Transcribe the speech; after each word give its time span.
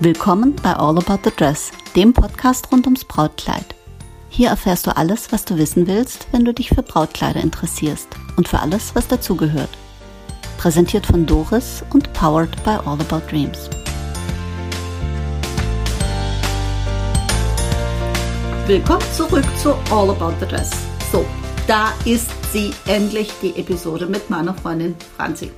Willkommen 0.00 0.54
bei 0.62 0.74
All 0.74 0.96
About 0.96 1.18
the 1.24 1.32
Dress, 1.36 1.72
dem 1.96 2.12
Podcast 2.12 2.70
rund 2.70 2.86
ums 2.86 3.04
Brautkleid. 3.04 3.64
Hier 4.28 4.50
erfährst 4.50 4.86
du 4.86 4.96
alles, 4.96 5.32
was 5.32 5.44
du 5.44 5.58
wissen 5.58 5.88
willst, 5.88 6.28
wenn 6.30 6.44
du 6.44 6.54
dich 6.54 6.68
für 6.68 6.84
Brautkleider 6.84 7.40
interessierst 7.40 8.06
und 8.36 8.46
für 8.46 8.60
alles, 8.60 8.94
was 8.94 9.08
dazugehört. 9.08 9.70
Präsentiert 10.56 11.04
von 11.04 11.26
Doris 11.26 11.82
und 11.92 12.12
powered 12.12 12.62
by 12.62 12.78
All 12.86 13.00
About 13.00 13.28
Dreams. 13.28 13.68
Willkommen 18.68 19.12
zurück 19.16 19.46
zu 19.60 19.74
All 19.90 20.10
About 20.10 20.34
the 20.38 20.46
Dress. 20.46 20.70
So, 21.10 21.26
da 21.66 21.92
ist 22.04 22.30
sie 22.52 22.72
endlich, 22.86 23.32
die 23.42 23.56
Episode 23.56 24.06
mit 24.06 24.30
meiner 24.30 24.54
Freundin 24.54 24.94
Franzi. 25.16 25.50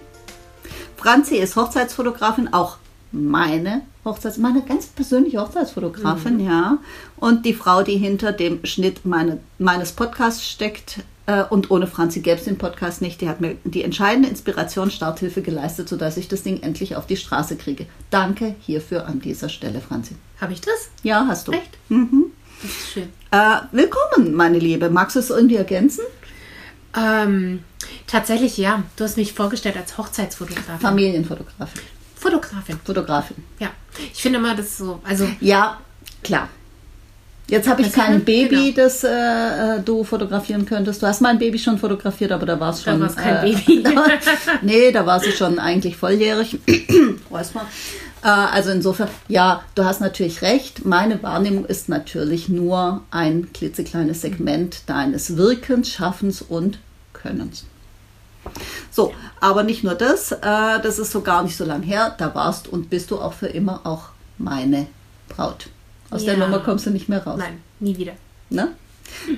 Franzi 0.96 1.36
ist 1.36 1.56
Hochzeitsfotografin, 1.56 2.54
auch 2.54 2.78
meine 3.12 3.82
Hochzeits, 4.04 4.38
meine 4.38 4.62
ganz 4.62 4.86
persönliche 4.86 5.40
Hochzeitsfotografin, 5.40 6.38
mhm. 6.38 6.46
ja. 6.46 6.78
Und 7.16 7.44
die 7.44 7.52
Frau, 7.52 7.82
die 7.82 7.96
hinter 7.96 8.32
dem 8.32 8.64
Schnitt 8.64 9.04
meine, 9.04 9.40
meines 9.58 9.92
Podcasts 9.92 10.48
steckt. 10.48 11.00
Äh, 11.26 11.44
und 11.44 11.70
ohne 11.70 11.86
Franzi 11.86 12.20
gäbe 12.20 12.38
es 12.38 12.44
den 12.44 12.56
Podcast 12.58 13.02
nicht. 13.02 13.20
Die 13.20 13.28
hat 13.28 13.40
mir 13.40 13.56
die 13.64 13.84
entscheidende 13.84 14.28
Inspiration, 14.28 14.90
Starthilfe 14.90 15.42
geleistet, 15.42 15.88
sodass 15.88 16.16
ich 16.16 16.28
das 16.28 16.42
Ding 16.42 16.62
endlich 16.62 16.96
auf 16.96 17.06
die 17.06 17.16
Straße 17.16 17.56
kriege. 17.56 17.86
Danke 18.08 18.54
hierfür 18.60 19.06
an 19.06 19.20
dieser 19.20 19.48
Stelle, 19.50 19.80
Franzi. 19.80 20.14
Habe 20.40 20.54
ich 20.54 20.60
das? 20.62 20.88
Ja, 21.02 21.26
hast 21.28 21.48
du. 21.48 21.52
Echt? 21.52 21.76
Mhm. 21.90 22.26
Das 22.62 22.70
ist 22.70 22.90
schön. 22.92 23.08
Äh, 23.30 23.56
willkommen, 23.72 24.34
meine 24.34 24.58
Liebe. 24.58 24.90
Magst 24.90 25.16
du 25.16 25.20
es 25.20 25.30
irgendwie 25.30 25.56
ergänzen? 25.56 26.04
Ähm, 26.96 27.62
tatsächlich 28.06 28.56
ja. 28.56 28.82
Du 28.96 29.04
hast 29.04 29.16
mich 29.16 29.32
vorgestellt 29.32 29.76
als 29.76 29.96
Hochzeitsfotografin. 29.98 30.80
Familienfotografin. 30.80 31.82
Fotografin. 32.20 32.78
Fotografin. 32.84 33.36
Ja. 33.58 33.70
Ich 34.12 34.20
finde 34.22 34.38
immer, 34.38 34.54
das 34.54 34.76
so, 34.78 35.00
also. 35.04 35.26
Ja, 35.40 35.78
klar. 36.22 36.48
Jetzt 37.48 37.68
habe 37.68 37.80
ich 37.80 37.88
Was 37.88 37.94
kein 37.94 38.14
das? 38.18 38.24
Baby, 38.24 38.72
Genau. 38.72 38.84
das 38.86 39.02
äh, 39.02 39.08
äh, 39.78 39.80
du 39.84 40.04
fotografieren 40.04 40.66
könntest. 40.66 41.02
Du 41.02 41.06
hast 41.08 41.20
mein 41.20 41.38
Baby 41.40 41.58
schon 41.58 41.78
fotografiert, 41.78 42.30
aber 42.30 42.46
da 42.46 42.60
war 42.60 42.70
es 42.70 42.84
Da 42.84 42.92
schon. 42.92 43.00
war's 43.00 43.16
kein 43.16 43.38
äh, 43.44 43.52
Baby. 43.52 43.82
da, 43.84 44.04
nee, 44.62 44.92
da 44.92 45.04
war 45.04 45.18
sie 45.18 45.32
schon 45.32 45.58
eigentlich 45.58 45.96
volljährig. 45.96 46.60
Weiß 47.30 47.54
mal. 47.54 47.64
Äh, 48.22 48.28
also 48.28 48.70
insofern, 48.70 49.08
ja, 49.26 49.64
du 49.74 49.84
hast 49.84 50.00
natürlich 50.00 50.42
recht. 50.42 50.84
Meine 50.84 51.20
Wahrnehmung 51.24 51.64
ist 51.64 51.88
natürlich 51.88 52.48
nur 52.48 53.02
ein 53.10 53.52
klitzekleines 53.52 54.20
Segment 54.20 54.82
deines 54.86 55.36
Wirkens, 55.36 55.90
Schaffens 55.90 56.42
und 56.42 56.78
Könnens. 57.14 57.64
So, 58.90 59.14
aber 59.40 59.62
nicht 59.62 59.84
nur 59.84 59.94
das, 59.94 60.32
äh, 60.32 60.38
das 60.40 60.98
ist 60.98 61.12
so 61.12 61.20
gar 61.20 61.42
nicht 61.42 61.56
so 61.56 61.64
lang 61.64 61.82
her. 61.82 62.14
Da 62.18 62.34
warst 62.34 62.68
und 62.68 62.90
bist 62.90 63.10
du 63.10 63.18
auch 63.18 63.32
für 63.32 63.46
immer 63.48 63.80
auch 63.84 64.08
meine 64.38 64.86
Braut. 65.28 65.68
Aus 66.10 66.24
der 66.24 66.34
Ja. 66.36 66.40
Nummer 66.40 66.58
kommst 66.60 66.86
du 66.86 66.90
nicht 66.90 67.08
mehr 67.08 67.24
raus. 67.24 67.38
Nein, 67.38 67.60
nie 67.78 67.96
wieder. 67.96 68.12
Ne? 68.48 68.68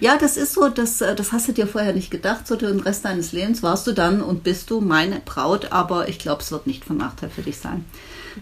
Ja, 0.00 0.16
das 0.18 0.36
ist 0.36 0.54
so, 0.54 0.68
das, 0.68 1.00
äh, 1.00 1.14
das 1.14 1.32
hast 1.32 1.48
du 1.48 1.52
dir 1.52 1.66
vorher 1.66 1.92
nicht 1.92 2.10
gedacht. 2.10 2.46
So 2.46 2.56
den 2.56 2.80
Rest 2.80 3.04
deines 3.04 3.32
Lebens 3.32 3.62
warst 3.62 3.86
du 3.86 3.92
dann 3.92 4.22
und 4.22 4.44
bist 4.44 4.70
du 4.70 4.80
meine 4.80 5.20
Braut, 5.24 5.72
aber 5.72 6.08
ich 6.08 6.18
glaube, 6.18 6.42
es 6.42 6.50
wird 6.52 6.66
nicht 6.66 6.84
von 6.84 6.96
Nachteil 6.96 7.30
für 7.30 7.42
dich 7.42 7.58
sein. 7.58 7.84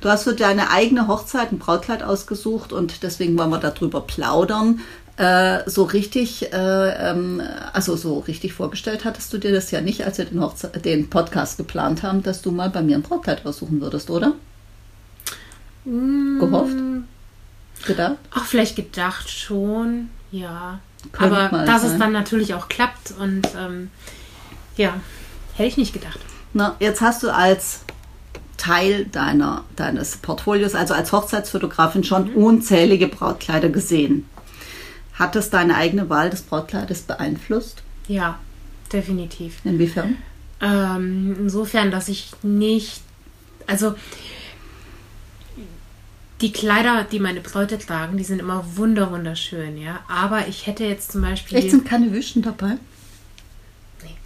Du 0.00 0.08
hast 0.08 0.24
für 0.24 0.34
deine 0.34 0.70
eigene 0.70 1.08
Hochzeit 1.08 1.50
ein 1.50 1.58
Brautkleid 1.58 2.02
ausgesucht 2.02 2.72
und 2.72 3.02
deswegen 3.02 3.36
wollen 3.36 3.50
wir 3.50 3.58
darüber 3.58 4.00
plaudern. 4.00 4.80
Äh, 5.20 5.68
so 5.68 5.82
richtig, 5.82 6.50
äh, 6.50 7.10
ähm, 7.10 7.42
also 7.74 7.94
so 7.94 8.20
richtig 8.20 8.54
vorgestellt 8.54 9.04
hattest 9.04 9.30
du 9.34 9.36
dir 9.36 9.52
das 9.52 9.70
ja 9.70 9.82
nicht, 9.82 10.06
als 10.06 10.16
wir 10.16 10.24
den, 10.24 10.40
Hochze 10.40 10.68
den 10.68 11.10
Podcast 11.10 11.58
geplant 11.58 12.02
haben, 12.02 12.22
dass 12.22 12.40
du 12.40 12.50
mal 12.50 12.70
bei 12.70 12.80
mir 12.80 12.96
ein 12.96 13.02
Brautkleid 13.02 13.44
aussuchen 13.44 13.82
würdest, 13.82 14.08
oder? 14.08 14.32
Gehofft? 15.84 16.74
Gedacht? 17.84 18.16
Auch 18.34 18.44
vielleicht 18.46 18.76
gedacht 18.76 19.28
schon, 19.28 20.08
ja. 20.30 20.80
Könnte 21.12 21.36
Aber 21.36 21.66
dass 21.66 21.82
sein. 21.82 21.92
es 21.92 21.98
dann 21.98 22.12
natürlich 22.12 22.54
auch 22.54 22.68
klappt 22.70 23.12
und 23.18 23.42
ähm, 23.58 23.90
ja, 24.78 24.94
hätte 25.52 25.68
ich 25.68 25.76
nicht 25.76 25.92
gedacht. 25.92 26.18
Na, 26.54 26.76
jetzt 26.80 27.02
hast 27.02 27.22
du 27.22 27.28
als 27.28 27.80
Teil 28.56 29.04
deiner, 29.04 29.64
deines 29.76 30.16
Portfolios, 30.16 30.74
also 30.74 30.94
als 30.94 31.12
Hochzeitsfotografin, 31.12 32.04
schon 32.04 32.32
unzählige 32.32 33.08
Brautkleider 33.08 33.68
gesehen. 33.68 34.26
Hat 35.20 35.36
es 35.36 35.50
deine 35.50 35.76
eigene 35.76 36.08
Wahl 36.08 36.30
des 36.30 36.40
Brautkleides 36.40 37.02
beeinflusst? 37.02 37.82
Ja, 38.08 38.38
definitiv. 38.90 39.58
Inwiefern? 39.64 40.16
Ähm, 40.62 41.36
insofern, 41.38 41.90
dass 41.90 42.08
ich 42.08 42.32
nicht, 42.42 43.02
also 43.66 43.94
die 46.40 46.52
Kleider, 46.52 47.04
die 47.04 47.20
meine 47.20 47.42
Bräute 47.42 47.78
tragen, 47.78 48.16
die 48.16 48.24
sind 48.24 48.38
immer 48.38 48.64
wunder 48.76 49.10
wunderschön, 49.10 49.76
ja. 49.76 50.00
Aber 50.08 50.48
ich 50.48 50.66
hätte 50.66 50.84
jetzt 50.84 51.12
zum 51.12 51.20
Beispiel, 51.20 51.58
Echt 51.58 51.70
sind 51.70 51.84
keine 51.84 52.12
Wüsten 52.12 52.40
dabei? 52.40 52.78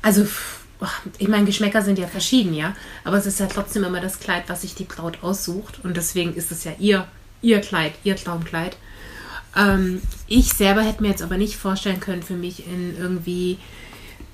also 0.00 0.25
pff, 0.25 0.60
ach, 0.78 1.03
ich 1.19 1.27
meine, 1.27 1.44
Geschmäcker 1.44 1.83
sind 1.83 1.99
ja 1.99 2.06
verschieden, 2.06 2.54
ja. 2.54 2.77
Aber 3.03 3.16
es 3.16 3.27
ist 3.27 3.41
ja 3.41 3.47
trotzdem 3.47 3.83
immer 3.83 4.00
das 4.00 4.21
Kleid, 4.21 4.44
was 4.47 4.62
sich 4.62 4.77
die 4.77 4.84
Braut 4.84 5.25
aussucht 5.25 5.81
und 5.83 5.97
deswegen 5.97 6.34
ist 6.34 6.53
es 6.53 6.62
ja 6.62 6.71
ihr, 6.78 7.09
ihr 7.43 7.60
Kleid, 7.60 7.94
ihr 8.04 8.15
Traumkleid. 8.15 8.77
Ähm, 9.56 10.03
ich 10.26 10.53
selber 10.53 10.82
hätte 10.82 11.03
mir 11.03 11.09
jetzt 11.10 11.22
aber 11.22 11.37
nicht 11.37 11.56
vorstellen 11.56 12.00
können, 12.00 12.22
für 12.22 12.34
mich 12.34 12.66
in 12.66 12.97
irgendwie 12.98 13.59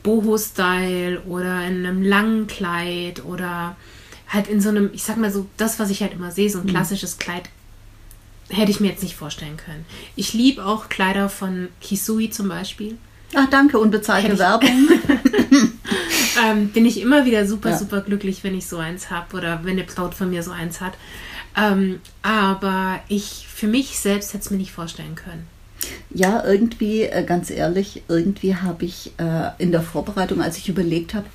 Boho-Style 0.03 1.20
oder 1.22 1.64
in 1.66 1.84
einem 1.86 2.03
langen 2.03 2.47
Kleid 2.47 3.25
oder 3.25 3.76
halt 4.28 4.48
in 4.48 4.60
so 4.60 4.69
einem, 4.69 4.91
ich 4.92 5.03
sag 5.03 5.16
mal 5.16 5.31
so, 5.31 5.47
das, 5.56 5.78
was 5.78 5.91
ich 5.91 6.03
halt 6.03 6.12
immer 6.12 6.31
sehe, 6.31 6.48
so 6.50 6.60
ein 6.60 6.66
klassisches 6.66 7.19
Kleid, 7.19 7.50
hätte 8.48 8.70
ich 8.70 8.81
mir 8.81 8.88
jetzt 8.88 9.03
nicht 9.03 9.16
vorstellen 9.16 9.56
können. 9.56 9.84
Ich 10.16 10.32
liebe 10.32 10.64
auch 10.64 10.88
Kleider 10.88 11.28
von 11.28 11.69
Kisui 11.81 12.31
zum 12.31 12.48
Beispiel. 12.48 12.97
Ach, 13.34 13.48
danke, 13.50 13.78
unbezahlte 13.78 14.38
Werbung. 14.38 14.88
Ähm, 16.42 16.69
bin 16.69 16.87
ich 16.87 17.00
immer 17.00 17.25
wieder 17.25 17.47
super, 17.47 17.70
Ja. 17.70 17.78
super 17.78 18.00
glücklich, 18.02 18.44
wenn 18.44 18.56
ich 18.56 18.66
so 18.66 18.78
eins 18.78 19.10
habe 19.10 19.37
oder 19.37 19.60
wenn 19.64 19.72
eine 19.72 19.84
Braut 19.84 20.14
von 20.14 20.31
mir 20.31 20.42
so 20.42 20.52
eins 20.52 20.81
hat. 20.81 20.94
Ähm, 21.56 22.00
aber 22.22 23.00
ich, 23.09 23.47
für 23.49 23.66
mich 23.66 23.99
selbst 23.99 24.33
hätte 24.33 24.44
es 24.44 24.50
mir 24.50 24.59
nicht 24.59 24.72
vorstellen 24.72 25.15
können. 25.15 25.47
Ja, 26.12 26.44
irgendwie, 26.44 27.03
äh, 27.03 27.25
ganz 27.25 27.50
ehrlich, 27.50 28.03
irgendwie 28.09 28.56
habe 28.56 28.84
ich 28.84 29.12
äh, 29.19 29.50
in 29.59 29.72
der 29.72 29.83
Vorbereitung, 29.83 30.43
als 30.43 30.59
ich 30.59 30.69
überlegt 30.69 31.15
habe, 31.15 31.27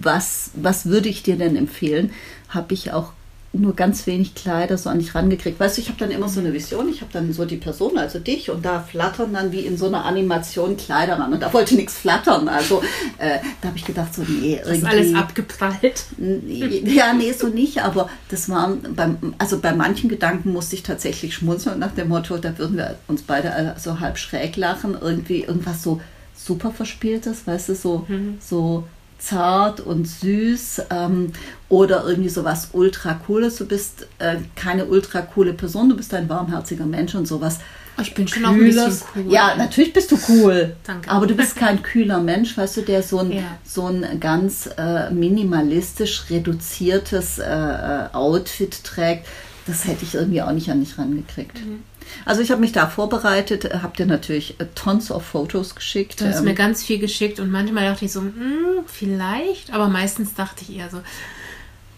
was, 0.00 0.50
was 0.54 0.86
würde 0.86 1.08
ich 1.08 1.22
dir 1.22 1.36
denn 1.36 1.56
empfehlen, 1.56 2.12
habe 2.48 2.74
ich 2.74 2.92
auch 2.92 3.12
nur 3.54 3.74
ganz 3.74 4.06
wenig 4.06 4.34
Kleider 4.34 4.76
so 4.76 4.90
an 4.90 4.98
dich 4.98 5.14
rangekriegt. 5.14 5.58
Weißt 5.58 5.76
du, 5.76 5.80
ich 5.80 5.88
habe 5.88 5.98
dann 5.98 6.10
immer 6.10 6.28
so 6.28 6.40
eine 6.40 6.52
Vision, 6.52 6.88
ich 6.88 7.00
habe 7.00 7.12
dann 7.12 7.32
so 7.32 7.44
die 7.44 7.56
Person, 7.56 7.96
also 7.98 8.18
dich, 8.18 8.50
und 8.50 8.64
da 8.64 8.80
flattern 8.80 9.32
dann 9.32 9.52
wie 9.52 9.60
in 9.60 9.76
so 9.76 9.86
einer 9.86 10.04
Animation 10.04 10.76
Kleider 10.76 11.18
ran. 11.18 11.32
Und 11.32 11.40
da 11.40 11.52
wollte 11.52 11.74
nichts 11.74 11.94
flattern. 11.98 12.48
Also 12.48 12.82
äh, 13.18 13.38
da 13.60 13.68
habe 13.68 13.78
ich 13.78 13.84
gedacht, 13.84 14.14
so, 14.14 14.22
nee, 14.22 14.58
Das 14.58 14.68
ist 14.68 14.82
irgendwie. 14.82 14.96
alles 14.96 15.14
abgeprallt. 15.14 16.04
Ja, 16.48 17.12
nee, 17.12 17.32
so 17.32 17.48
nicht, 17.48 17.82
aber 17.82 18.10
das 18.28 18.48
war 18.48 18.76
beim, 18.94 19.34
also 19.38 19.58
bei 19.60 19.72
manchen 19.72 20.08
Gedanken 20.08 20.52
musste 20.52 20.76
ich 20.76 20.82
tatsächlich 20.82 21.34
schmunzeln 21.34 21.78
nach 21.78 21.92
dem 21.92 22.08
Motto, 22.08 22.36
da 22.38 22.58
würden 22.58 22.76
wir 22.76 22.96
uns 23.08 23.22
beide 23.22 23.74
so 23.78 24.00
halb 24.00 24.18
schräg 24.18 24.56
lachen, 24.56 24.96
irgendwie 25.00 25.42
irgendwas 25.42 25.82
so 25.82 26.00
super 26.36 26.72
verspieltes, 26.72 27.46
weißt 27.46 27.68
du, 27.70 27.74
so, 27.74 28.06
so 28.40 28.84
zart 29.24 29.80
und 29.80 30.06
süß 30.06 30.82
ähm, 30.90 31.32
oder 31.68 32.04
irgendwie 32.06 32.28
sowas 32.28 32.68
ultra 32.72 33.14
cooles. 33.26 33.56
Du 33.56 33.66
bist 33.66 34.06
äh, 34.18 34.36
keine 34.54 34.84
ultra 34.86 35.22
coole 35.22 35.52
Person, 35.52 35.88
du 35.88 35.96
bist 35.96 36.12
ein 36.14 36.28
warmherziger 36.28 36.86
Mensch 36.86 37.14
und 37.14 37.26
sowas. 37.26 37.58
Ich 38.02 38.12
bin 38.12 38.26
schon 38.26 38.44
auch 38.44 38.50
ein 38.50 38.58
bisschen 38.58 38.82
Kühles. 38.86 39.04
cool. 39.14 39.32
Ja, 39.32 39.54
natürlich 39.56 39.92
bist 39.92 40.10
du 40.10 40.18
cool. 40.28 40.74
Danke. 40.84 41.08
Aber 41.08 41.28
du 41.28 41.34
bist 41.36 41.54
kein 41.54 41.80
kühler 41.80 42.18
Mensch, 42.20 42.56
weißt 42.58 42.78
du, 42.78 42.80
der 42.82 43.04
so 43.04 43.20
ein, 43.20 43.30
Ja. 43.30 43.42
so 43.64 43.86
ein 43.86 44.18
ganz 44.18 44.68
äh, 44.76 45.10
minimalistisch 45.12 46.24
reduziertes 46.28 47.38
äh, 47.38 47.44
äh, 47.44 48.08
Outfit 48.12 48.82
trägt. 48.82 49.26
Das 49.66 49.84
hätte 49.86 50.04
ich 50.04 50.14
irgendwie 50.14 50.42
auch 50.42 50.50
nicht 50.50 50.68
an 50.70 50.80
dich 50.80 50.98
rangekriegt. 50.98 51.64
Mhm. 51.64 51.84
Also 52.24 52.40
ich 52.42 52.50
habe 52.50 52.60
mich 52.60 52.72
da 52.72 52.86
vorbereitet, 52.86 53.64
äh, 53.64 53.78
habe 53.82 53.96
dir 53.96 54.06
natürlich 54.06 54.58
äh, 54.60 54.66
tons 54.74 55.10
of 55.10 55.24
Fotos 55.24 55.74
geschickt. 55.74 56.20
Du 56.20 56.26
hast 56.26 56.38
ähm, 56.38 56.44
mir 56.44 56.54
ganz 56.54 56.82
viel 56.82 56.98
geschickt 56.98 57.40
und 57.40 57.50
manchmal 57.50 57.84
dachte 57.90 58.04
ich 58.04 58.12
so, 58.12 58.20
hm, 58.20 58.84
vielleicht, 58.86 59.72
aber 59.72 59.88
meistens 59.88 60.34
dachte 60.34 60.64
ich 60.68 60.76
eher 60.76 60.90
so, 60.90 61.00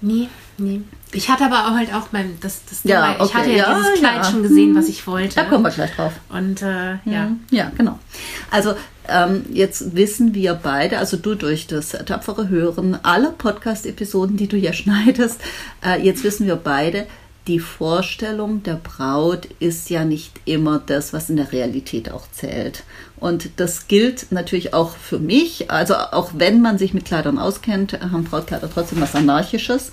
nee, 0.00 0.28
nee. 0.58 0.80
Ich 1.12 1.30
hatte 1.30 1.44
aber 1.44 1.66
auch 1.66 1.76
halt 1.76 1.94
auch 1.94 2.08
mein, 2.12 2.38
das, 2.40 2.62
das 2.68 2.80
Ja, 2.84 3.14
ich 3.14 3.20
okay, 3.20 3.34
hatte 3.34 3.50
ja, 3.50 3.56
ja, 3.56 3.78
dieses 3.78 3.98
Kleid 4.00 4.16
ja. 4.16 4.24
schon 4.24 4.42
gesehen, 4.42 4.70
Hm. 4.70 4.76
was 4.76 4.88
ich 4.88 5.06
wollte. 5.06 5.36
da 5.36 5.44
kommen 5.44 5.64
wir 5.64 5.70
gleich 5.70 5.94
drauf. 5.94 6.12
Und 6.28 6.62
äh, 6.62 6.94
ja. 7.04 7.30
Ja, 7.50 7.70
genau. 7.76 7.98
Also 8.50 8.74
ähm, 9.08 9.44
jetzt 9.50 9.94
wissen 9.94 10.34
wir 10.34 10.54
beide, 10.54 10.98
also 10.98 11.16
du 11.16 11.34
durch 11.34 11.66
das 11.66 11.90
tapfere 11.90 12.48
Hören 12.48 12.98
aller 13.04 13.30
Podcast-Episoden, 13.30 14.36
die 14.36 14.48
du 14.48 14.56
ja 14.56 14.72
schneidest, 14.74 15.40
äh, 15.84 16.02
jetzt 16.02 16.24
wissen 16.24 16.46
wir 16.46 16.56
beide, 16.56 17.06
die 17.46 17.60
Vorstellung 17.60 18.62
der 18.62 18.74
Braut 18.74 19.46
ist 19.60 19.88
ja 19.88 20.04
nicht 20.04 20.40
immer 20.44 20.82
das, 20.84 21.12
was 21.12 21.30
in 21.30 21.36
der 21.36 21.52
Realität 21.52 22.10
auch 22.10 22.30
zählt. 22.32 22.82
Und 23.18 23.50
das 23.56 23.88
gilt 23.88 24.32
natürlich 24.32 24.74
auch 24.74 24.96
für 24.96 25.18
mich. 25.18 25.70
Also 25.70 25.94
auch 25.94 26.32
wenn 26.34 26.60
man 26.60 26.78
sich 26.78 26.92
mit 26.92 27.04
Kleidern 27.04 27.38
auskennt, 27.38 28.00
haben 28.00 28.24
Brautkleider 28.24 28.68
trotzdem 28.72 29.00
was 29.00 29.14
Anarchisches. 29.14 29.92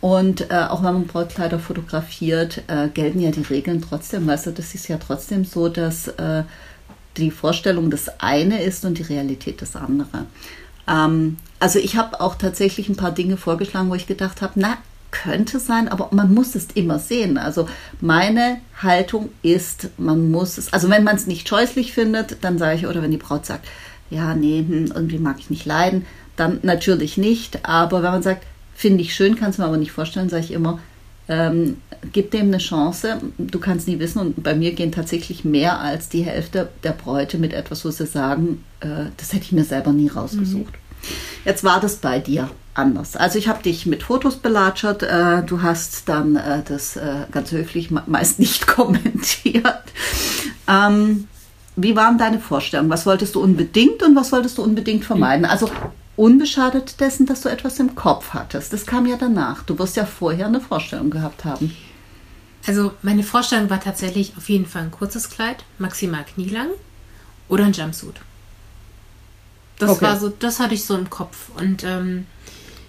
Und 0.00 0.50
äh, 0.50 0.66
auch 0.68 0.82
wenn 0.84 0.92
man 0.92 1.06
Brautkleider 1.06 1.58
fotografiert, 1.58 2.62
äh, 2.68 2.88
gelten 2.88 3.20
ja 3.20 3.30
die 3.30 3.42
Regeln 3.42 3.82
trotzdem. 3.82 4.26
Du, 4.26 4.52
das 4.52 4.74
ist 4.74 4.88
ja 4.88 4.98
trotzdem 4.98 5.44
so, 5.44 5.68
dass 5.68 6.08
äh, 6.08 6.44
die 7.16 7.30
Vorstellung 7.30 7.90
das 7.90 8.20
eine 8.20 8.62
ist 8.62 8.84
und 8.84 8.98
die 8.98 9.02
Realität 9.02 9.62
das 9.62 9.74
andere. 9.74 10.26
Ähm, 10.86 11.38
also 11.58 11.78
ich 11.78 11.96
habe 11.96 12.20
auch 12.20 12.34
tatsächlich 12.34 12.90
ein 12.90 12.96
paar 12.96 13.12
Dinge 13.12 13.38
vorgeschlagen, 13.38 13.88
wo 13.88 13.94
ich 13.94 14.06
gedacht 14.06 14.42
habe, 14.42 14.52
na, 14.56 14.76
könnte 15.22 15.60
sein, 15.60 15.88
aber 15.88 16.08
man 16.12 16.34
muss 16.34 16.54
es 16.54 16.68
immer 16.74 16.98
sehen. 16.98 17.38
Also 17.38 17.68
meine 18.00 18.58
Haltung 18.82 19.30
ist, 19.42 19.88
man 19.98 20.30
muss 20.30 20.58
es, 20.58 20.72
also 20.72 20.90
wenn 20.90 21.04
man 21.04 21.16
es 21.16 21.26
nicht 21.26 21.48
scheußlich 21.48 21.92
findet, 21.92 22.38
dann 22.42 22.58
sage 22.58 22.76
ich, 22.76 22.86
oder 22.86 23.02
wenn 23.02 23.10
die 23.10 23.16
Braut 23.16 23.46
sagt, 23.46 23.66
ja, 24.10 24.34
nee, 24.34 24.58
hm, 24.58 24.92
irgendwie 24.94 25.18
mag 25.18 25.36
ich 25.38 25.50
nicht 25.50 25.64
leiden, 25.64 26.04
dann 26.36 26.60
natürlich 26.62 27.16
nicht. 27.16 27.66
Aber 27.66 28.02
wenn 28.02 28.12
man 28.12 28.22
sagt, 28.22 28.44
finde 28.74 29.02
ich 29.02 29.14
schön, 29.14 29.36
kann 29.36 29.50
es 29.50 29.58
mir 29.58 29.64
aber 29.64 29.78
nicht 29.78 29.92
vorstellen, 29.92 30.28
sage 30.28 30.44
ich 30.44 30.52
immer, 30.52 30.80
ähm, 31.28 31.78
gib 32.12 32.30
dem 32.30 32.48
eine 32.48 32.58
Chance. 32.58 33.18
Du 33.38 33.58
kannst 33.58 33.88
nie 33.88 33.98
wissen. 33.98 34.20
Und 34.20 34.42
bei 34.42 34.54
mir 34.54 34.72
gehen 34.72 34.92
tatsächlich 34.92 35.44
mehr 35.44 35.80
als 35.80 36.08
die 36.08 36.22
Hälfte 36.22 36.68
der 36.84 36.92
Bräute 36.92 37.38
mit 37.38 37.52
etwas, 37.52 37.84
wo 37.84 37.90
sie 37.90 38.06
sagen, 38.06 38.64
äh, 38.80 39.06
das 39.16 39.32
hätte 39.32 39.44
ich 39.44 39.52
mir 39.52 39.64
selber 39.64 39.92
nie 39.92 40.08
rausgesucht. 40.08 40.72
Mhm. 40.72 41.08
Jetzt 41.44 41.64
war 41.64 41.80
das 41.80 41.96
bei 41.96 42.18
dir 42.20 42.50
anders. 42.78 43.16
Also 43.16 43.38
ich 43.38 43.48
habe 43.48 43.62
dich 43.62 43.86
mit 43.86 44.02
Fotos 44.02 44.36
belatschert. 44.36 45.02
Äh, 45.02 45.42
du 45.44 45.62
hast 45.62 46.08
dann 46.08 46.36
äh, 46.36 46.62
das 46.66 46.96
äh, 46.96 47.26
ganz 47.30 47.52
höflich 47.52 47.90
meist 47.90 48.38
nicht 48.38 48.66
kommentiert. 48.66 49.84
Ähm, 50.68 51.28
wie 51.76 51.96
waren 51.96 52.18
deine 52.18 52.40
Vorstellungen? 52.40 52.90
Was 52.90 53.06
wolltest 53.06 53.34
du 53.34 53.42
unbedingt 53.42 54.02
und 54.02 54.16
was 54.16 54.32
wolltest 54.32 54.58
du 54.58 54.62
unbedingt 54.62 55.04
vermeiden? 55.04 55.44
Also 55.44 55.70
unbeschadet 56.16 57.00
dessen, 57.00 57.26
dass 57.26 57.42
du 57.42 57.50
etwas 57.50 57.78
im 57.78 57.94
Kopf 57.94 58.30
hattest. 58.32 58.72
Das 58.72 58.86
kam 58.86 59.06
ja 59.06 59.16
danach. 59.16 59.62
Du 59.62 59.78
wirst 59.78 59.96
ja 59.96 60.06
vorher 60.06 60.46
eine 60.46 60.60
Vorstellung 60.60 61.10
gehabt 61.10 61.44
haben. 61.44 61.76
Also 62.66 62.92
meine 63.02 63.22
Vorstellung 63.22 63.70
war 63.70 63.80
tatsächlich 63.80 64.32
auf 64.36 64.48
jeden 64.48 64.66
Fall 64.66 64.82
ein 64.82 64.90
kurzes 64.90 65.30
Kleid, 65.30 65.64
maximal 65.78 66.24
knielang 66.24 66.68
oder 67.48 67.64
ein 67.64 67.72
Jumpsuit. 67.72 68.16
Das 69.78 69.90
okay. 69.90 70.06
war 70.06 70.18
so, 70.18 70.30
das 70.30 70.58
hatte 70.58 70.74
ich 70.74 70.84
so 70.84 70.96
im 70.96 71.10
Kopf. 71.10 71.50
Und 71.56 71.84
ähm, 71.84 72.26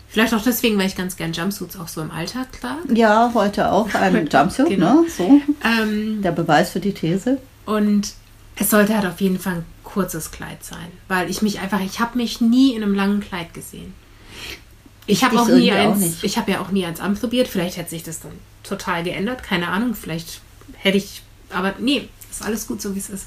vielleicht 0.10 0.34
auch 0.34 0.42
deswegen, 0.44 0.78
weil 0.78 0.88
ich 0.88 0.96
ganz 0.96 1.16
gern 1.16 1.34
Jumpsuits 1.34 1.78
auch 1.78 1.88
so 1.88 2.02
im 2.02 2.12
Alltag 2.12 2.52
trage. 2.60 2.94
Ja, 2.94 3.32
heute 3.34 3.72
auch 3.72 3.94
ein 3.94 4.28
Jumpsuit, 4.32 4.70
genau. 4.70 5.02
ne? 5.02 5.08
So. 5.10 5.42
Ähm, 5.64 6.22
Der 6.22 6.32
Beweis 6.32 6.72
für 6.72 6.80
die 6.80 6.94
These. 6.94 7.40
Und 7.66 8.14
es 8.56 8.70
sollte 8.70 8.96
halt 8.96 9.06
auf 9.06 9.22
jeden 9.22 9.40
Fall 9.40 9.56
ein 9.56 9.66
kurzes 9.84 10.32
Kleid 10.32 10.64
sein, 10.64 10.88
weil 11.08 11.30
ich 11.30 11.42
mich 11.42 11.60
einfach, 11.60 11.82
ich 11.82 12.00
habe 12.00 12.18
mich 12.18 12.42
nie 12.42 12.74
in 12.74 12.84
einem 12.84 12.96
langen 12.96 13.20
Kleid 13.20 13.54
gesehen. 13.54 13.94
Ich 15.06 15.24
habe 15.24 15.40
auch 15.40 15.48
nie 15.48 15.72
eins, 15.72 16.20
auch 16.20 16.24
ich 16.24 16.38
habe 16.38 16.52
ja 16.52 16.60
auch 16.60 16.70
nie 16.70 16.86
eins 16.86 17.00
anprobiert. 17.00 17.48
Vielleicht 17.48 17.78
hätte 17.78 17.92
sich 17.92 18.04
das 18.04 18.20
dann 18.20 18.34
total 18.64 19.04
geändert, 19.04 19.42
keine 19.42 19.70
Ahnung. 19.70 19.96
Vielleicht 19.96 20.42
hätte 20.74 20.98
ich, 20.98 21.22
aber 21.50 21.74
nee, 21.80 22.10
ist 22.30 22.44
alles 22.44 22.68
gut 22.68 22.82
so 22.82 22.94
wie 22.94 23.00
es 23.00 23.10
ist. 23.10 23.26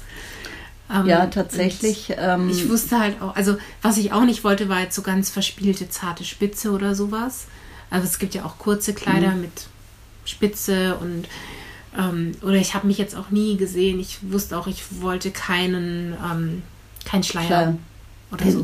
Ähm, 0.93 1.05
ja, 1.05 1.25
tatsächlich. 1.27 2.13
Ähm, 2.17 2.49
ich 2.49 2.69
wusste 2.69 2.99
halt 2.99 3.21
auch, 3.21 3.35
also 3.35 3.57
was 3.81 3.97
ich 3.97 4.11
auch 4.11 4.25
nicht 4.25 4.43
wollte, 4.43 4.69
war 4.69 4.81
jetzt 4.81 4.95
so 4.95 5.01
ganz 5.01 5.29
verspielte, 5.29 5.89
zarte 5.89 6.23
Spitze 6.23 6.71
oder 6.71 6.95
sowas. 6.95 7.45
Also 7.89 8.05
es 8.05 8.19
gibt 8.19 8.35
ja 8.35 8.45
auch 8.45 8.57
kurze 8.57 8.93
Kleider 8.93 9.31
mhm. 9.31 9.41
mit 9.41 9.51
Spitze 10.25 10.97
und 10.97 11.27
ähm, 11.97 12.33
oder 12.41 12.55
ich 12.55 12.73
habe 12.73 12.87
mich 12.87 12.97
jetzt 12.97 13.15
auch 13.15 13.31
nie 13.31 13.57
gesehen. 13.57 13.99
Ich 13.99 14.19
wusste 14.31 14.57
auch, 14.57 14.67
ich 14.67 14.83
wollte 15.01 15.31
keinen, 15.31 16.13
ähm, 16.13 16.63
keinen 17.05 17.23
Schleier. 17.23 17.45
Schleier. 17.45 17.77
Oder 18.31 18.51
so. 18.51 18.63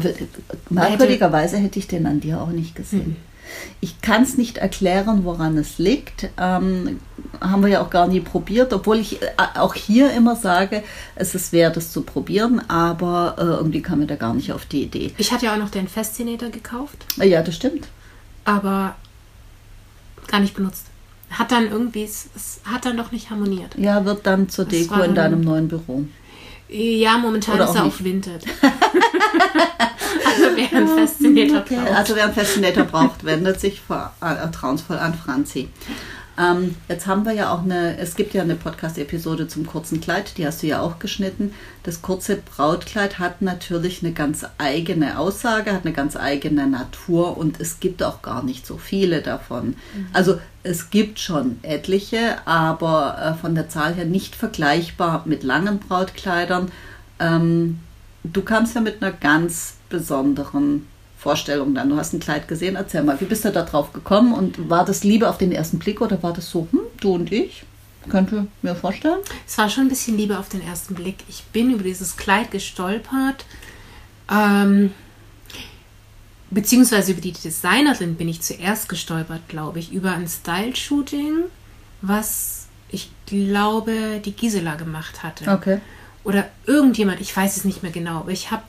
Merkwürdigerweise 0.69 1.57
hätte 1.57 1.77
ich 1.79 1.87
den 1.87 2.05
an 2.05 2.21
dir 2.21 2.41
auch 2.41 2.49
nicht 2.49 2.73
gesehen. 2.73 3.09
Mhm. 3.09 3.26
Ich 3.79 4.01
kann 4.01 4.23
es 4.23 4.37
nicht 4.37 4.57
erklären, 4.57 5.23
woran 5.23 5.57
es 5.57 5.77
liegt. 5.77 6.29
Ähm, 6.37 6.99
haben 7.41 7.61
wir 7.61 7.69
ja 7.69 7.81
auch 7.81 7.89
gar 7.89 8.07
nie 8.07 8.19
probiert, 8.19 8.73
obwohl 8.73 8.97
ich 8.97 9.21
äh, 9.21 9.27
auch 9.55 9.73
hier 9.73 10.11
immer 10.11 10.35
sage, 10.35 10.83
es 11.15 11.35
ist 11.35 11.51
wert, 11.51 11.77
es 11.77 11.91
zu 11.91 12.01
probieren, 12.01 12.61
aber 12.69 13.35
äh, 13.37 13.41
irgendwie 13.41 13.81
kam 13.81 13.99
mir 13.99 14.07
da 14.07 14.15
gar 14.15 14.33
nicht 14.33 14.51
auf 14.51 14.65
die 14.65 14.83
Idee. 14.83 15.13
Ich 15.17 15.31
hatte 15.31 15.45
ja 15.45 15.53
auch 15.53 15.59
noch 15.59 15.69
den 15.69 15.87
Fascinator 15.87 16.49
gekauft. 16.49 17.05
Ja, 17.17 17.41
das 17.41 17.55
stimmt. 17.55 17.87
Aber 18.45 18.95
gar 20.27 20.39
nicht 20.39 20.55
benutzt. 20.55 20.85
Hat 21.29 21.51
dann 21.51 21.69
irgendwie, 21.69 22.03
es, 22.03 22.29
es 22.35 22.61
hat 22.63 22.85
dann 22.85 22.95
doch 22.95 23.11
nicht 23.11 23.29
harmoniert. 23.29 23.75
Ja, 23.77 24.05
wird 24.05 24.25
dann 24.25 24.49
zur 24.49 24.65
Deko 24.65 25.01
in 25.01 25.13
deinem 25.13 25.41
neuen 25.41 25.67
Büro. 25.67 26.05
Ja, 26.69 27.17
momentan 27.17 27.55
Oder 27.55 27.65
ist 27.65 27.75
er 27.75 27.85
auf 27.85 28.03
Vinted. 28.03 28.43
also 30.25 30.55
wer 30.55 30.77
einen 30.77 30.87
Fascinator 30.87 31.59
okay. 31.59 31.75
braucht. 31.75 31.95
Also 31.95 32.15
wer 32.15 32.25
einen 32.25 32.33
Fascinator 32.33 32.83
braucht, 32.83 33.23
wendet 33.23 33.59
sich 33.59 33.81
vertrauensvoll 33.81 34.97
an 34.97 35.13
Franzi. 35.13 35.69
Ähm, 36.39 36.75
jetzt 36.87 37.07
haben 37.07 37.25
wir 37.25 37.33
ja 37.33 37.51
auch 37.51 37.63
eine, 37.63 37.97
es 37.97 38.15
gibt 38.15 38.35
ja 38.35 38.43
eine 38.43 38.55
Podcast-Episode 38.55 39.47
zum 39.47 39.65
kurzen 39.65 40.01
Kleid, 40.01 40.37
die 40.37 40.45
hast 40.45 40.61
du 40.61 40.67
ja 40.67 40.81
auch 40.81 40.99
geschnitten. 40.99 41.53
Das 41.81 42.03
kurze 42.03 42.35
Brautkleid 42.35 43.17
hat 43.17 43.41
natürlich 43.41 44.03
eine 44.03 44.13
ganz 44.13 44.45
eigene 44.59 45.17
Aussage, 45.17 45.73
hat 45.73 45.85
eine 45.85 45.95
ganz 45.95 46.15
eigene 46.15 46.67
Natur 46.67 47.37
und 47.37 47.59
es 47.59 47.79
gibt 47.79 48.03
auch 48.03 48.21
gar 48.21 48.43
nicht 48.43 48.67
so 48.67 48.77
viele 48.77 49.23
davon. 49.23 49.69
Mhm. 49.69 50.07
Also 50.13 50.39
es 50.61 50.91
gibt 50.91 51.19
schon 51.19 51.57
etliche, 51.63 52.37
aber 52.45 53.17
äh, 53.19 53.41
von 53.41 53.55
der 53.55 53.69
Zahl 53.69 53.95
her 53.95 54.05
nicht 54.05 54.35
vergleichbar 54.35 55.23
mit 55.25 55.43
langen 55.43 55.79
Brautkleidern. 55.79 56.71
Ähm, 57.19 57.79
du 58.23 58.41
kamst 58.41 58.75
ja 58.75 58.81
mit 58.81 59.01
einer 59.01 59.11
ganz 59.11 59.75
besonderen 59.89 60.87
Vorstellung 61.17 61.73
dann? 61.73 61.89
Du 61.89 61.97
hast 61.97 62.13
ein 62.13 62.19
Kleid 62.19 62.47
gesehen, 62.47 62.75
erzähl 62.75 63.03
mal, 63.03 63.19
wie 63.21 63.25
bist 63.25 63.45
du 63.45 63.51
da 63.51 63.63
drauf 63.63 63.93
gekommen 63.93 64.33
und 64.33 64.69
war 64.69 64.85
das 64.85 65.03
Liebe 65.03 65.29
auf 65.29 65.37
den 65.37 65.51
ersten 65.51 65.79
Blick 65.79 66.01
oder 66.01 66.21
war 66.23 66.33
das 66.33 66.49
so, 66.49 66.67
hm, 66.71 66.81
du 66.99 67.15
und 67.15 67.31
ich? 67.31 67.63
Könnte 68.09 68.47
mir 68.61 68.75
vorstellen. 68.75 69.19
Es 69.45 69.57
war 69.57 69.69
schon 69.69 69.85
ein 69.85 69.89
bisschen 69.89 70.17
Liebe 70.17 70.37
auf 70.37 70.47
den 70.47 70.61
ersten 70.61 70.95
Blick. 70.95 71.17
Ich 71.27 71.43
bin 71.45 71.71
über 71.71 71.83
dieses 71.83 72.15
Kleid 72.15 72.51
gestolpert. 72.51 73.45
Ähm, 74.31 74.91
beziehungsweise 76.49 77.11
über 77.11 77.21
die 77.21 77.33
Designerin 77.33 78.15
bin 78.15 78.29
ich 78.29 78.41
zuerst 78.41 78.87
gestolpert, 78.87 79.49
glaube 79.49 79.79
ich, 79.79 79.91
über 79.91 80.13
ein 80.13 80.27
Style-Shooting, 80.27 81.45
was 82.01 82.67
ich 82.89 83.11
glaube, 83.25 84.21
die 84.23 84.31
Gisela 84.31 84.75
gemacht 84.75 85.23
hatte. 85.23 85.51
Okay. 85.51 85.79
Oder 86.23 86.49
irgendjemand, 86.65 87.21
ich 87.21 87.35
weiß 87.35 87.57
es 87.57 87.65
nicht 87.65 87.83
mehr 87.83 87.91
genau, 87.91 88.19
aber 88.19 88.31
ich 88.31 88.51
habe 88.51 88.63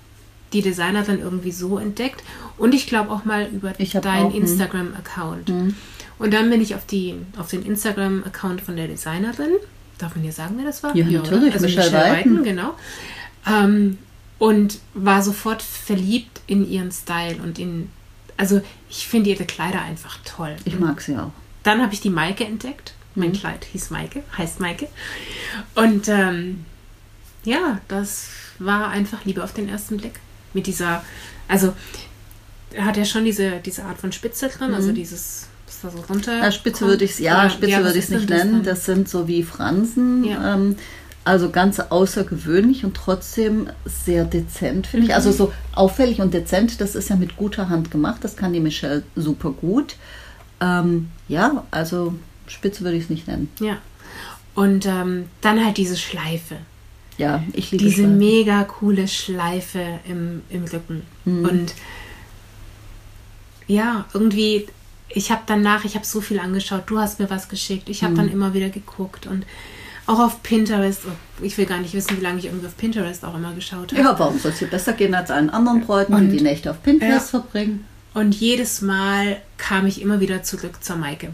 die 0.53 0.63
Designerin 0.63 1.21
irgendwie 1.21 1.53
so 1.53 1.79
entdeckt 1.79 2.23
und 2.57 2.75
ich 2.75 2.87
glaube 2.87 3.11
auch 3.11 3.25
mal 3.25 3.49
über 3.53 3.73
deinen 3.73 4.33
Instagram-Account. 4.33 5.49
Mhm. 5.49 5.77
Und 6.19 6.35
dann 6.35 6.51
bin 6.51 6.61
ich 6.61 6.75
auf, 6.75 6.87
die, 6.87 7.15
auf 7.37 7.49
den 7.49 7.65
Instagram-Account 7.65 8.61
von 8.61 8.77
der 8.77 8.89
Designerin. 8.89 9.51
Darf 9.99 10.15
man 10.15 10.25
hier 10.25 10.33
sagen, 10.33 10.55
wer 10.57 10.65
das 10.65 10.83
war? 10.83 10.95
Ja, 10.97 11.07
ja 11.07 11.21
natürlich. 11.21 11.55
Also 11.55 11.67
Michelle, 11.67 11.91
Michelle 11.91 12.13
Weiden, 12.13 12.45
genau. 12.45 12.75
Ähm, 13.47 13.99
und 14.39 14.79
war 14.95 15.23
sofort 15.23 15.63
verliebt 15.63 16.41
in 16.47 16.69
ihren 16.69 16.93
Style 16.93 17.37
und 17.43 17.59
in. 17.59 17.91
Also, 18.37 18.61
ich 18.89 19.09
finde 19.09 19.31
ihre 19.31 19.45
Kleider 19.45 19.83
einfach 19.83 20.19
toll. 20.25 20.55
Ich 20.65 20.79
mag 20.79 21.01
sie 21.01 21.17
auch. 21.17 21.33
Dann 21.65 21.83
habe 21.83 21.93
ich 21.93 22.01
die 22.01 22.11
Maike 22.11 22.45
entdeckt. 22.45 22.95
Mein 23.17 23.31
mhm. 23.31 23.35
Kleid 23.35 23.65
hieß 23.65 23.91
Maike, 23.91 24.23
heißt 24.37 24.61
Maike. 24.61 24.87
Und 25.75 26.07
ähm, 26.09 26.65
ja, 27.45 27.81
das 27.89 28.29
war 28.59 28.89
einfach 28.89 29.25
Liebe 29.25 29.43
auf 29.43 29.53
den 29.53 29.69
ersten 29.69 29.97
Blick 29.97 30.21
mit 30.55 30.67
dieser, 30.67 31.05
also 31.47 31.73
er 32.73 32.85
hat 32.85 32.97
ja 32.97 33.05
schon 33.05 33.25
diese, 33.25 33.61
diese 33.65 33.85
Art 33.85 33.99
von 33.99 34.13
Spitze 34.13 34.49
drin, 34.49 34.73
also 34.73 34.73
mhm. 34.73 34.77
also 34.77 34.93
dieses, 34.93 35.47
was 35.67 35.81
da 35.81 35.91
so 35.91 36.05
runter. 36.09 36.39
Ja, 36.39 36.53
Spitze 36.53 36.87
würde 36.87 37.05
ich 37.05 37.13
es, 37.13 37.19
ja, 37.19 37.45
ja, 37.45 37.51
Spitze 37.51 37.73
ja, 37.73 37.83
würde 37.83 37.99
ich 37.99 38.05
es 38.05 38.11
nicht 38.11 38.29
nennen. 38.29 38.63
Das 38.63 38.85
sind 38.85 39.09
so 39.09 39.29
wie 39.29 39.43
Fransen. 39.43 40.25
Ja. 40.25 40.55
Ähm, 40.55 40.77
also 41.25 41.51
ganz 41.51 41.79
außergewöhnlich 41.79 42.87
und 42.87 42.97
trotzdem 42.97 43.69
sehr 43.85 44.25
dezent, 44.25 44.87
finde 44.87 45.05
mhm. 45.05 45.11
ich. 45.11 45.15
Also 45.15 45.31
so 45.31 45.53
auffällig 45.75 46.21
und 46.21 46.33
dezent, 46.33 46.81
das 46.81 46.95
ist 46.95 47.11
ja 47.11 47.17
mit 47.17 47.37
guter 47.37 47.69
Hand 47.69 47.91
gemacht. 47.91 48.25
Das 48.25 48.37
kann 48.37 48.55
die 48.55 48.61
Michelle 48.61 49.03
super 49.15 49.51
gut. 49.51 49.97
Ähm, 50.61 51.11
ja, 51.29 51.65
also 51.71 52.15
Spitze 52.47 52.83
würde 52.83 52.97
ich 52.97 53.05
es 53.05 53.11
nicht 53.11 53.29
nennen. 53.29 53.51
Ja. 53.61 53.77
Und 54.55 54.87
ähm, 54.87 55.27
dann 55.43 55.65
halt 55.65 55.77
diese 55.77 55.97
Schleife. 55.97 56.57
Ja, 57.19 57.43
ich 57.53 57.73
liebe 57.73 57.85
Diese 57.85 58.03
Schleifen. 58.03 58.19
mega 58.19 58.65
coole 58.65 59.09
Schleife 59.09 60.01
im, 60.09 60.43
im 60.51 60.65
Rücken. 60.65 61.03
Mhm. 61.25 61.45
Und 61.45 61.75
ja, 63.67 64.07
irgendwie, 64.15 64.67
ich 65.09 65.31
habe 65.31 65.43
danach, 65.47 65.85
ich 65.85 65.95
habe 65.97 66.07
so 66.07 66.21
viel 66.21 66.39
angeschaut, 66.39 66.85
du 66.87 66.99
hast 66.99 67.19
mir 67.19 67.29
was 67.29 67.49
geschickt, 67.49 67.89
ich 67.89 68.03
habe 68.03 68.13
mhm. 68.13 68.17
dann 68.17 68.29
immer 68.31 68.55
wieder 68.55 68.71
geguckt 68.71 69.27
und 69.27 69.45
auch 70.07 70.21
auf 70.21 70.43
Pinterest. 70.43 71.03
Oh, 71.07 71.45
ich 71.45 71.59
will 71.59 71.67
gar 71.67 71.79
nicht 71.79 71.93
wissen, 71.93 72.17
wie 72.17 72.23
lange 72.23 72.39
ich 72.39 72.47
irgendwie 72.47 72.67
auf 72.67 72.77
Pinterest 72.77 73.25
auch 73.25 73.35
immer 73.35 73.53
geschaut 73.53 73.93
habe. 73.93 74.01
Ja, 74.01 74.19
warum 74.19 74.39
soll 74.39 74.53
es 74.53 74.59
dir 74.59 74.69
besser 74.69 74.95
gehen 74.95 75.15
als 75.15 75.31
allen 75.31 75.51
anderen 75.51 75.83
Bräuten, 75.83 76.15
und, 76.15 76.31
die 76.31 76.39
die 76.39 76.43
Nächte 76.43 76.71
auf 76.71 76.83
Pinterest 76.83 77.33
ja. 77.33 77.41
verbringen? 77.41 77.85
Und 78.15 78.35
jedes 78.35 78.81
Mal 78.81 79.43
kam 79.59 79.87
ich 79.87 80.01
immer 80.01 80.21
wieder 80.21 80.43
zurück 80.43 80.83
zur 80.83 80.97
Maike. 80.97 81.31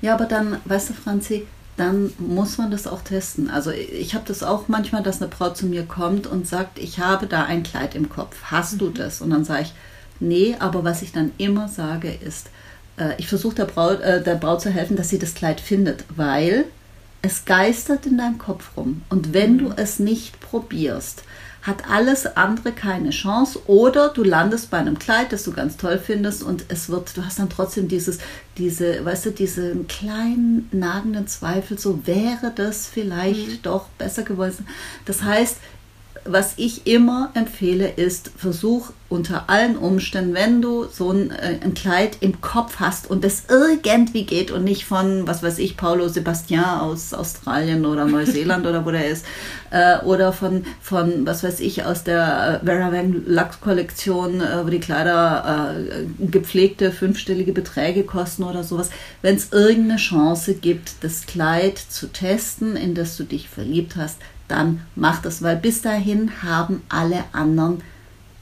Ja, 0.00 0.14
aber 0.14 0.24
dann, 0.26 0.58
weißt 0.64 0.90
du, 0.90 0.94
Franzi, 0.94 1.46
dann 1.82 2.12
muss 2.18 2.58
man 2.58 2.70
das 2.70 2.86
auch 2.86 3.02
testen. 3.02 3.50
Also 3.50 3.70
ich 3.72 4.14
habe 4.14 4.24
das 4.26 4.42
auch 4.44 4.68
manchmal, 4.68 5.02
dass 5.02 5.20
eine 5.20 5.30
Braut 5.30 5.56
zu 5.56 5.66
mir 5.66 5.84
kommt 5.84 6.28
und 6.28 6.46
sagt, 6.46 6.78
ich 6.78 7.00
habe 7.00 7.26
da 7.26 7.44
ein 7.44 7.64
Kleid 7.64 7.96
im 7.96 8.08
Kopf. 8.08 8.36
Hast 8.44 8.74
mhm. 8.74 8.78
du 8.78 8.90
das? 8.90 9.20
Und 9.20 9.30
dann 9.30 9.44
sage 9.44 9.62
ich, 9.62 9.72
nee, 10.20 10.54
aber 10.60 10.84
was 10.84 11.02
ich 11.02 11.10
dann 11.10 11.32
immer 11.38 11.68
sage 11.68 12.12
ist, 12.12 12.50
äh, 12.98 13.14
ich 13.18 13.26
versuche 13.26 13.56
der 13.56 13.64
Braut, 13.64 14.00
äh, 14.00 14.22
der 14.22 14.36
Braut 14.36 14.60
zu 14.60 14.70
helfen, 14.70 14.96
dass 14.96 15.08
sie 15.08 15.18
das 15.18 15.34
Kleid 15.34 15.60
findet, 15.60 16.04
weil 16.14 16.66
es 17.20 17.44
geistert 17.44 18.06
in 18.06 18.18
deinem 18.18 18.38
Kopf 18.38 18.76
rum. 18.76 19.02
Und 19.08 19.34
wenn 19.34 19.58
du 19.58 19.72
es 19.74 19.98
nicht 19.98 20.40
probierst, 20.40 21.24
hat 21.62 21.88
alles 21.88 22.26
andere 22.36 22.72
keine 22.72 23.10
Chance. 23.10 23.60
Oder 23.66 24.08
du 24.08 24.24
landest 24.24 24.70
bei 24.70 24.78
einem 24.78 24.98
Kleid, 24.98 25.32
das 25.32 25.44
du 25.44 25.52
ganz 25.52 25.76
toll 25.76 25.98
findest 25.98 26.42
und 26.42 26.64
es 26.68 26.88
wird, 26.88 27.16
du 27.16 27.24
hast 27.24 27.38
dann 27.38 27.48
trotzdem 27.48 27.88
dieses, 27.88 28.18
diese, 28.58 29.04
weißt 29.04 29.26
du, 29.26 29.30
diesen 29.30 29.86
kleinen 29.86 30.68
nagenden 30.72 31.28
Zweifel, 31.28 31.78
so 31.78 32.06
wäre 32.06 32.52
das 32.54 32.88
vielleicht 32.88 33.48
mhm. 33.48 33.62
doch 33.62 33.88
besser 33.98 34.24
gewesen. 34.24 34.66
Das 35.04 35.22
heißt, 35.22 35.58
was 36.24 36.54
ich 36.56 36.86
immer 36.86 37.30
empfehle, 37.34 37.88
ist, 37.88 38.30
versuch 38.36 38.92
unter 39.12 39.50
allen 39.50 39.76
Umständen, 39.76 40.34
wenn 40.34 40.62
du 40.62 40.86
so 40.86 41.10
ein, 41.10 41.30
äh, 41.30 41.58
ein, 41.62 41.74
Kleid 41.74 42.16
im 42.20 42.40
Kopf 42.40 42.76
hast 42.80 43.10
und 43.10 43.24
es 43.24 43.44
irgendwie 43.50 44.24
geht 44.24 44.50
und 44.50 44.64
nicht 44.64 44.86
von, 44.86 45.26
was 45.26 45.42
weiß 45.42 45.58
ich, 45.58 45.76
Paulo 45.76 46.08
Sebastian 46.08 46.80
aus 46.80 47.12
Australien 47.12 47.84
oder 47.84 48.06
Neuseeland 48.06 48.66
oder 48.66 48.86
wo 48.86 48.90
der 48.90 49.08
ist, 49.08 49.26
äh, 49.70 49.98
oder 49.98 50.32
von, 50.32 50.64
von, 50.80 51.26
was 51.26 51.44
weiß 51.44 51.60
ich, 51.60 51.84
aus 51.84 52.04
der 52.04 52.60
äh, 52.62 52.64
Vera 52.64 52.90
Wang 52.90 53.22
Lux 53.26 53.60
Kollektion, 53.60 54.40
äh, 54.40 54.64
wo 54.64 54.70
die 54.70 54.80
Kleider 54.80 55.76
äh, 55.76 56.26
gepflegte 56.26 56.90
fünfstellige 56.90 57.52
Beträge 57.52 58.04
kosten 58.04 58.44
oder 58.44 58.64
sowas. 58.64 58.88
Wenn 59.20 59.36
es 59.36 59.52
irgendeine 59.52 59.98
Chance 59.98 60.54
gibt, 60.54 60.92
das 61.02 61.26
Kleid 61.26 61.78
zu 61.78 62.06
testen, 62.06 62.76
in 62.76 62.94
das 62.94 63.18
du 63.18 63.24
dich 63.24 63.50
verliebt 63.50 63.96
hast, 63.96 64.18
dann 64.52 64.82
mach 64.94 65.22
das, 65.22 65.42
weil 65.42 65.56
bis 65.56 65.82
dahin 65.82 66.30
haben 66.42 66.82
alle 66.88 67.24
anderen, 67.32 67.82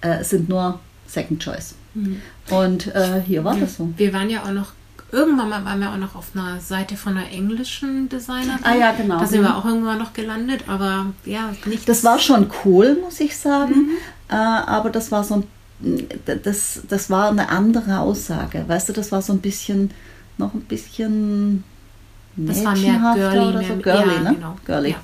äh, 0.01 0.23
sind 0.25 0.49
nur 0.49 0.81
Second 1.07 1.43
Choice. 1.43 1.75
Mhm. 1.95 2.21
Und 2.51 2.95
äh, 2.95 3.21
hier 3.27 3.45
war 3.45 3.55
wir, 3.55 3.63
das 3.63 3.77
so. 3.77 3.93
Wir 3.97 4.13
waren 4.13 4.29
ja 4.29 4.43
auch 4.43 4.53
noch, 4.53 4.73
irgendwann 5.13 5.49
mal 5.49 5.65
waren 5.65 5.81
wir 5.81 5.91
auch 5.91 5.97
noch 5.97 6.15
auf 6.15 6.29
einer 6.35 6.61
Seite 6.61 6.97
von 6.97 7.17
einer 7.17 7.31
englischen 7.31 8.09
Designerin. 8.09 8.61
Ah 8.63 8.75
ja, 8.75 8.93
genau. 8.93 9.19
Da 9.19 9.27
sind 9.27 9.43
wir 9.43 9.51
mhm. 9.51 9.55
auch 9.55 9.65
irgendwann 9.65 9.99
noch 9.99 10.13
gelandet, 10.13 10.65
aber 10.67 11.07
ja, 11.25 11.53
nicht. 11.65 11.89
Das 11.89 12.05
war 12.05 12.19
schon 12.19 12.51
cool, 12.65 12.99
muss 13.03 13.21
ich 13.21 13.37
sagen. 13.37 13.75
Mhm. 13.75 13.91
Äh, 14.29 14.35
aber 14.35 14.91
das 14.91 15.11
war 15.11 15.25
so 15.25 15.37
ein 15.37 15.45
das, 16.43 16.83
das 16.89 17.09
war 17.09 17.31
eine 17.31 17.49
andere 17.49 18.01
Aussage. 18.01 18.65
Weißt 18.67 18.91
du, 18.91 18.93
das 18.93 19.11
war 19.13 19.23
so 19.23 19.33
ein 19.33 19.39
bisschen, 19.39 19.91
noch 20.37 20.53
ein 20.53 20.61
bisschen 20.61 21.65
das 22.37 22.65
war 22.65 22.77
mehr 22.77 23.15
girly, 23.15 23.39
oder 23.39 23.63
so. 23.63 23.77
Girly, 23.77 24.15
ja, 24.15 24.21
ne? 24.21 24.35
Genau. 24.35 24.57
Girly. 24.65 24.91
Ja. 24.91 24.97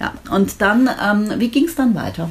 Ja, 0.00 0.14
und 0.30 0.60
dann, 0.60 0.88
ähm, 1.02 1.38
wie 1.38 1.48
ging 1.48 1.66
es 1.66 1.74
dann 1.74 1.94
weiter? 1.94 2.30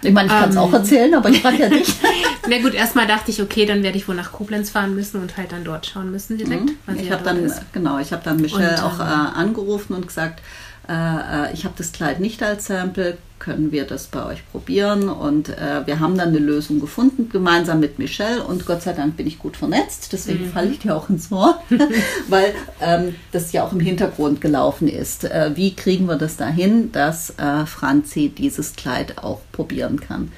Ich 0.00 0.12
meine, 0.12 0.28
ich 0.28 0.32
kann 0.32 0.50
es 0.50 0.56
ähm, 0.56 0.62
auch 0.62 0.72
erzählen, 0.72 1.14
aber 1.14 1.28
ich 1.28 1.42
frage 1.42 1.58
ja 1.58 1.68
dich. 1.68 1.94
Na 2.48 2.58
gut, 2.58 2.72
erstmal 2.72 3.06
dachte 3.06 3.30
ich, 3.30 3.42
okay, 3.42 3.66
dann 3.66 3.82
werde 3.82 3.98
ich 3.98 4.06
wohl 4.06 4.14
nach 4.14 4.32
Koblenz 4.32 4.70
fahren 4.70 4.94
müssen 4.94 5.20
und 5.20 5.36
halt 5.36 5.52
dann 5.52 5.64
dort 5.64 5.86
schauen 5.86 6.10
müssen 6.10 6.38
direkt. 6.38 6.64
Mhm. 6.64 6.96
Ich 6.96 7.10
habe 7.10 7.22
dann, 7.24 7.44
ist. 7.44 7.60
genau, 7.72 7.98
ich 7.98 8.12
habe 8.12 8.22
dann 8.24 8.40
Michelle 8.40 8.76
und, 8.76 8.82
auch 8.82 9.00
ähm, 9.00 9.06
äh, 9.06 9.38
angerufen 9.38 9.94
und 9.94 10.06
gesagt, 10.06 10.40
äh, 10.88 10.92
äh, 10.92 11.52
ich 11.52 11.64
habe 11.64 11.74
das 11.76 11.92
Kleid 11.92 12.20
nicht 12.20 12.42
als 12.42 12.66
Sample, 12.66 13.18
können 13.38 13.72
wir 13.72 13.84
das 13.84 14.06
bei 14.06 14.24
euch 14.24 14.42
probieren? 14.50 15.08
Und 15.08 15.48
äh, 15.48 15.86
wir 15.86 16.00
haben 16.00 16.16
dann 16.16 16.28
eine 16.28 16.38
Lösung 16.38 16.80
gefunden, 16.80 17.28
gemeinsam 17.30 17.80
mit 17.80 17.98
Michelle. 17.98 18.42
Und 18.42 18.66
Gott 18.66 18.82
sei 18.82 18.92
Dank 18.92 19.16
bin 19.16 19.26
ich 19.26 19.38
gut 19.38 19.56
vernetzt, 19.56 20.12
deswegen 20.12 20.46
mhm. 20.46 20.50
falle 20.50 20.70
ich 20.70 20.80
dir 20.80 20.96
auch 20.96 21.08
ins 21.08 21.30
Wort, 21.30 21.60
weil 22.28 22.54
ähm, 22.80 23.14
das 23.32 23.52
ja 23.52 23.64
auch 23.64 23.72
im 23.72 23.80
Hintergrund 23.80 24.40
gelaufen 24.40 24.88
ist. 24.88 25.24
Äh, 25.24 25.52
wie 25.54 25.74
kriegen 25.74 26.06
wir 26.06 26.16
das 26.16 26.36
dahin, 26.36 26.90
dass 26.92 27.38
äh, 27.38 27.66
Franzi 27.66 28.30
dieses 28.30 28.74
Kleid 28.74 29.18
auch 29.18 29.40
probieren 29.52 30.00
kann? 30.00 30.32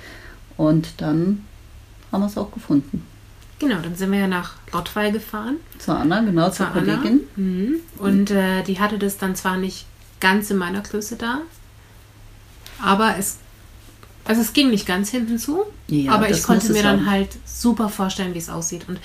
Und 0.57 1.01
dann 1.01 1.45
haben 2.13 2.21
wir 2.21 2.27
es 2.27 2.37
auch 2.37 2.51
gefunden. 2.51 3.07
Genau, 3.61 3.77
dann 3.83 3.95
sind 3.95 4.11
wir 4.11 4.21
ja 4.21 4.27
nach 4.27 4.55
Rottweil 4.75 5.13
gefahren. 5.13 5.57
Zur 5.79 5.97
Anna, 5.97 6.21
genau, 6.21 6.49
zur, 6.49 6.67
zur 6.67 6.67
Kollegin. 6.69 7.21
Mhm. 7.37 7.75
Und 7.99 8.31
äh, 8.31 8.63
die 8.63 8.81
hatte 8.81 8.99
das 8.99 9.19
dann 9.19 9.37
zwar 9.37 9.59
nicht 9.59 9.87
ganz 10.21 10.51
in 10.51 10.57
meiner 10.57 10.81
Größe 10.81 11.17
da. 11.17 11.41
Aber 12.83 13.17
es, 13.19 13.39
also 14.25 14.41
es 14.41 14.53
ging 14.53 14.71
nicht 14.71 14.87
ganz 14.87 15.11
hinten 15.11 15.39
zu, 15.39 15.65
ja, 15.89 16.13
aber 16.13 16.31
ich 16.31 16.43
konnte 16.43 16.73
mir 16.73 16.83
dann 16.83 17.11
halt 17.11 17.31
super 17.45 17.89
vorstellen, 17.89 18.35
wie 18.35 18.39
es 18.39 18.49
aussieht. 18.49 18.89
Und 18.89 18.99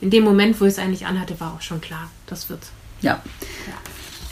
in 0.00 0.10
dem 0.10 0.24
Moment, 0.24 0.60
wo 0.60 0.64
ich 0.64 0.72
es 0.72 0.78
eigentlich 0.78 1.06
anhatte, 1.06 1.38
war 1.38 1.54
auch 1.54 1.60
schon 1.60 1.80
klar, 1.80 2.10
das 2.26 2.48
wird. 2.48 2.60
Ja. 3.00 3.22
ja. 3.66 3.74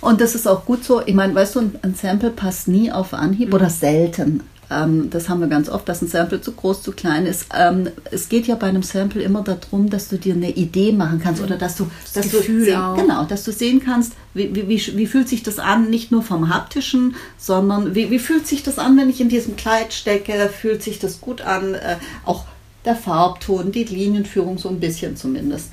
Und 0.01 0.21
das 0.21 0.35
ist 0.35 0.49
auch 0.49 0.65
gut 0.65 0.85
so. 0.85 1.03
Ich 1.05 1.15
meine, 1.15 1.35
weißt 1.35 1.57
du, 1.57 1.73
ein 1.83 1.95
Sample 1.95 2.31
passt 2.31 2.69
nie 2.69 2.91
auf 2.91 3.13
Anhieb 3.13 3.49
mhm. 3.49 3.55
oder 3.55 3.71
selten. 3.71 4.43
Ähm, 4.71 5.11
das 5.11 5.29
haben 5.29 5.41
wir 5.41 5.49
ganz 5.49 5.69
oft, 5.69 5.89
dass 5.89 6.01
ein 6.01 6.09
Sample 6.09 6.41
zu 6.41 6.53
groß, 6.53 6.83
zu 6.83 6.93
klein 6.93 7.27
ist. 7.27 7.47
Ähm, 7.59 7.89
es 8.11 8.29
geht 8.29 8.47
ja 8.47 8.55
bei 8.55 8.69
einem 8.69 8.83
Sample 8.83 9.23
immer 9.23 9.43
darum, 9.43 9.91
dass 9.91 10.09
du 10.09 10.17
dir 10.17 10.35
eine 10.35 10.51
Idee 10.51 10.93
machen 10.93 11.21
kannst 11.21 11.43
oder 11.43 11.57
dass 11.57 11.77
du, 11.77 11.91
das 12.05 12.13
dass 12.13 12.33
Gefühl 12.33 12.61
du 12.61 12.65
sehen, 12.67 12.97
genau, 12.97 13.25
dass 13.25 13.45
du 13.45 13.53
sehen 13.53 13.83
kannst, 13.85 14.13
wie, 14.35 14.55
wie, 14.55 14.69
wie, 14.69 14.97
wie, 14.97 15.07
fühlt 15.07 15.29
sich 15.29 15.43
das 15.43 15.59
an, 15.59 15.91
nicht 15.91 16.13
nur 16.13 16.23
vom 16.23 16.55
haptischen, 16.55 17.17
sondern 17.37 17.95
wie, 17.95 18.11
wie 18.11 18.19
fühlt 18.19 18.47
sich 18.47 18.63
das 18.63 18.79
an, 18.79 18.97
wenn 18.97 19.11
ich 19.11 19.21
in 19.21 19.29
diesem 19.29 19.57
Kleid 19.57 19.93
stecke, 19.93 20.49
fühlt 20.49 20.83
sich 20.83 20.99
das 20.99 21.21
gut 21.21 21.41
an, 21.41 21.75
äh, 21.75 21.97
auch 22.25 22.45
der 22.85 22.97
Farbton, 22.97 23.73
die 23.73 23.85
Linienführung 23.85 24.57
so 24.57 24.69
ein 24.69 24.81
bisschen 24.81 25.17
zumindest. 25.17 25.71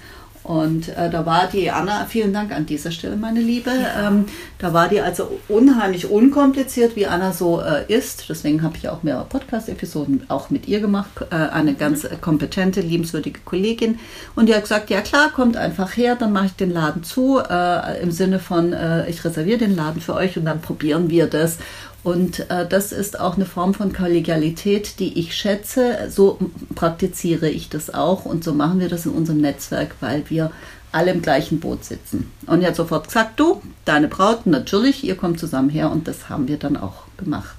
Und 0.47 0.87
äh, 0.95 1.09
da 1.09 1.25
war 1.25 1.47
die 1.51 1.69
Anna, 1.71 2.05
vielen 2.05 2.31
Dank 2.31 2.53
an 2.53 2.65
dieser 2.65 2.91
Stelle, 2.91 3.17
meine 3.17 3.41
Liebe. 3.41 3.69
Ja. 3.69 4.07
Ähm, 4.07 4.27
da 4.59 4.73
war 4.73 4.87
die 4.87 5.01
also 5.01 5.39
unheimlich 5.49 6.09
unkompliziert, 6.09 6.95
wie 6.95 7.05
Anna 7.05 7.33
so 7.33 7.59
äh, 7.59 7.83
ist. 7.93 8.29
Deswegen 8.29 8.63
habe 8.63 8.77
ich 8.77 8.87
auch 8.87 9.03
mehrere 9.03 9.25
Podcast-Episoden 9.25 10.23
auch 10.29 10.49
mit 10.49 10.65
ihr 10.69 10.79
gemacht. 10.79 11.09
Äh, 11.31 11.35
eine 11.35 11.73
ganz 11.73 12.07
kompetente, 12.21 12.79
liebenswürdige 12.79 13.41
Kollegin. 13.43 13.99
Und 14.35 14.47
die 14.47 14.55
hat 14.55 14.61
gesagt, 14.61 14.89
ja 14.89 15.01
klar, 15.01 15.31
kommt 15.31 15.57
einfach 15.57 15.97
her, 15.97 16.15
dann 16.15 16.31
mache 16.31 16.45
ich 16.45 16.53
den 16.53 16.71
Laden 16.71 17.03
zu. 17.03 17.39
Äh, 17.39 18.01
Im 18.01 18.11
Sinne 18.11 18.39
von, 18.39 18.71
äh, 18.71 19.09
ich 19.09 19.25
reserviere 19.25 19.57
den 19.57 19.75
Laden 19.75 19.99
für 19.99 20.13
euch 20.13 20.37
und 20.37 20.45
dann 20.45 20.61
probieren 20.61 21.09
wir 21.09 21.27
das. 21.27 21.57
Und 22.03 22.49
äh, 22.49 22.67
das 22.67 22.91
ist 22.91 23.19
auch 23.19 23.35
eine 23.35 23.45
Form 23.45 23.73
von 23.73 23.91
Kollegialität, 23.91 24.99
die 24.99 25.19
ich 25.19 25.35
schätze. 25.35 26.09
So 26.09 26.39
praktiziere 26.75 27.49
ich 27.49 27.69
das 27.69 27.93
auch 27.93 28.25
und 28.25 28.43
so 28.43 28.53
machen 28.53 28.79
wir 28.79 28.87
das 28.87 29.05
in 29.05 29.11
unserem 29.11 29.41
Netzwerk, 29.41 29.95
weil 29.99 30.23
wir 30.29 30.51
alle 30.91 31.11
im 31.11 31.21
gleichen 31.21 31.59
Boot 31.59 31.83
sitzen. 31.83 32.31
Und 32.45 32.61
er 32.61 32.69
hat 32.69 32.75
sofort 32.75 33.07
gesagt, 33.07 33.39
du, 33.39 33.61
deine 33.85 34.07
Braut, 34.07 34.45
natürlich, 34.45 35.03
ihr 35.03 35.15
kommt 35.15 35.39
zusammen 35.39 35.69
her 35.69 35.91
und 35.91 36.07
das 36.07 36.29
haben 36.29 36.47
wir 36.47 36.57
dann 36.57 36.77
auch 36.77 37.03
gemacht. 37.17 37.57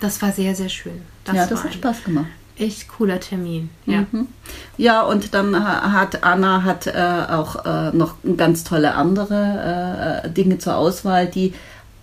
Das 0.00 0.20
war 0.20 0.32
sehr, 0.32 0.54
sehr 0.54 0.68
schön. 0.68 1.00
Das 1.24 1.36
ja, 1.36 1.46
das 1.46 1.64
hat 1.64 1.74
Spaß 1.74 2.04
gemacht. 2.04 2.26
Echt 2.58 2.88
cooler 2.88 3.18
Termin. 3.18 3.70
Ja, 3.86 4.04
mhm. 4.12 4.28
ja 4.76 5.02
und 5.02 5.32
dann 5.32 5.64
hat 5.64 6.22
Anna 6.22 6.64
hat 6.64 6.86
äh, 6.86 6.92
auch 6.92 7.64
äh, 7.64 7.96
noch 7.96 8.16
ganz 8.36 8.64
tolle 8.64 8.94
andere 8.94 10.22
äh, 10.24 10.30
Dinge 10.30 10.58
zur 10.58 10.76
Auswahl, 10.76 11.26
die 11.26 11.54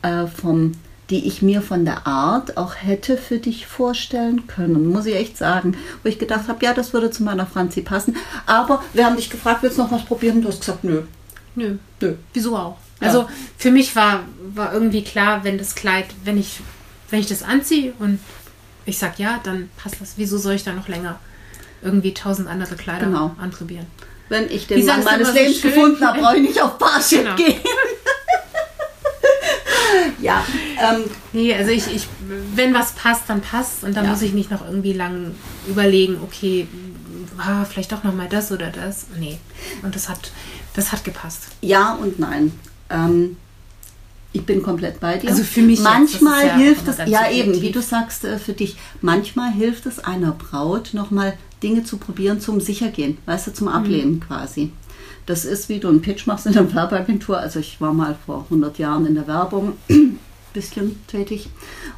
äh, 0.01 0.25
vom 0.25 0.72
die 1.10 1.28
ich 1.28 1.42
mir 1.42 1.62
von 1.62 1.86
der 1.86 2.06
Art 2.06 2.58
auch 2.58 2.75
hätte 2.75 3.18
für 3.18 3.39
dich 3.39 3.66
vorstellen 3.66 4.46
können, 4.48 4.88
muss 4.88 5.06
ich 5.08 5.16
echt 5.16 5.38
sagen. 5.38 5.75
Wo 6.04 6.10
ich 6.10 6.20
gedacht 6.20 6.48
habe, 6.48 6.63
ja, 6.63 6.74
das 6.74 6.94
würde 6.94 7.10
zu 7.10 7.24
meiner 7.24 7.48
Franzi 7.48 7.82
passen. 7.82 8.16
Aber 8.46 8.84
wir 8.94 9.06
haben 9.06 9.16
dich 9.16 9.30
gefragt, 9.30 9.63
willst 9.63 9.78
du 9.78 9.84
noch 9.84 9.92
was 9.92 10.06
probieren? 10.06 10.42
Du 10.42 10.50
hast 10.50 10.60
gesagt, 10.60 10.84
nö. 10.84 11.04
Nö. 11.56 11.78
Nö. 12.00 12.16
Wieso 12.34 12.56
auch? 12.56 12.78
Ja. 13.01 13.08
Also 13.08 13.28
für 13.58 13.72
mich 13.72 13.96
war, 13.96 14.24
war 14.54 14.74
irgendwie 14.74 15.04
klar, 15.04 15.44
wenn 15.44 15.58
das 15.58 15.74
Kleid, 15.74 16.06
wenn 16.25 16.38
ich, 16.38 16.60
wenn 17.10 17.20
ich 17.20 17.28
das 17.28 17.42
anziehe 17.44 17.94
und 18.00 18.20
ich 18.86 18.98
sag 18.98 19.18
ja, 19.18 19.39
dann 19.44 19.70
passt 19.78 20.00
das. 20.00 20.13
Wieso 20.18 20.38
soll 20.38 20.54
ich 20.54 20.63
da 20.63 20.74
noch 20.74 20.88
länger 20.88 21.20
irgendwie 21.82 22.13
tausend 22.13 22.48
andere 22.48 22.75
Kleider 22.75 23.08
genau. 23.08 23.36
anprobieren? 23.39 23.88
Wenn 24.28 24.50
ich 24.51 24.68
den 24.68 24.86
Mann 24.86 25.04
meines 25.04 25.34
Lebens 25.34 25.62
so 25.62 25.70
gefunden 25.70 26.06
habe, 26.06 26.20
brauche 26.20 26.38
ich 26.38 26.44
nicht 26.44 26.62
auf 26.62 26.78
Parship 26.80 27.24
genau. 27.24 27.36
gehen. 27.36 27.60
ja. 30.22 30.46
Ähm, 30.77 31.03
nee, 31.34 31.53
also 31.53 31.72
ich, 31.72 31.94
ich, 31.94 32.08
wenn 32.56 32.74
was 32.74 32.94
passt, 32.94 33.24
dann 33.27 33.41
passt 33.41 33.84
und 33.84 33.96
dann 33.96 34.06
ja. 34.06 34.12
muss 34.12 34.22
ich 34.22 34.34
nicht 34.34 34.51
noch 34.51 34.65
irgendwie 34.65 34.94
lang 34.94 35.36
überlegen, 35.68 36.18
okay, 36.24 36.68
ah, 37.38 37.65
vielleicht 37.65 37.91
doch 37.91 38.03
nochmal 38.03 38.27
das 38.29 38.51
oder 38.51 38.68
das. 38.68 39.08
Nee. 39.20 39.38
Und 39.84 39.96
das 39.96 40.10
hat, 40.10 40.32
das 40.74 40.91
hat 40.91 41.03
gepasst. 41.03 41.48
Ja 41.62 41.94
und 41.94 42.20
nein. 42.20 42.51
Ähm, 42.89 43.38
ich 44.32 44.46
bin 44.46 44.62
komplett 44.62 45.00
bei 45.00 45.18
dir. 45.18 45.29
Also 45.29 45.44
für 45.44 45.62
mich. 45.62 45.79
Manchmal 45.79 46.46
jetzt, 46.46 46.56
hilft 46.56 46.88
es, 46.88 46.98
ja 47.08 47.29
eben, 47.32 47.62
wie 47.62 47.72
du 47.72 47.82
sagst, 47.82 48.25
äh, 48.25 48.38
für 48.38 48.53
dich, 48.53 48.77
manchmal 49.01 49.51
hilft 49.51 49.86
es 49.86 50.00
einer 50.00 50.32
Braut 50.32 50.94
nochmal 50.94 51.36
Dinge 51.63 51.84
zu 51.84 51.98
probieren 51.98 52.39
zum 52.39 52.62
Sichergehen, 52.62 53.18
weißt 53.25 53.48
du, 53.48 53.53
zum 53.53 53.68
Ablehnen 53.68 54.15
mhm. 54.15 54.20
quasi. 54.22 54.72
Das 55.29 55.45
ist, 55.45 55.69
wie 55.69 55.79
du 55.79 55.89
einen 55.89 56.01
Pitch 56.01 56.25
machst 56.25 56.48
in 56.48 56.53
der 56.53 56.74
Werbeagentur. 56.74 57.38
Also 57.38 57.59
ich 57.59 57.79
war 57.79 57.93
mal 57.93 58.15
vor 58.25 58.45
100 58.45 58.79
Jahren 58.79 59.05
in 59.05 59.13
der 59.13 59.27
Werbung 59.27 59.74
bisschen 60.55 61.00
tätig. 61.05 61.51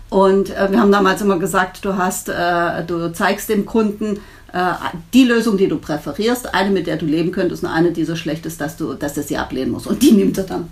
Und 0.10 0.50
äh, 0.50 0.70
wir 0.70 0.82
haben 0.82 0.92
damals 0.92 1.22
immer 1.22 1.40
gesagt, 1.40 1.86
du 1.86 1.96
hast, 1.96 2.28
äh, 2.28 2.84
du 2.84 3.14
zeigst 3.14 3.48
dem 3.48 3.66
Kunden 3.66 4.20
äh, 4.52 4.74
die 5.14 5.24
Lösung, 5.24 5.56
die 5.56 5.70
du 5.70 5.78
präferierst, 5.78 6.54
eine, 6.54 6.72
mit 6.72 6.88
der 6.88 6.98
du 6.98 7.06
leben 7.06 7.32
könntest 7.32 7.64
und 7.64 7.70
eine, 7.70 7.94
die 7.94 8.04
so 8.04 8.18
schlecht 8.18 8.46
ist, 8.46 8.60
dass 8.60 8.76
du, 8.76 8.96
dass 8.96 9.16
er 9.16 9.24
sie 9.24 9.38
ablehnen 9.38 9.72
muss. 9.72 9.88
Und 9.88 10.02
die 10.02 10.12
nimmt 10.12 10.38
er 10.38 10.44
dann. 10.44 10.70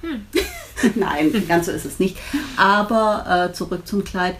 Hm. 0.00 0.22
Nein, 0.94 1.44
ganz 1.48 1.66
so 1.66 1.72
ist 1.72 1.84
es 1.84 1.98
nicht. 1.98 2.16
Aber 2.56 3.50
äh, 3.50 3.52
zurück 3.52 3.86
zum 3.86 4.04
Kleid. 4.04 4.36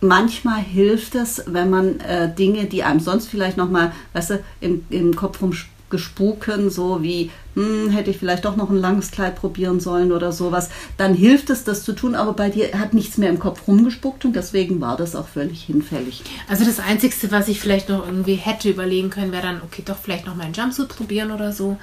Manchmal 0.00 0.60
hilft 0.60 1.14
es, 1.14 1.44
wenn 1.46 1.70
man 1.70 2.00
äh, 2.00 2.34
Dinge, 2.34 2.64
die 2.64 2.82
einem 2.82 2.98
sonst 2.98 3.28
vielleicht 3.28 3.56
nochmal, 3.56 3.92
weißt 4.14 4.30
du, 4.30 4.44
im, 4.60 4.84
im 4.90 5.14
Kopf 5.14 5.40
rum 5.40 5.52
gespuken, 5.92 6.70
so 6.70 7.04
wie, 7.04 7.30
hm, 7.54 7.90
hätte 7.90 8.10
ich 8.10 8.18
vielleicht 8.18 8.44
doch 8.44 8.56
noch 8.56 8.70
ein 8.70 8.76
langes 8.76 9.12
Kleid 9.12 9.36
probieren 9.36 9.78
sollen 9.78 10.10
oder 10.10 10.32
sowas, 10.32 10.70
dann 10.96 11.14
hilft 11.14 11.50
es, 11.50 11.62
das 11.62 11.84
zu 11.84 11.92
tun, 11.92 12.16
aber 12.16 12.32
bei 12.32 12.50
dir 12.50 12.76
hat 12.80 12.94
nichts 12.94 13.18
mehr 13.18 13.28
im 13.28 13.38
Kopf 13.38 13.68
rumgespuckt 13.68 14.24
und 14.24 14.34
deswegen 14.34 14.80
war 14.80 14.96
das 14.96 15.14
auch 15.14 15.28
völlig 15.28 15.62
hinfällig. 15.62 16.24
Also 16.48 16.64
das 16.64 16.80
Einzige, 16.80 17.14
was 17.30 17.46
ich 17.46 17.60
vielleicht 17.60 17.88
noch 17.88 18.04
irgendwie 18.04 18.34
hätte 18.34 18.68
überlegen 18.68 19.10
können, 19.10 19.30
wäre 19.30 19.42
dann, 19.42 19.60
okay, 19.62 19.82
doch 19.84 19.98
vielleicht 19.98 20.26
noch 20.26 20.34
mal 20.34 20.44
einen 20.44 20.54
Jumpsuit 20.54 20.88
probieren 20.88 21.30
oder 21.30 21.52
so. 21.52 21.76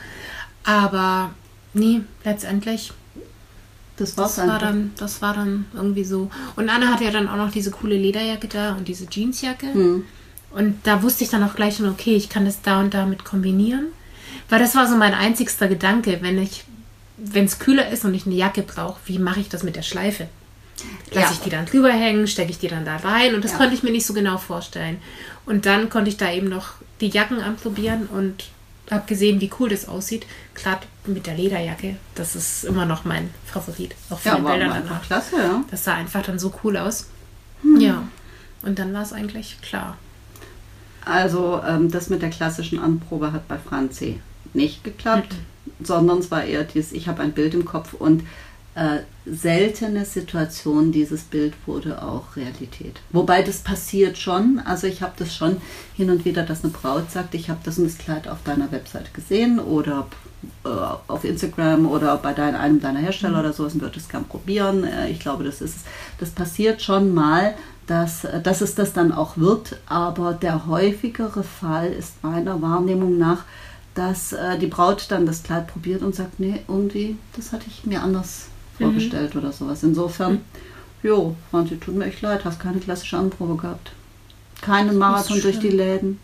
Aber 0.65 1.29
nee, 1.73 2.01
letztendlich 2.25 2.91
Das 3.95 4.17
war's 4.17 4.35
Das 4.35 4.47
war, 4.47 4.59
dann, 4.59 4.91
das 4.97 5.21
war 5.21 5.33
dann 5.33 5.65
irgendwie 5.73 6.03
so. 6.03 6.29
Und 6.55 6.69
Anna 6.69 6.87
hatte 6.87 7.05
ja 7.05 7.11
dann 7.11 7.29
auch 7.29 7.37
noch 7.37 7.51
diese 7.51 7.71
coole 7.71 7.95
Lederjacke 7.95 8.47
da 8.47 8.73
und 8.73 8.87
diese 8.87 9.05
Jeansjacke. 9.09 9.73
Hm. 9.73 10.03
Und 10.51 10.79
da 10.83 11.03
wusste 11.03 11.23
ich 11.23 11.29
dann 11.29 11.43
auch 11.43 11.55
gleich 11.55 11.77
schon, 11.77 11.89
okay, 11.89 12.15
ich 12.15 12.29
kann 12.29 12.45
das 12.45 12.61
da 12.61 12.79
und 12.79 12.93
damit 12.93 13.23
kombinieren. 13.23 13.87
Weil 14.49 14.59
das 14.59 14.75
war 14.75 14.87
so 14.87 14.95
mein 14.95 15.13
einzigster 15.13 15.67
Gedanke, 15.67 16.19
wenn 16.21 16.37
ich, 16.41 16.63
wenn 17.17 17.45
es 17.45 17.59
kühler 17.59 17.89
ist 17.89 18.03
und 18.05 18.13
ich 18.13 18.25
eine 18.25 18.35
Jacke 18.35 18.63
brauche, 18.63 18.99
wie 19.05 19.19
mache 19.19 19.39
ich 19.39 19.49
das 19.49 19.63
mit 19.63 19.75
der 19.75 19.83
Schleife? 19.83 20.27
Lasse 21.11 21.27
Ja. 21.27 21.31
ich 21.31 21.39
die 21.39 21.49
dann 21.49 21.65
drüber 21.65 21.91
hängen, 21.91 22.25
stecke 22.27 22.51
ich 22.51 22.57
die 22.59 22.67
dann 22.69 22.85
da 22.85 22.95
rein 22.97 23.35
und 23.35 23.43
das 23.43 23.51
Ja. 23.51 23.57
konnte 23.57 23.75
ich 23.75 23.83
mir 23.83 23.91
nicht 23.91 24.05
so 24.05 24.13
genau 24.13 24.37
vorstellen. 24.37 24.97
Und 25.45 25.65
dann 25.65 25.89
konnte 25.89 26.09
ich 26.09 26.17
da 26.17 26.31
eben 26.31 26.49
noch 26.49 26.73
die 27.01 27.09
Jacken 27.09 27.41
anprobieren 27.41 28.07
und 28.07 28.45
habe 28.89 29.05
gesehen, 29.05 29.39
wie 29.41 29.51
cool 29.59 29.69
das 29.69 29.87
aussieht. 29.87 30.25
Gerade 30.55 30.81
mit 31.05 31.27
der 31.27 31.35
Lederjacke, 31.35 31.97
das 32.15 32.35
ist 32.35 32.63
immer 32.63 32.85
noch 32.85 33.05
mein 33.05 33.29
Favorit. 33.45 33.93
Auch 34.09 34.19
von 34.19 34.31
Ja, 34.31 34.35
den 34.37 34.45
Bildern 34.45 34.71
einfach 34.71 35.01
klasse, 35.03 35.35
ja. 35.37 35.63
Das 35.69 35.83
sah 35.83 35.93
einfach 35.95 36.23
dann 36.23 36.39
so 36.39 36.53
cool 36.63 36.77
aus. 36.77 37.07
Hm. 37.61 37.79
Ja. 37.81 38.07
Und 38.63 38.79
dann 38.79 38.93
war 38.93 39.01
es 39.03 39.13
eigentlich 39.13 39.57
klar. 39.61 39.97
Also 41.05 41.61
ähm, 41.65 41.89
das 41.91 42.09
mit 42.09 42.21
der 42.21 42.29
klassischen 42.29 42.79
Anprobe 42.79 43.31
hat 43.31 43.47
bei 43.47 43.57
Franzi 43.57 44.21
nicht 44.53 44.83
geklappt, 44.83 45.35
sondern 45.81 46.19
es 46.19 46.31
war 46.31 46.43
eher 46.43 46.63
dieses, 46.63 46.91
ich 46.91 47.07
habe 47.07 47.21
ein 47.21 47.31
Bild 47.31 47.53
im 47.53 47.65
Kopf 47.65 47.93
und 47.93 48.23
äh, 48.75 48.99
seltene 49.25 50.05
Situation, 50.05 50.91
dieses 50.91 51.23
Bild 51.23 51.53
wurde 51.65 52.01
auch 52.01 52.35
Realität. 52.35 53.01
Wobei 53.11 53.41
das 53.41 53.59
passiert 53.59 54.17
schon, 54.17 54.61
also 54.63 54.87
ich 54.87 55.01
habe 55.01 55.13
das 55.17 55.35
schon 55.35 55.57
hin 55.95 56.09
und 56.09 56.23
wieder, 56.23 56.43
dass 56.43 56.63
eine 56.63 56.71
Braut 56.71 57.11
sagt, 57.11 57.35
ich 57.35 57.49
habe 57.49 57.59
das 57.63 57.77
und 57.77 57.85
das 57.85 57.97
Kleid 57.97 58.27
auf 58.27 58.37
deiner 58.43 58.71
Website 58.71 59.13
gesehen 59.13 59.59
oder 59.59 60.07
äh, 60.63 60.69
auf 61.07 61.25
Instagram 61.25 61.87
oder 61.87 62.15
bei 62.17 62.33
dein, 62.33 62.55
einem 62.55 62.79
deiner 62.79 62.99
Hersteller 62.99 63.39
oder 63.39 63.53
sowas 63.53 63.73
und 63.73 63.81
würde 63.81 63.99
es 63.99 64.07
gern 64.07 64.25
probieren. 64.25 64.83
Äh, 64.83 65.09
ich 65.09 65.19
glaube, 65.19 65.43
das 65.43 65.61
ist 65.61 65.77
es. 65.77 65.83
Das 66.19 66.29
passiert 66.29 66.81
schon 66.81 67.13
mal, 67.13 67.55
dass, 67.87 68.27
dass 68.43 68.61
es 68.61 68.75
das 68.75 68.93
dann 68.93 69.11
auch 69.11 69.35
wird, 69.35 69.77
aber 69.87 70.33
der 70.33 70.67
häufigere 70.67 71.43
Fall 71.43 71.91
ist 71.91 72.23
meiner 72.23 72.61
Wahrnehmung 72.61 73.17
nach, 73.17 73.43
dass 73.95 74.33
äh, 74.33 74.57
die 74.57 74.67
Braut 74.67 75.05
dann 75.09 75.25
das 75.25 75.43
Kleid 75.43 75.67
probiert 75.67 76.01
und 76.01 76.15
sagt, 76.15 76.39
nee, 76.39 76.61
irgendwie, 76.67 77.17
das 77.35 77.51
hatte 77.51 77.65
ich 77.67 77.85
mir 77.85 78.01
anders 78.01 78.47
vorgestellt 78.77 79.35
oder 79.35 79.51
sowas. 79.51 79.83
Insofern, 79.83 80.41
jo, 81.03 81.35
Franzi, 81.51 81.77
tut 81.77 81.95
mir 81.95 82.05
echt 82.05 82.21
leid, 82.21 82.45
hast 82.45 82.59
keine 82.59 82.79
klassische 82.79 83.17
Anprobe 83.17 83.61
gehabt. 83.61 83.91
Keinen 84.61 84.97
Marathon 84.97 85.41
durch 85.41 85.59
die 85.59 85.67
schlimm. 85.67 85.77
Läden. 85.77 86.19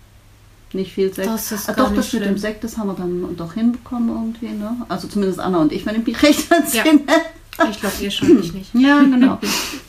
Nicht 0.73 0.93
viel 0.93 1.13
Sekt. 1.13 1.27
Das 1.27 1.51
ist 1.51 1.69
ah, 1.69 1.73
doch, 1.73 1.89
nicht 1.89 1.99
das 1.99 2.13
mit 2.13 2.21
dem 2.23 2.27
schlimm. 2.27 2.37
Sekt, 2.37 2.63
das 2.63 2.77
haben 2.77 2.87
wir 2.87 2.95
dann 2.95 3.35
doch 3.37 3.53
hinbekommen 3.53 4.09
irgendwie, 4.09 4.47
ne? 4.49 4.75
Also 4.89 5.07
zumindest 5.07 5.39
Anna 5.39 5.59
und 5.59 5.71
ich, 5.71 5.85
wenn 5.85 5.95
ich 5.99 6.05
mich 6.05 6.21
recht 6.23 6.49
Ja. 6.49 6.57
entsinne. 6.57 7.01
Ich 7.69 7.79
glaube, 7.79 7.95
ihr 8.01 8.11
schon, 8.11 8.39
ich 8.41 8.53
nicht. 8.53 8.71
Ja, 8.75 8.99
genau. 8.99 9.39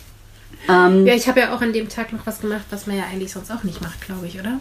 ähm, 0.69 1.07
Ja, 1.07 1.15
ich 1.15 1.27
habe 1.29 1.41
ja 1.41 1.55
auch 1.55 1.61
an 1.61 1.73
dem 1.73 1.89
Tag 1.89 2.13
noch 2.13 2.25
was 2.25 2.41
gemacht, 2.41 2.65
was 2.71 2.87
man 2.87 2.97
ja 2.97 3.05
eigentlich 3.13 3.33
sonst 3.33 3.51
auch 3.51 3.65
nicht 3.65 3.81
macht, 3.81 4.01
glaube 4.07 4.27
ich, 4.27 4.39
oder? 4.39 4.61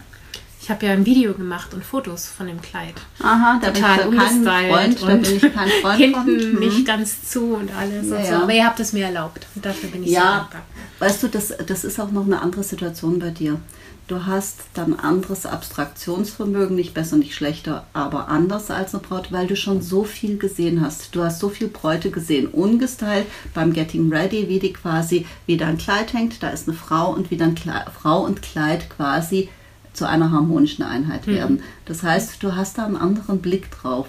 Ich 0.66 0.70
habe 0.72 0.84
ja 0.86 0.92
ein 0.94 1.06
Video 1.06 1.32
gemacht 1.32 1.72
und 1.74 1.84
Fotos 1.84 2.26
von 2.26 2.48
dem 2.48 2.60
Kleid. 2.60 2.94
aha, 3.20 3.60
da 3.62 3.70
bin 3.70 3.80
Total 3.80 3.98
ich 4.08 4.14
ja 4.14 4.20
kein 4.20 4.42
Freund, 4.42 5.00
da 5.00 5.06
und 5.06 5.22
bin 5.22 5.36
ich 5.36 5.54
kein 5.54 5.68
Freund 5.80 5.96
Hinten 5.96 6.40
von. 6.40 6.54
Mhm. 6.54 6.58
nicht 6.58 6.84
ganz 6.84 7.30
zu 7.30 7.54
und 7.54 7.70
alles. 7.72 8.10
Ja, 8.10 8.16
und 8.16 8.26
so. 8.26 8.32
Aber 8.42 8.52
ihr 8.52 8.66
habt 8.66 8.80
es 8.80 8.92
mir 8.92 9.04
erlaubt. 9.06 9.46
Und 9.54 9.64
dafür 9.64 9.90
bin 9.90 10.02
ich 10.02 10.10
sehr 10.10 10.18
Ja, 10.18 10.38
dankbar. 10.38 10.62
weißt 10.98 11.22
du, 11.22 11.28
das, 11.28 11.54
das 11.64 11.84
ist 11.84 12.00
auch 12.00 12.10
noch 12.10 12.24
eine 12.26 12.42
andere 12.42 12.64
Situation 12.64 13.20
bei 13.20 13.30
dir. 13.30 13.60
Du 14.08 14.26
hast 14.26 14.62
dann 14.74 14.98
anderes 14.98 15.46
Abstraktionsvermögen, 15.46 16.74
nicht 16.74 16.94
besser, 16.94 17.16
nicht 17.16 17.36
schlechter, 17.36 17.86
aber 17.92 18.26
anders 18.26 18.68
als 18.72 18.92
eine 18.92 19.04
Braut, 19.04 19.30
weil 19.30 19.46
du 19.46 19.54
schon 19.54 19.82
so 19.82 20.02
viel 20.02 20.36
gesehen 20.36 20.80
hast. 20.84 21.14
Du 21.14 21.22
hast 21.22 21.38
so 21.38 21.48
viel 21.48 21.68
Bräute 21.68 22.10
gesehen, 22.10 22.48
ungestylt 22.48 23.26
beim 23.54 23.72
Getting 23.72 24.12
Ready, 24.12 24.48
wie 24.48 24.58
die 24.58 24.72
quasi, 24.72 25.26
wie 25.46 25.56
dein 25.56 25.78
Kleid 25.78 26.12
hängt, 26.12 26.42
da 26.42 26.48
ist 26.50 26.66
eine 26.68 26.76
Frau 26.76 27.12
und 27.12 27.30
wie 27.30 27.36
dann 27.36 27.54
Frau 28.00 28.24
und 28.24 28.42
Kleid 28.42 28.90
quasi 28.90 29.48
zu 29.96 30.08
einer 30.08 30.30
harmonischen 30.30 30.84
Einheit 30.84 31.26
werden. 31.26 31.62
Das 31.86 32.02
heißt, 32.02 32.42
du 32.42 32.54
hast 32.54 32.78
da 32.78 32.84
einen 32.84 32.96
anderen 32.96 33.40
Blick 33.40 33.70
drauf 33.70 34.06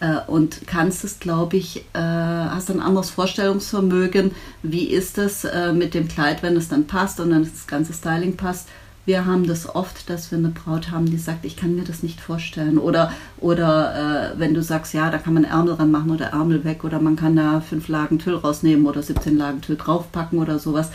äh, 0.00 0.16
und 0.26 0.66
kannst 0.66 1.04
es, 1.04 1.20
glaube 1.20 1.56
ich, 1.56 1.84
äh, 1.92 1.98
hast 1.98 2.70
ein 2.70 2.80
anderes 2.80 3.10
Vorstellungsvermögen. 3.10 4.32
Wie 4.62 4.84
ist 4.84 5.18
es 5.18 5.44
äh, 5.44 5.72
mit 5.72 5.94
dem 5.94 6.08
Kleid, 6.08 6.42
wenn 6.42 6.56
es 6.56 6.68
dann 6.68 6.86
passt 6.86 7.20
und 7.20 7.30
dann 7.30 7.44
das 7.44 7.66
ganze 7.66 7.92
Styling 7.92 8.36
passt? 8.36 8.68
Wir 9.06 9.26
haben 9.26 9.46
das 9.46 9.74
oft, 9.74 10.08
dass 10.08 10.30
wir 10.30 10.38
eine 10.38 10.50
Braut 10.50 10.90
haben, 10.90 11.06
die 11.06 11.16
sagt, 11.16 11.44
ich 11.44 11.56
kann 11.56 11.74
mir 11.74 11.84
das 11.84 12.02
nicht 12.02 12.20
vorstellen. 12.20 12.78
Oder, 12.78 13.12
oder 13.38 14.34
wenn 14.36 14.52
du 14.52 14.62
sagst, 14.62 14.92
ja, 14.92 15.10
da 15.10 15.16
kann 15.16 15.34
man 15.34 15.44
Ärmel 15.44 15.74
ran 15.74 15.90
machen 15.90 16.10
oder 16.10 16.26
Ärmel 16.26 16.64
weg 16.64 16.84
oder 16.84 17.00
man 17.00 17.16
kann 17.16 17.34
da 17.34 17.60
fünf 17.60 17.88
Lagen 17.88 18.18
Tüll 18.18 18.36
rausnehmen 18.36 18.86
oder 18.86 19.02
17 19.02 19.36
Lagen 19.38 19.62
Tüll 19.62 19.76
draufpacken 19.76 20.38
oder 20.38 20.58
sowas. 20.58 20.90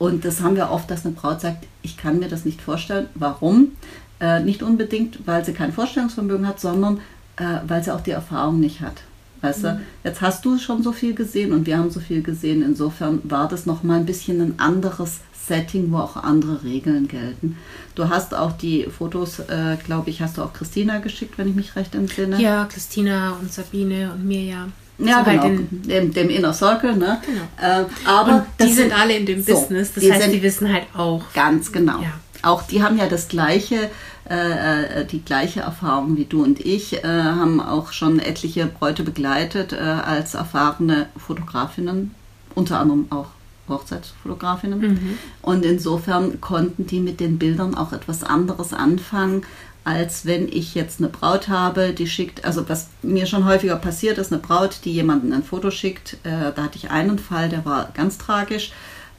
Und 0.00 0.24
das 0.24 0.40
haben 0.40 0.56
wir 0.56 0.70
oft, 0.70 0.90
dass 0.90 1.04
eine 1.04 1.14
Braut 1.14 1.42
sagt, 1.42 1.66
ich 1.82 1.98
kann 1.98 2.20
mir 2.20 2.28
das 2.28 2.46
nicht 2.46 2.62
vorstellen. 2.62 3.08
Warum? 3.14 3.72
Äh, 4.18 4.40
nicht 4.40 4.62
unbedingt, 4.62 5.26
weil 5.26 5.44
sie 5.44 5.52
kein 5.52 5.74
Vorstellungsvermögen 5.74 6.48
hat, 6.48 6.58
sondern 6.58 7.00
äh, 7.36 7.58
weil 7.66 7.84
sie 7.84 7.94
auch 7.94 8.00
die 8.00 8.12
Erfahrung 8.12 8.60
nicht 8.60 8.80
hat. 8.80 9.02
Weißt 9.42 9.64
du, 9.64 9.80
jetzt 10.02 10.22
hast 10.22 10.44
du 10.46 10.58
schon 10.58 10.82
so 10.82 10.92
viel 10.92 11.14
gesehen 11.14 11.52
und 11.52 11.66
wir 11.66 11.76
haben 11.76 11.90
so 11.90 12.00
viel 12.00 12.22
gesehen. 12.22 12.62
Insofern 12.62 13.20
war 13.24 13.46
das 13.46 13.66
nochmal 13.66 13.98
ein 13.98 14.06
bisschen 14.06 14.40
ein 14.40 14.58
anderes 14.58 15.20
Setting, 15.34 15.92
wo 15.92 15.98
auch 15.98 16.16
andere 16.16 16.64
Regeln 16.64 17.06
gelten. 17.06 17.58
Du 17.94 18.08
hast 18.08 18.34
auch 18.34 18.52
die 18.52 18.84
Fotos, 18.84 19.38
äh, 19.38 19.76
glaube 19.84 20.08
ich, 20.08 20.22
hast 20.22 20.38
du 20.38 20.42
auch 20.42 20.54
Christina 20.54 20.98
geschickt, 20.98 21.36
wenn 21.36 21.48
ich 21.48 21.54
mich 21.54 21.76
recht 21.76 21.94
entsinne. 21.94 22.40
Ja, 22.40 22.64
Christina 22.64 23.32
und 23.32 23.52
Sabine 23.52 24.12
und 24.14 24.26
Mirja. 24.26 24.68
Ja, 25.06 25.20
So 25.20 25.26
halt 25.26 25.42
genau. 25.42 25.54
in- 25.54 25.82
dem, 25.82 26.12
dem 26.12 26.30
Inner 26.30 26.52
Circle, 26.52 26.96
ne? 26.96 27.20
Genau. 27.24 27.80
Äh, 27.80 27.84
aber 28.04 28.34
und 28.34 28.68
die 28.68 28.72
sind 28.72 28.92
alle 28.98 29.16
in 29.16 29.26
dem 29.26 29.42
so, 29.42 29.52
Business. 29.54 29.92
Das 29.94 30.02
die 30.04 30.12
heißt, 30.12 30.32
die 30.32 30.42
wissen 30.42 30.72
halt 30.72 30.84
auch. 30.96 31.22
Ganz 31.34 31.72
genau. 31.72 32.00
Ja. 32.00 32.12
Auch 32.42 32.62
die 32.62 32.82
haben 32.82 32.96
ja 32.98 33.06
das 33.06 33.28
gleiche, 33.28 33.90
äh, 34.28 35.00
äh, 35.00 35.04
die 35.04 35.22
gleiche 35.22 35.60
Erfahrung 35.60 36.16
wie 36.16 36.24
du 36.24 36.42
und 36.42 36.60
ich, 36.64 37.04
äh, 37.04 37.06
haben 37.06 37.60
auch 37.60 37.92
schon 37.92 38.18
etliche 38.18 38.66
Bräute 38.66 39.02
begleitet 39.02 39.72
äh, 39.72 39.76
als 39.76 40.34
erfahrene 40.34 41.06
Fotografinnen, 41.16 42.14
unter 42.54 42.80
anderem 42.80 43.06
auch 43.10 43.26
Hochzeitsfotografinnen. 43.68 44.80
Mhm. 44.80 45.18
Und 45.42 45.64
insofern 45.64 46.40
konnten 46.40 46.86
die 46.86 47.00
mit 47.00 47.20
den 47.20 47.38
Bildern 47.38 47.74
auch 47.74 47.92
etwas 47.92 48.22
anderes 48.24 48.72
anfangen, 48.72 49.42
als 49.90 50.24
wenn 50.24 50.46
ich 50.48 50.74
jetzt 50.74 51.00
eine 51.00 51.08
Braut 51.08 51.48
habe, 51.48 51.92
die 51.92 52.06
schickt, 52.06 52.44
also 52.44 52.68
was 52.68 52.88
mir 53.02 53.26
schon 53.26 53.44
häufiger 53.44 53.76
passiert 53.76 54.18
ist, 54.18 54.32
eine 54.32 54.40
Braut, 54.40 54.80
die 54.84 54.92
jemanden 54.92 55.32
ein 55.32 55.42
Foto 55.42 55.70
schickt. 55.70 56.14
Äh, 56.22 56.52
da 56.54 56.62
hatte 56.64 56.76
ich 56.76 56.90
einen 56.90 57.18
Fall, 57.18 57.48
der 57.48 57.64
war 57.64 57.90
ganz 57.94 58.16
tragisch. 58.16 58.72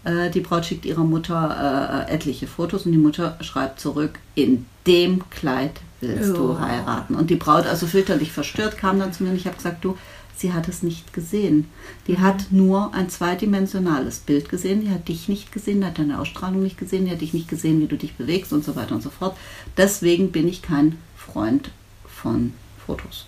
Äh, 0.05 0.29
die 0.29 0.39
Braut 0.39 0.65
schickt 0.65 0.85
ihrer 0.85 1.03
Mutter 1.03 2.05
äh, 2.07 2.13
etliche 2.13 2.47
Fotos 2.47 2.85
und 2.85 2.93
die 2.93 2.97
Mutter 2.97 3.37
schreibt 3.41 3.79
zurück, 3.81 4.19
in 4.35 4.65
dem 4.87 5.29
Kleid 5.29 5.73
willst 5.99 6.35
du 6.35 6.53
Oh. 6.53 6.59
heiraten. 6.59 7.15
Und 7.15 7.29
die 7.29 7.35
Braut, 7.35 7.67
also 7.67 7.85
fürchterlich 7.85 8.31
verstört, 8.31 8.77
kam 8.77 8.97
dann 8.99 9.13
zu 9.13 9.23
mir 9.23 9.29
und 9.29 9.35
ich 9.35 9.45
habe 9.45 9.57
gesagt, 9.57 9.83
du, 9.85 9.97
sie 10.41 10.53
hat 10.53 10.67
es 10.67 10.83
nicht 10.83 11.13
gesehen. 11.13 11.69
Die 12.07 12.19
hat 12.19 12.47
nur 12.51 12.93
ein 12.93 13.09
zweidimensionales 13.09 14.19
Bild 14.19 14.49
gesehen, 14.49 14.81
die 14.81 14.89
hat 14.89 15.07
dich 15.07 15.29
nicht 15.29 15.51
gesehen, 15.51 15.81
die 15.81 15.87
hat 15.87 15.99
deine 15.99 16.19
Ausstrahlung 16.19 16.63
nicht 16.63 16.77
gesehen, 16.77 17.05
die 17.05 17.11
hat 17.11 17.21
dich 17.21 17.33
nicht 17.33 17.47
gesehen, 17.47 17.79
wie 17.79 17.87
du 17.87 17.97
dich 17.97 18.15
bewegst 18.15 18.51
und 18.51 18.65
so 18.65 18.75
weiter 18.75 18.95
und 18.95 19.03
so 19.03 19.09
fort. 19.09 19.37
Deswegen 19.77 20.31
bin 20.31 20.47
ich 20.47 20.61
kein 20.61 20.97
Freund 21.15 21.71
von 22.05 22.53
Fotos. 22.85 23.25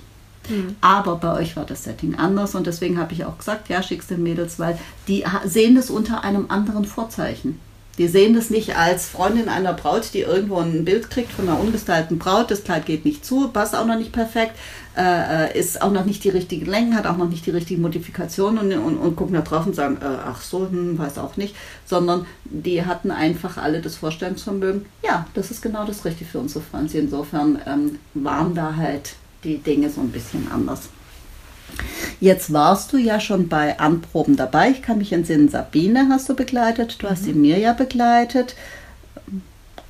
Hm. 0.47 0.75
Aber 0.81 1.15
bei 1.15 1.33
euch 1.35 1.55
war 1.55 1.65
das 1.65 1.85
Setting 1.85 2.15
anders 2.15 2.55
und 2.55 2.67
deswegen 2.67 2.97
habe 2.97 3.13
ich 3.13 3.23
auch 3.23 3.37
gesagt, 3.37 3.69
ja, 3.69 3.81
schickst 3.81 4.09
den 4.09 4.23
Mädels, 4.23 4.59
weil 4.59 4.77
die 5.07 5.23
sehen 5.45 5.75
das 5.75 5.89
unter 5.89 6.23
einem 6.23 6.47
anderen 6.49 6.85
Vorzeichen. 6.85 7.59
Die 7.99 8.07
sehen 8.07 8.33
das 8.33 8.49
nicht 8.49 8.75
als 8.75 9.07
Freundin 9.07 9.49
einer 9.49 9.73
Braut, 9.73 10.13
die 10.13 10.21
irgendwo 10.21 10.57
ein 10.57 10.83
Bild 10.83 11.11
kriegt 11.11 11.31
von 11.31 11.47
einer 11.47 11.59
ungestylten 11.59 12.17
Braut. 12.17 12.49
Das 12.49 12.63
Kleid 12.63 12.87
geht 12.87 13.05
nicht 13.05 13.23
zu, 13.23 13.49
passt 13.49 13.75
auch 13.75 13.85
noch 13.85 13.97
nicht 13.97 14.11
perfekt, 14.11 14.55
äh, 14.97 15.57
ist 15.57 15.79
auch 15.81 15.91
noch 15.91 16.05
nicht 16.05 16.23
die 16.23 16.29
richtige 16.29 16.69
Länge, 16.69 16.95
hat 16.95 17.05
auch 17.05 17.17
noch 17.17 17.29
nicht 17.29 17.45
die 17.45 17.51
richtige 17.51 17.79
Modifikation 17.79 18.57
und, 18.57 18.73
und, 18.73 18.97
und 18.97 19.15
gucken 19.15 19.35
da 19.35 19.41
drauf 19.41 19.67
und 19.67 19.75
sagen, 19.75 19.97
äh, 20.01 20.05
ach 20.05 20.41
so, 20.41 20.67
hm, 20.67 20.97
weiß 20.97 21.19
auch 21.19 21.37
nicht. 21.37 21.55
Sondern 21.85 22.25
die 22.45 22.83
hatten 22.83 23.11
einfach 23.11 23.57
alle 23.57 23.79
das 23.79 23.95
Vorstellungsvermögen, 23.95 24.85
ja, 25.03 25.27
das 25.35 25.51
ist 25.51 25.61
genau 25.61 25.85
das 25.85 26.03
Richtige 26.03 26.29
für 26.29 26.39
unsere 26.39 26.63
Franzi. 26.63 26.97
Insofern 26.97 27.61
ähm, 27.67 27.99
waren 28.15 28.55
da 28.55 28.75
halt 28.75 29.13
die 29.43 29.59
Dinge 29.59 29.91
so 29.91 30.01
ein 30.01 30.09
bisschen 30.09 30.47
anders. 30.51 30.89
Jetzt 32.19 32.53
warst 32.53 32.93
du 32.93 32.97
ja 32.97 33.19
schon 33.19 33.49
bei 33.49 33.79
Anproben 33.79 34.35
dabei. 34.35 34.69
Ich 34.69 34.81
kann 34.81 34.97
mich 34.97 35.11
entsinnen, 35.11 35.49
Sabine 35.49 36.07
hast 36.09 36.29
du 36.29 36.35
begleitet, 36.35 36.97
du 36.99 37.09
hast 37.09 37.25
die 37.25 37.33
Mirja 37.33 37.73
begleitet, 37.73 38.55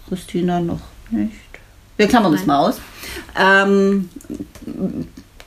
Christina 0.10 0.60
noch 0.60 0.82
nicht. 1.12 1.34
Wir 1.98 2.08
klammern 2.08 2.32
das 2.32 2.46
mal 2.46 2.58
aus. 2.58 2.78
Ähm, 3.40 4.10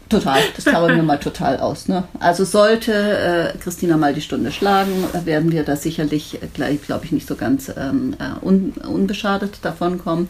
total, 0.09 0.40
das 0.55 0.64
klammern 0.64 0.96
wir 0.96 1.03
mal 1.03 1.18
total 1.18 1.59
aus. 1.59 1.88
Ne? 1.88 2.05
Also 2.20 2.44
sollte 2.44 2.92
äh, 2.92 3.59
Christina 3.59 3.96
mal 3.96 4.14
die 4.14 4.20
Stunde 4.20 4.53
schlagen, 4.53 4.92
werden 5.25 5.51
wir 5.51 5.64
da 5.64 5.77
sicherlich, 5.77 6.40
äh, 6.40 6.77
glaube 6.77 7.05
ich, 7.05 7.12
nicht 7.12 7.27
so 7.27 7.35
ganz 7.35 7.70
ähm, 7.77 8.14
äh, 8.20 8.44
un, 8.44 8.75
unbeschadet 8.88 9.59
davon 9.62 9.99
kommen. 9.99 10.29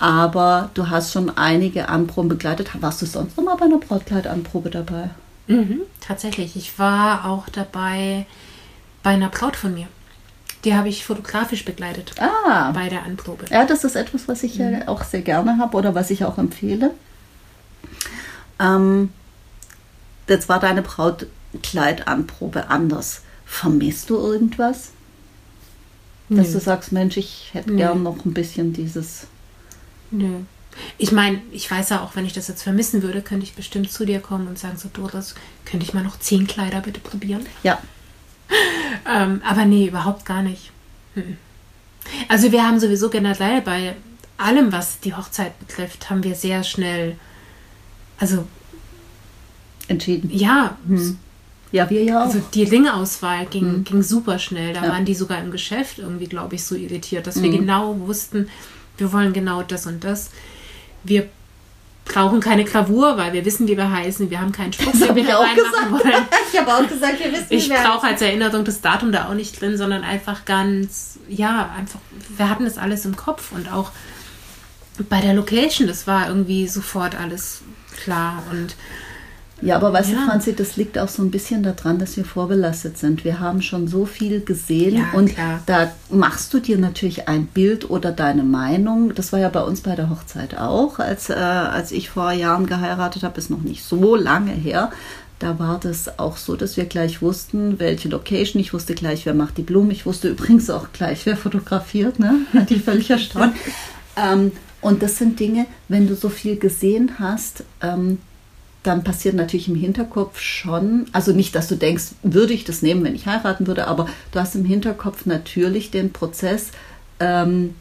Aber 0.00 0.70
du 0.74 0.90
hast 0.90 1.12
schon 1.12 1.36
einige 1.36 1.88
Anproben 1.88 2.28
begleitet. 2.28 2.70
Warst 2.80 3.00
du 3.00 3.06
sonst 3.06 3.36
noch 3.36 3.44
mal 3.44 3.54
bei 3.54 3.66
einer 3.66 3.78
Brautkleidanprobe 3.78 4.70
dabei? 4.70 5.10
Mhm, 5.46 5.80
tatsächlich. 6.00 6.56
Ich 6.56 6.78
war 6.78 7.26
auch 7.26 7.48
dabei 7.48 8.26
bei 9.02 9.10
einer 9.10 9.28
Braut 9.28 9.56
von 9.56 9.74
mir. 9.74 9.88
Die 10.64 10.74
habe 10.74 10.88
ich 10.88 11.04
fotografisch 11.04 11.64
begleitet. 11.64 12.12
Ah. 12.18 12.72
Bei 12.72 12.88
der 12.88 13.02
Anprobe. 13.02 13.44
Ja, 13.50 13.66
das 13.66 13.84
ist 13.84 13.96
etwas, 13.96 14.28
was 14.28 14.42
ich 14.42 14.58
mhm. 14.58 14.72
ja 14.72 14.88
auch 14.88 15.04
sehr 15.04 15.20
gerne 15.20 15.58
habe 15.58 15.76
oder 15.76 15.94
was 15.94 16.10
ich 16.10 16.24
auch 16.24 16.38
empfehle. 16.38 16.92
Ähm, 18.58 19.12
jetzt 20.26 20.48
war 20.48 20.60
deine 20.60 20.82
Brautkleidanprobe 20.82 22.70
anders. 22.70 23.22
Vermisst 23.44 24.08
du 24.08 24.16
irgendwas? 24.16 24.92
Dass 26.30 26.52
du 26.52 26.60
sagst, 26.60 26.90
Mensch, 26.90 27.18
ich 27.18 27.50
hätte 27.52 27.70
Nö. 27.70 27.76
gern 27.76 28.02
noch 28.02 28.24
ein 28.24 28.32
bisschen 28.32 28.72
dieses. 28.72 29.26
Nö. 30.10 30.40
Ich 30.98 31.12
meine, 31.12 31.40
ich 31.52 31.70
weiß 31.70 31.90
ja 31.90 32.02
auch, 32.02 32.16
wenn 32.16 32.24
ich 32.24 32.32
das 32.32 32.48
jetzt 32.48 32.62
vermissen 32.62 33.02
würde, 33.02 33.22
könnte 33.22 33.44
ich 33.44 33.54
bestimmt 33.54 33.90
zu 33.90 34.04
dir 34.04 34.20
kommen 34.20 34.48
und 34.48 34.58
sagen, 34.58 34.76
so 34.76 34.88
Doris, 34.92 35.34
könnte 35.64 35.84
ich 35.86 35.94
mal 35.94 36.04
noch 36.04 36.18
zehn 36.18 36.46
Kleider 36.46 36.80
bitte 36.80 37.00
probieren? 37.00 37.46
Ja. 37.62 37.78
ähm, 39.08 39.40
aber 39.44 39.64
nee, 39.64 39.86
überhaupt 39.86 40.24
gar 40.24 40.42
nicht. 40.42 40.70
Hm. 41.14 41.36
Also 42.28 42.52
wir 42.52 42.66
haben 42.66 42.80
sowieso 42.80 43.08
generell 43.08 43.60
bei 43.62 43.96
allem, 44.36 44.72
was 44.72 45.00
die 45.00 45.14
Hochzeit 45.14 45.58
betrifft, 45.58 46.10
haben 46.10 46.22
wir 46.22 46.34
sehr 46.34 46.64
schnell, 46.64 47.16
also 48.18 48.46
entschieden. 49.88 50.30
Ja. 50.30 50.76
Hm. 50.86 51.18
Ja, 51.72 51.90
wir 51.90 52.04
ja 52.04 52.20
auch. 52.20 52.26
Also 52.26 52.40
die 52.52 52.62
Ringauswahl 52.62 53.46
ging, 53.46 53.64
hm. 53.64 53.84
ging 53.84 54.02
super 54.02 54.38
schnell. 54.38 54.74
Da 54.74 54.84
ja. 54.84 54.92
waren 54.92 55.04
die 55.04 55.14
sogar 55.14 55.42
im 55.42 55.50
Geschäft 55.50 55.98
irgendwie, 55.98 56.26
glaube 56.26 56.54
ich, 56.54 56.64
so 56.64 56.76
irritiert, 56.76 57.26
dass 57.26 57.42
wir 57.42 57.50
hm. 57.50 57.58
genau 57.58 57.98
wussten, 58.00 58.48
wir 58.96 59.12
wollen 59.12 59.32
genau 59.32 59.62
das 59.62 59.86
und 59.86 60.04
das 60.04 60.30
wir 61.04 61.28
brauchen 62.04 62.40
keine 62.40 62.64
Gravur, 62.64 63.16
weil 63.16 63.32
wir 63.32 63.44
wissen, 63.44 63.66
wie 63.66 63.76
wir 63.76 63.90
heißen. 63.90 64.30
Wir 64.30 64.40
haben 64.40 64.52
keinen 64.52 64.72
Spruch, 64.72 64.92
den 64.92 65.16
wir 65.16 65.34
reinmachen 65.34 65.92
wollen. 65.92 66.24
ich 66.52 66.60
habe 66.60 66.74
auch 66.74 66.86
gesagt, 66.86 67.18
wir 67.18 67.32
wissen, 67.32 67.46
Ich 67.48 67.68
brauche 67.68 68.06
als 68.06 68.20
Erinnerung 68.20 68.64
das 68.64 68.80
Datum 68.80 69.10
da 69.10 69.28
auch 69.28 69.34
nicht 69.34 69.60
drin, 69.60 69.76
sondern 69.76 70.04
einfach 70.04 70.44
ganz, 70.44 71.18
ja, 71.28 71.70
einfach, 71.76 72.00
wir 72.36 72.50
hatten 72.50 72.64
das 72.64 72.78
alles 72.78 73.04
im 73.04 73.16
Kopf 73.16 73.52
und 73.52 73.72
auch 73.72 73.90
bei 75.08 75.20
der 75.20 75.34
Location, 75.34 75.88
das 75.88 76.06
war 76.06 76.28
irgendwie 76.28 76.68
sofort 76.68 77.16
alles 77.16 77.62
klar 78.02 78.42
und 78.50 78.76
ja, 79.64 79.76
aber 79.76 79.92
weißt 79.92 80.12
ja. 80.12 80.18
du, 80.18 80.26
Franzi, 80.26 80.54
das 80.54 80.76
liegt 80.76 80.98
auch 80.98 81.08
so 81.08 81.22
ein 81.22 81.30
bisschen 81.30 81.62
daran, 81.62 81.98
dass 81.98 82.16
wir 82.16 82.24
vorbelastet 82.24 82.98
sind. 82.98 83.24
Wir 83.24 83.40
haben 83.40 83.62
schon 83.62 83.88
so 83.88 84.04
viel 84.04 84.40
gesehen 84.40 84.96
ja, 84.96 85.12
und 85.12 85.34
klar. 85.34 85.62
da 85.66 85.90
machst 86.10 86.52
du 86.52 86.60
dir 86.60 86.78
natürlich 86.78 87.28
ein 87.28 87.46
Bild 87.46 87.88
oder 87.88 88.12
deine 88.12 88.42
Meinung. 88.42 89.14
Das 89.14 89.32
war 89.32 89.40
ja 89.40 89.48
bei 89.48 89.62
uns 89.62 89.80
bei 89.80 89.96
der 89.96 90.10
Hochzeit 90.10 90.58
auch, 90.58 90.98
als, 90.98 91.30
äh, 91.30 91.34
als 91.34 91.92
ich 91.92 92.10
vor 92.10 92.32
Jahren 92.32 92.66
geheiratet 92.66 93.22
habe, 93.22 93.38
ist 93.38 93.50
noch 93.50 93.62
nicht 93.62 93.84
so 93.84 94.14
lange 94.16 94.52
her. 94.52 94.90
Da 95.38 95.58
war 95.58 95.80
das 95.80 96.18
auch 96.18 96.36
so, 96.36 96.56
dass 96.56 96.76
wir 96.76 96.84
gleich 96.84 97.20
wussten, 97.20 97.78
welche 97.78 98.08
Location. 98.08 98.60
Ich 98.60 98.72
wusste 98.72 98.94
gleich, 98.94 99.26
wer 99.26 99.34
macht 99.34 99.58
die 99.58 99.62
Blumen. 99.62 99.90
Ich 99.90 100.06
wusste 100.06 100.28
übrigens 100.30 100.70
auch 100.70 100.88
gleich, 100.92 101.26
wer 101.26 101.36
fotografiert. 101.36 102.18
Ne? 102.18 102.40
Hat 102.52 102.70
die 102.70 102.78
völlig 102.78 103.10
erstaunt. 103.10 103.54
ähm, 104.16 104.52
und 104.80 105.02
das 105.02 105.16
sind 105.16 105.40
Dinge, 105.40 105.66
wenn 105.88 106.06
du 106.06 106.14
so 106.14 106.28
viel 106.28 106.58
gesehen 106.58 107.12
hast, 107.18 107.64
ähm, 107.80 108.18
dann 108.84 109.02
passiert 109.02 109.34
natürlich 109.34 109.68
im 109.68 109.74
Hinterkopf 109.74 110.38
schon, 110.38 111.06
also 111.12 111.32
nicht, 111.32 111.54
dass 111.54 111.68
du 111.68 111.74
denkst, 111.74 112.12
würde 112.22 112.52
ich 112.52 112.64
das 112.64 112.82
nehmen, 112.82 113.02
wenn 113.02 113.14
ich 113.14 113.26
heiraten 113.26 113.66
würde, 113.66 113.88
aber 113.88 114.06
du 114.30 114.38
hast 114.38 114.54
im 114.54 114.64
Hinterkopf 114.64 115.26
natürlich 115.26 115.90
den 115.90 116.12
Prozess, 116.12 116.70
ähm, 117.18 117.74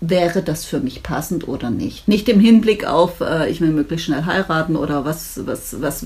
wäre 0.00 0.42
das 0.42 0.64
für 0.64 0.80
mich 0.80 1.02
passend 1.02 1.48
oder 1.48 1.70
nicht. 1.70 2.08
Nicht 2.08 2.28
im 2.28 2.40
Hinblick 2.40 2.86
auf, 2.86 3.20
äh, 3.20 3.48
ich 3.48 3.60
will 3.60 3.70
möglichst 3.70 4.06
schnell 4.06 4.26
heiraten 4.26 4.76
oder 4.76 5.04
was, 5.04 5.40
was, 5.46 5.80
was 5.80 6.04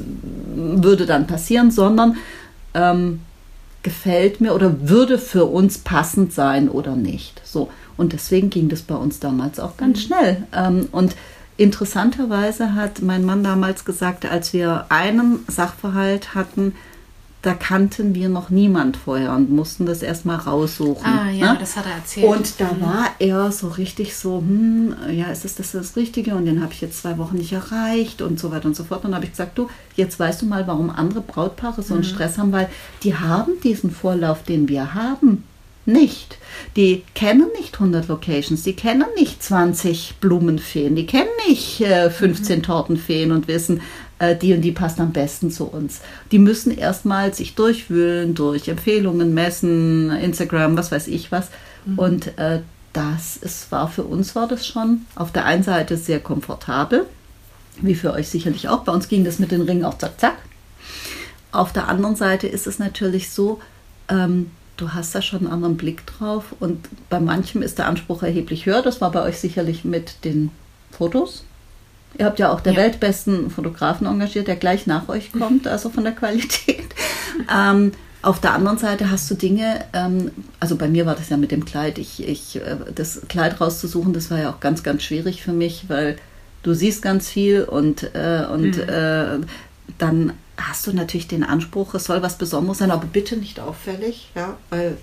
würde 0.55 1.07
dann 1.07 1.27
passieren, 1.27 1.71
sondern 1.71 2.17
ähm, 2.75 3.21
gefällt 3.83 4.41
mir 4.41 4.55
oder 4.55 4.89
würde 4.89 5.19
für 5.19 5.47
uns 5.47 5.79
passend 5.79 6.33
sein 6.33 6.69
oder 6.69 6.95
nicht. 6.95 7.41
So. 7.45 7.71
Und 7.97 8.13
deswegen 8.13 8.51
ging 8.51 8.69
das 8.69 8.83
bei 8.83 8.95
uns 8.95 9.19
damals 9.19 9.59
auch 9.59 9.77
ganz 9.77 9.99
mhm. 9.99 10.03
schnell. 10.03 10.47
Ähm, 10.55 10.89
und 10.93 11.17
Interessanterweise 11.59 12.75
hat 12.75 13.03
mein 13.03 13.25
Mann 13.25 13.43
damals 13.43 13.85
gesagt, 13.85 14.25
als 14.25 14.53
wir 14.53 14.87
einen 14.91 15.41
Sachverhalt 15.49 16.37
hatten, 16.37 16.75
da 17.43 17.53
kannten 17.53 18.15
wir 18.15 18.29
noch 18.29 18.49
niemand 18.49 18.97
vorher 18.97 19.33
und 19.33 19.51
mussten 19.51 19.85
das 19.85 20.03
erstmal 20.03 20.37
raussuchen. 20.37 21.05
Ah 21.05 21.31
ja, 21.31 21.55
ne? 21.55 21.59
das 21.59 21.77
hat 21.77 21.87
er 21.87 21.97
erzählt. 21.97 22.27
Und 22.27 22.61
da 22.61 22.73
mhm. 22.73 22.81
war 22.81 23.07
er 23.19 23.51
so 23.51 23.69
richtig 23.69 24.17
so, 24.17 24.39
hm, 24.39 24.95
ja, 25.11 25.27
ist 25.27 25.45
das 25.45 25.57
das, 25.57 25.73
das 25.73 25.97
Richtige? 25.97 26.37
Und 26.37 26.47
den 26.47 26.63
habe 26.63 26.73
ich 26.73 26.81
jetzt 26.81 27.03
zwei 27.03 27.19
Wochen 27.19 27.37
nicht 27.37 27.53
erreicht 27.53 28.23
und 28.23 28.39
so 28.39 28.53
weiter 28.53 28.67
und 28.67 28.77
so 28.77 28.85
fort. 28.85 29.05
Und 29.05 29.11
dann 29.11 29.17
habe 29.17 29.25
ich 29.25 29.33
gesagt, 29.33 29.59
du, 29.59 29.69
jetzt 29.97 30.21
weißt 30.21 30.43
du 30.43 30.47
mal, 30.47 30.69
warum 30.69 30.91
andere 30.91 31.23
Brautpaare 31.23 31.83
so 31.83 31.95
einen 31.95 32.05
mhm. 32.05 32.09
Stress 32.09 32.39
haben, 32.39 32.53
weil 32.53 32.69
die 33.03 33.17
haben 33.17 33.61
diesen 33.65 33.91
Vorlauf, 33.91 34.45
den 34.45 34.69
wir 34.69 34.95
haben 34.95 35.43
nicht. 35.89 36.39
Die 36.77 37.03
kennen 37.15 37.49
nicht 37.59 37.75
100 37.75 38.09
Locations, 38.09 38.63
die 38.63 38.75
kennen 38.75 39.07
nicht 39.17 39.43
20 39.43 40.17
Blumenfeen, 40.21 40.95
die 40.95 41.07
kennen 41.07 41.29
nicht 41.49 41.81
äh, 41.81 42.11
15 42.11 42.59
mhm. 42.59 42.63
Tortenfeen 42.63 43.33
und 43.33 43.49
wissen, 43.49 43.81
äh, 44.19 44.37
die 44.37 44.53
und 44.53 44.61
die 44.61 44.73
passt 44.73 45.01
am 45.01 45.13
besten 45.13 45.51
zu 45.51 45.65
uns. 45.65 46.01
Die 46.31 46.39
müssen 46.39 46.77
erstmal 46.77 47.35
sich 47.35 47.55
durchwühlen 47.55 48.35
durch 48.35 48.69
Empfehlungen, 48.69 49.35
Messen, 49.35 50.11
Instagram, 50.11 50.77
was 50.77 50.93
weiß 50.93 51.09
ich 51.09 51.33
was. 51.33 51.49
Mhm. 51.85 51.99
Und 51.99 52.39
äh, 52.39 52.61
das 52.93 53.37
ist, 53.37 53.71
war 53.71 53.89
für 53.89 54.05
uns 54.05 54.35
war 54.35 54.49
das 54.49 54.67
schon 54.67 55.07
auf 55.15 55.33
der 55.33 55.45
einen 55.45 55.63
Seite 55.63 55.97
sehr 55.97 56.21
komfortabel, 56.21 57.07
wie 57.81 57.95
für 57.95 58.13
euch 58.13 58.29
sicherlich 58.29 58.69
auch. 58.69 58.85
Bei 58.85 58.93
uns 58.93 59.09
ging 59.09 59.25
das 59.25 59.39
mit 59.39 59.53
den 59.53 59.63
Ringen 59.63 59.85
auch 59.85 59.99
zack, 59.99 60.19
zack. 60.21 60.37
Auf 61.53 61.73
der 61.73 61.89
anderen 61.89 62.17
Seite 62.17 62.47
ist 62.47 62.67
es 62.67 62.79
natürlich 62.79 63.31
so, 63.31 63.61
ähm, 64.09 64.51
du 64.79 64.95
hast 64.95 65.15
da 65.15 65.21
schon 65.21 65.41
einen 65.41 65.53
anderen 65.53 65.77
Blick 65.77 66.07
drauf 66.07 66.55
und 66.59 66.89
bei 67.11 67.21
manchem 67.21 67.63
ist 67.63 67.79
der 67.79 67.87
Anspruch 67.87 68.23
erheblich 68.23 68.65
höher. 68.65 68.81
Das 68.81 69.01
war 69.01 69.11
bei 69.11 69.23
euch 69.23 69.39
sicherlich 69.39 69.85
mit 69.85 70.25
den 70.25 70.51
Fotos. 70.91 71.45
Ihr 72.17 72.25
habt 72.25 72.39
ja 72.39 72.51
auch 72.51 72.61
der 72.61 72.73
ja. 72.73 72.79
weltbesten 72.79 73.51
Fotografen 73.51 74.07
engagiert, 74.07 74.49
der 74.49 74.57
gleich 74.57 74.87
nach 74.87 75.09
euch 75.09 75.33
kommt, 75.33 75.67
also 75.67 75.91
von 75.91 76.05
der 76.05 76.15
Qualität. 76.15 76.87
ähm, 77.55 77.93
auf 78.23 78.41
der 78.41 78.55
anderen 78.55 78.79
Seite 78.79 79.11
hast 79.11 79.31
du 79.31 79.35
Dinge, 79.35 79.85
ähm, 79.93 80.31
also 80.59 80.77
bei 80.77 80.89
mir 80.89 81.07
war 81.07 81.15
das 81.15 81.29
ja 81.29 81.37
mit 81.37 81.53
dem 81.53 81.65
Kleid, 81.65 81.99
ich, 81.99 82.27
ich, 82.27 82.57
äh, 82.57 82.77
das 82.95 83.23
Kleid 83.29 83.61
rauszusuchen, 83.61 84.13
das 84.13 84.31
war 84.31 84.39
ja 84.39 84.51
auch 84.51 84.61
ganz, 84.61 84.83
ganz 84.83 85.03
schwierig 85.03 85.43
für 85.43 85.53
mich, 85.53 85.85
weil 85.89 86.17
du 86.63 86.73
siehst 86.73 87.03
ganz 87.03 87.29
viel 87.29 87.63
und, 87.65 88.15
äh, 88.15 88.45
und 88.51 88.77
mhm. 88.77 88.89
äh, 88.89 89.39
dann 89.99 90.33
hast 90.59 90.87
du 90.87 90.93
natürlich 90.93 91.29
den 91.29 91.45
Anspruch, 91.45 91.95
es 91.95 92.05
soll 92.05 92.23
was 92.23 92.37
Besonderes 92.37 92.79
sein, 92.79 92.91
aber 92.91 93.07
bitte 93.07 93.37
nicht 93.37 93.61
auffällig, 93.61 94.31
ja, 94.35 94.57
weil 94.71 94.99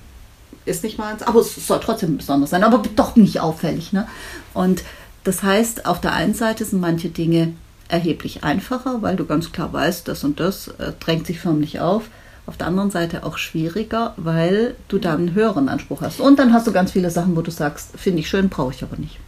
ist 0.66 0.84
nicht 0.84 0.98
meins, 0.98 1.22
aber 1.22 1.42
es 1.42 1.68
soll 1.68 1.80
trotzdem 1.80 2.18
besonders 2.18 2.50
sein, 2.50 2.64
aber 2.64 2.82
doch 2.96 3.16
nicht 3.16 3.40
auffällig. 3.40 3.94
Ne? 3.94 4.08
Und 4.54 4.84
das 5.24 5.44
heißt, 5.44 5.86
auf 5.86 6.02
der 6.02 6.14
einen 6.14 6.34
Seite 6.34 6.66
sind 6.66 6.82
manche 6.82 7.10
Dinge 7.10 7.54
erheblich 7.88 8.44
einfacher, 8.44 9.02
weil 9.02 9.16
du 9.16 9.26
ganz 9.26 9.52
klar 9.52 9.72
weißt, 9.72 10.08
das 10.08 10.24
und 10.24 10.40
das 10.40 10.70
äh, 10.80 10.94
drängt 11.00 11.28
sich 11.28 11.40
förmlich 11.40 11.80
auf. 11.80 12.10
Auf 12.48 12.58
der 12.58 12.68
anderen 12.68 12.92
Seite 12.92 13.24
auch 13.24 13.38
schwieriger, 13.38 14.14
weil 14.18 14.76
du 14.88 15.00
dann 15.00 15.20
einen 15.20 15.34
höheren 15.34 15.68
Anspruch 15.68 16.02
hast. 16.02 16.20
Und 16.20 16.38
dann 16.38 16.54
hast 16.54 16.68
du 16.68 16.72
ganz 16.72 16.92
viele 16.92 17.10
Sachen, 17.10 17.36
wo 17.36 17.42
du 17.42 17.52
sagst, 17.52 17.90
finde 17.98 18.20
ich 18.20 18.30
schön, 18.30 18.50
brauche 18.50 18.74
ich 18.74 18.84
aber 18.84 18.98
nicht. 18.98 19.20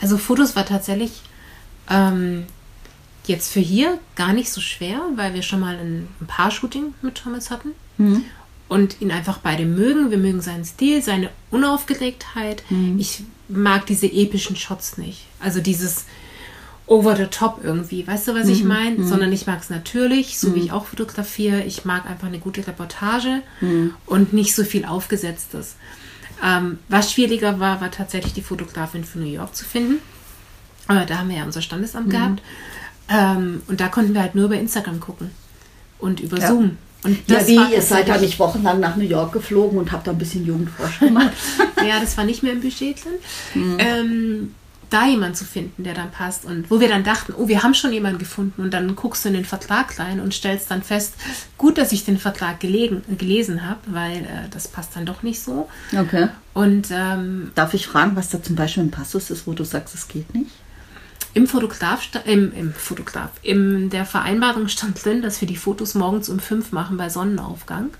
Also 0.00 0.16
Fotos 0.16 0.56
war 0.56 0.64
tatsächlich 0.64 1.22
ähm, 1.90 2.46
Jetzt 3.24 3.52
für 3.52 3.60
hier 3.60 3.98
gar 4.16 4.32
nicht 4.32 4.50
so 4.50 4.60
schwer, 4.60 5.00
weil 5.14 5.34
wir 5.34 5.42
schon 5.42 5.60
mal 5.60 5.76
ein, 5.76 6.08
ein 6.20 6.26
Paar-Shooting 6.26 6.94
mit 7.02 7.14
Thomas 7.16 7.50
hatten. 7.50 7.72
Mhm. 7.98 8.24
Und 8.68 9.00
ihn 9.00 9.12
einfach 9.12 9.38
beide 9.38 9.66
mögen. 9.66 10.10
Wir 10.10 10.18
mögen 10.18 10.40
seinen 10.40 10.64
Stil, 10.64 11.02
seine 11.02 11.30
Unaufgeregtheit. 11.50 12.62
Mhm. 12.70 12.98
Ich 12.98 13.22
mag 13.48 13.86
diese 13.86 14.06
epischen 14.06 14.56
Shots 14.56 14.96
nicht. 14.96 15.26
Also 15.40 15.60
dieses 15.60 16.06
over 16.86 17.16
the 17.16 17.26
top 17.26 17.60
irgendwie. 17.62 18.06
Weißt 18.06 18.28
du, 18.28 18.34
was 18.34 18.46
mhm. 18.46 18.52
ich 18.52 18.64
meine? 18.64 18.98
Mhm. 18.98 19.06
Sondern 19.06 19.32
ich 19.32 19.46
mag 19.46 19.60
es 19.60 19.70
natürlich, 19.70 20.38
so 20.38 20.54
wie 20.54 20.60
mhm. 20.60 20.66
ich 20.66 20.72
auch 20.72 20.86
fotografiere. 20.86 21.62
Ich 21.62 21.84
mag 21.84 22.08
einfach 22.08 22.28
eine 22.28 22.38
gute 22.38 22.66
Reportage 22.66 23.42
mhm. 23.60 23.94
und 24.06 24.32
nicht 24.32 24.54
so 24.54 24.64
viel 24.64 24.84
Aufgesetztes. 24.84 25.76
Ähm, 26.44 26.78
was 26.88 27.12
schwieriger 27.12 27.60
war, 27.60 27.80
war 27.80 27.90
tatsächlich 27.90 28.32
die 28.32 28.42
Fotografin 28.42 29.04
für 29.04 29.18
New 29.18 29.30
York 29.30 29.54
zu 29.54 29.64
finden. 29.64 30.00
Aber 30.88 31.04
da 31.06 31.18
haben 31.18 31.28
wir 31.28 31.36
ja 31.36 31.44
unser 31.44 31.62
Standesamt 31.62 32.10
gehabt. 32.10 32.42
Ähm, 33.08 33.62
und 33.68 33.80
da 33.80 33.88
konnten 33.88 34.14
wir 34.14 34.22
halt 34.22 34.34
nur 34.34 34.46
über 34.46 34.58
Instagram 34.58 35.00
gucken 35.00 35.30
und 35.98 36.20
über 36.20 36.38
ja. 36.38 36.48
Zoom. 36.48 36.78
Und 37.04 37.18
ja, 37.28 37.46
wie, 37.46 37.74
ihr 37.74 37.82
seid 37.82 38.08
ja 38.08 38.16
nicht 38.18 38.38
wochenlang 38.38 38.78
nach 38.78 38.96
New 38.96 39.04
York 39.04 39.32
geflogen 39.32 39.78
und 39.78 39.90
habt 39.90 40.06
da 40.06 40.12
ein 40.12 40.18
bisschen 40.18 40.46
Jugendforschung 40.46 41.08
gemacht. 41.08 41.32
ja, 41.86 41.98
das 42.00 42.16
war 42.16 42.24
nicht 42.24 42.42
mehr 42.42 42.52
im 42.52 42.60
Budget 42.60 43.04
drin. 43.04 43.12
Mhm. 43.54 43.76
Ähm, 43.78 44.54
da 44.92 45.06
jemanden 45.06 45.34
zu 45.34 45.44
finden, 45.44 45.84
der 45.84 45.94
dann 45.94 46.10
passt. 46.10 46.44
Und 46.44 46.70
wo 46.70 46.78
wir 46.78 46.88
dann 46.88 47.02
dachten, 47.02 47.34
oh, 47.36 47.48
wir 47.48 47.62
haben 47.62 47.74
schon 47.74 47.92
jemanden 47.92 48.18
gefunden. 48.18 48.62
Und 48.62 48.72
dann 48.74 48.94
guckst 48.94 49.24
du 49.24 49.28
in 49.28 49.34
den 49.34 49.44
Vertrag 49.44 49.98
rein 49.98 50.20
und 50.20 50.34
stellst 50.34 50.70
dann 50.70 50.82
fest, 50.82 51.14
gut, 51.56 51.78
dass 51.78 51.92
ich 51.92 52.04
den 52.04 52.18
Vertrag 52.18 52.60
gelegen, 52.60 53.02
gelesen 53.18 53.66
habe, 53.66 53.80
weil 53.86 54.18
äh, 54.18 54.48
das 54.50 54.68
passt 54.68 54.94
dann 54.94 55.06
doch 55.06 55.22
nicht 55.22 55.40
so. 55.40 55.68
Okay. 55.96 56.28
Und 56.52 56.88
ähm, 56.90 57.52
Darf 57.54 57.74
ich 57.74 57.86
fragen, 57.86 58.16
was 58.16 58.28
da 58.28 58.42
zum 58.42 58.54
Beispiel 58.54 58.84
ein 58.84 58.90
Passus 58.90 59.30
ist, 59.30 59.46
wo 59.46 59.54
du 59.54 59.64
sagst, 59.64 59.94
es 59.94 60.08
geht 60.08 60.34
nicht? 60.34 60.50
Im 61.34 61.46
Fotograf, 61.46 62.08
im, 62.24 62.52
im 62.54 62.72
Fotograf, 62.72 63.30
in 63.42 63.90
der 63.90 64.04
Vereinbarung 64.04 64.68
stand 64.68 65.02
drin, 65.04 65.22
dass 65.22 65.40
wir 65.40 65.48
die 65.48 65.56
Fotos 65.56 65.94
morgens 65.94 66.28
um 66.28 66.38
fünf 66.38 66.72
machen 66.72 66.96
bei 66.96 67.08
Sonnenaufgang. 67.08 67.90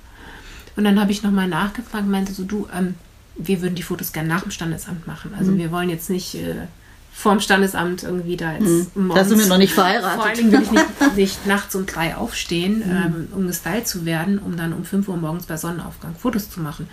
Und 0.77 0.85
dann 0.85 1.01
habe 1.01 1.13
ich 1.13 1.23
nochmal 1.23 1.49
nachgefragt, 1.49 2.07
meinte 2.07 2.33
so, 2.33 2.45
du, 2.45 2.69
ähm, 2.77 2.95
wir 3.37 3.63
würden 3.63 3.75
die 3.75 3.83
Fotos 3.83 4.13
gerne 4.13 4.29
nach 4.29 4.43
dem 4.43 4.51
Standesamt 4.51 5.07
machen. 5.07 5.35
Also 5.39 5.57
wir 5.57 5.71
wollen 5.71 5.89
jetzt 5.89 6.11
nicht 6.11 6.35
äh, 6.35 6.67
vorm 7.13 7.41
Standesamt 7.41 8.03
irgendwie 8.03 8.37
da 8.37 8.53
jetzt 8.55 8.97
morgens. 8.97 9.15
Da 9.15 9.25
sind 9.25 9.39
wir 9.39 9.47
noch 9.47 9.59
nicht 9.59 9.75
verheiratet. 9.75 10.15
Vor 10.15 10.25
allen 10.25 10.37
Dingen 10.37 10.53
will 10.53 10.63
ich 10.63 10.71
nicht, 10.71 10.87
nicht 11.17 11.47
nachts 11.47 11.75
um 11.75 11.87
drei 11.87 12.17
aufstehen, 12.17 12.83
ähm, 12.87 13.29
um 13.33 13.47
gestylt 13.47 13.87
zu 13.87 14.05
werden, 14.05 14.39
um 14.39 14.57
dann 14.57 14.73
um 14.73 14.85
5 14.85 15.09
Uhr 15.09 15.17
morgens 15.17 15.47
bei 15.47 15.57
Sonnenaufgang 15.57 16.15
Fotos 16.17 16.51
zu 16.51 16.61
machen. 16.61 16.89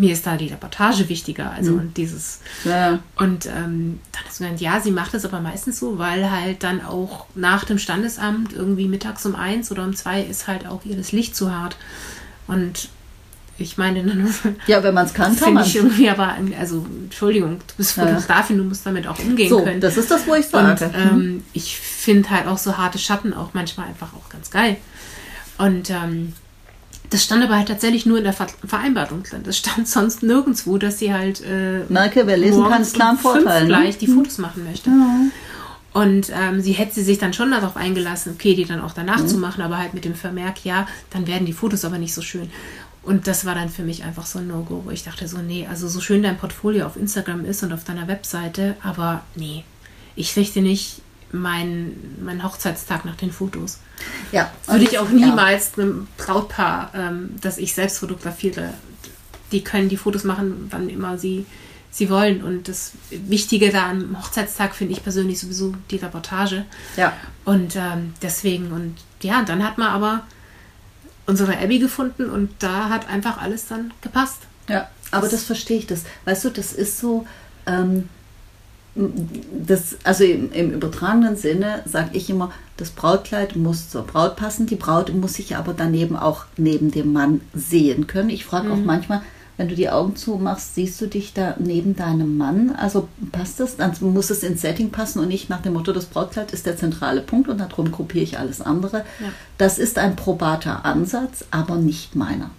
Mir 0.00 0.14
ist 0.14 0.26
da 0.26 0.36
die 0.38 0.46
Reportage 0.46 1.08
wichtiger, 1.10 1.50
also 1.52 1.72
und 1.74 1.96
dieses 1.98 2.40
Ja. 2.64 3.00
und 3.16 3.44
ähm, 3.46 4.00
dann 4.12 4.22
ist 4.28 4.38
gesagt, 4.38 4.60
ja, 4.60 4.80
sie 4.80 4.92
macht 4.92 5.12
es 5.12 5.26
aber 5.26 5.40
meistens 5.40 5.78
so, 5.78 5.98
weil 5.98 6.30
halt 6.30 6.62
dann 6.62 6.82
auch 6.82 7.26
nach 7.34 7.64
dem 7.64 7.78
Standesamt 7.78 8.54
irgendwie 8.54 8.88
mittags 8.88 9.26
um 9.26 9.34
eins 9.36 9.70
oder 9.70 9.84
um 9.84 9.94
zwei 9.94 10.22
ist 10.22 10.48
halt 10.48 10.66
auch 10.66 10.84
ihr 10.86 10.96
das 10.96 11.12
Licht 11.12 11.36
zu 11.36 11.54
hart. 11.54 11.76
Und 12.46 12.88
ich 13.58 13.76
meine, 13.76 14.02
dann 14.02 14.34
ja, 14.66 14.82
wenn 14.82 14.94
man 14.94 15.04
es 15.04 15.12
kann, 15.12 15.36
kann 15.36 15.52
man 15.52 15.64
ich 15.66 15.76
irgendwie 15.76 16.08
aber, 16.08 16.34
also 16.58 16.86
Entschuldigung, 17.04 17.58
du 17.58 17.74
bist 17.76 17.94
Ja. 17.98 18.06
Fotografin, 18.06 18.56
du 18.56 18.64
musst 18.64 18.86
damit 18.86 19.06
auch 19.06 19.18
umgehen 19.18 19.50
So, 19.50 19.62
können. 19.62 19.82
das 19.82 19.98
ist 19.98 20.10
das, 20.10 20.26
wo 20.26 20.34
ich 20.34 20.46
Und 20.54 20.78
sage. 20.78 20.90
ähm, 20.96 21.44
ich 21.52 21.76
finde 21.78 22.30
halt 22.30 22.46
auch 22.46 22.56
so 22.56 22.78
harte 22.78 22.98
Schatten 22.98 23.34
auch 23.34 23.50
manchmal 23.52 23.88
einfach 23.88 24.14
auch 24.14 24.30
ganz 24.30 24.50
geil. 24.50 24.78
Und 25.58 25.90
ähm, 25.90 26.32
das 27.10 27.24
stand 27.24 27.42
aber 27.44 27.56
halt 27.56 27.68
tatsächlich 27.68 28.06
nur 28.06 28.18
in 28.18 28.24
der 28.24 28.32
Ver 28.32 28.46
Vereinbarung 28.64 29.22
drin. 29.24 29.42
Das 29.44 29.58
stand 29.58 29.88
sonst 29.96 30.22
nirgendwo, 30.22 30.78
dass 30.78 30.98
sie 30.98 31.12
halt 31.12 31.42
äh, 31.42 31.84
Merke, 31.88 32.26
wer 32.26 32.36
lesen 32.36 32.64
kann, 32.64 32.82
ist 32.82 32.94
klar 32.94 33.10
fünf 33.10 33.22
Vorteil. 33.22 33.62
Ne? 33.62 33.68
gleich 33.68 33.98
die 33.98 34.06
Fotos 34.06 34.38
machen 34.38 34.64
möchte. 34.64 34.90
Und 35.92 36.30
ähm, 36.32 36.60
sie 36.60 36.72
hätte 36.72 37.02
sich 37.02 37.18
dann 37.18 37.32
schon 37.32 37.50
darauf 37.50 37.76
eingelassen, 37.76 38.34
okay, 38.34 38.54
die 38.54 38.64
dann 38.64 38.80
auch 38.80 38.92
danach 38.92 39.26
zu 39.26 39.38
machen, 39.38 39.60
aber 39.60 39.76
halt 39.76 39.92
mit 39.92 40.04
dem 40.04 40.14
Vermerk, 40.14 40.64
ja, 40.64 40.86
dann 41.10 41.26
werden 41.26 41.46
die 41.46 41.52
Fotos 41.52 41.84
aber 41.84 41.98
nicht 41.98 42.14
so 42.14 42.22
schön. 42.22 42.48
Und 43.02 43.26
das 43.26 43.44
war 43.44 43.56
dann 43.56 43.70
für 43.70 43.82
mich 43.82 44.04
einfach 44.04 44.26
so 44.26 44.38
ein 44.38 44.46
No-Go, 44.46 44.82
wo 44.84 44.90
ich 44.90 45.02
dachte 45.02 45.26
so, 45.26 45.38
nee, 45.38 45.66
also 45.68 45.88
so 45.88 46.00
schön 46.00 46.22
dein 46.22 46.38
Portfolio 46.38 46.86
auf 46.86 46.96
Instagram 46.96 47.44
ist 47.44 47.62
und 47.64 47.72
auf 47.72 47.82
deiner 47.82 48.06
Webseite, 48.06 48.76
aber 48.82 49.22
nee, 49.34 49.64
ich 50.14 50.36
richte 50.36 50.60
nicht 50.60 51.00
meinen 51.32 52.18
mein 52.22 52.42
Hochzeitstag 52.42 53.04
nach 53.04 53.16
den 53.16 53.32
Fotos. 53.32 53.78
Ja, 54.32 54.50
Würde 54.66 54.84
ich 54.84 54.98
auch 54.98 55.08
ja. 55.10 55.26
niemals 55.26 55.78
einem 55.78 56.08
Brautpaar, 56.16 56.90
ähm, 56.94 57.36
das 57.40 57.58
ich 57.58 57.74
selbst 57.74 57.98
fotografiere, 57.98 58.74
die 59.52 59.62
können 59.62 59.88
die 59.88 59.96
Fotos 59.96 60.24
machen, 60.24 60.68
wann 60.70 60.88
immer 60.88 61.18
sie, 61.18 61.46
sie 61.90 62.08
wollen. 62.08 62.42
Und 62.42 62.68
das 62.68 62.92
Wichtige 63.10 63.70
da 63.70 63.90
am 63.90 64.16
Hochzeitstag 64.20 64.74
finde 64.74 64.92
ich 64.94 65.02
persönlich 65.02 65.40
sowieso 65.40 65.74
die 65.90 65.96
Reportage. 65.96 66.64
Ja. 66.96 67.12
Und 67.44 67.76
ähm, 67.76 68.14
deswegen, 68.22 68.72
und 68.72 68.96
ja, 69.22 69.42
dann 69.42 69.64
hat 69.64 69.78
man 69.78 69.88
aber 69.88 70.24
unsere 71.26 71.58
Abby 71.58 71.78
gefunden 71.78 72.28
und 72.28 72.50
da 72.58 72.88
hat 72.88 73.08
einfach 73.08 73.40
alles 73.40 73.66
dann 73.66 73.92
gepasst. 74.00 74.38
Ja, 74.68 74.88
aber 75.10 75.28
das 75.28 75.44
verstehe 75.44 75.78
ich 75.78 75.86
das. 75.86 76.04
Weißt 76.24 76.44
du, 76.44 76.50
das 76.50 76.72
ist 76.72 76.98
so, 76.98 77.26
ähm, 77.66 78.08
das, 78.94 79.96
also 80.04 80.24
im, 80.24 80.52
im 80.52 80.72
übertragenen 80.72 81.36
Sinne 81.36 81.82
sage 81.86 82.10
ich 82.12 82.28
immer, 82.28 82.52
das 82.76 82.90
Brautkleid 82.90 83.56
muss 83.56 83.88
zur 83.88 84.02
Braut 84.02 84.36
passen. 84.36 84.66
Die 84.66 84.76
Braut 84.76 85.14
muss 85.14 85.34
sich 85.34 85.56
aber 85.56 85.74
daneben 85.74 86.16
auch 86.16 86.44
neben 86.56 86.90
dem 86.90 87.12
Mann 87.12 87.40
sehen 87.54 88.06
können. 88.06 88.30
Ich 88.30 88.44
frage 88.44 88.72
auch 88.72 88.78
manchmal, 88.78 89.22
wenn 89.60 89.68
du 89.68 89.74
die 89.74 89.90
Augen 89.90 90.16
zumachst, 90.16 90.74
siehst 90.74 90.98
du 91.02 91.06
dich 91.06 91.34
da 91.34 91.54
neben 91.58 91.94
deinem 91.94 92.38
Mann? 92.38 92.74
Also 92.74 93.08
passt 93.30 93.60
das? 93.60 93.76
Dann 93.76 93.92
muss 94.00 94.30
es 94.30 94.42
ins 94.42 94.62
Setting 94.62 94.90
passen 94.90 95.20
und 95.20 95.28
nicht 95.28 95.50
nach 95.50 95.60
dem 95.60 95.74
Motto, 95.74 95.92
das 95.92 96.06
Brautkleid 96.06 96.52
ist 96.52 96.64
der 96.64 96.78
zentrale 96.78 97.20
Punkt 97.20 97.48
und 97.50 97.58
darum 97.58 97.92
gruppiere 97.92 98.24
ich 98.24 98.38
alles 98.38 98.62
andere. 98.62 99.04
Ja. 99.20 99.28
Das 99.58 99.78
ist 99.78 99.98
ein 99.98 100.16
probater 100.16 100.86
Ansatz, 100.86 101.44
aber 101.50 101.76
nicht 101.76 102.16
meiner. 102.16 102.50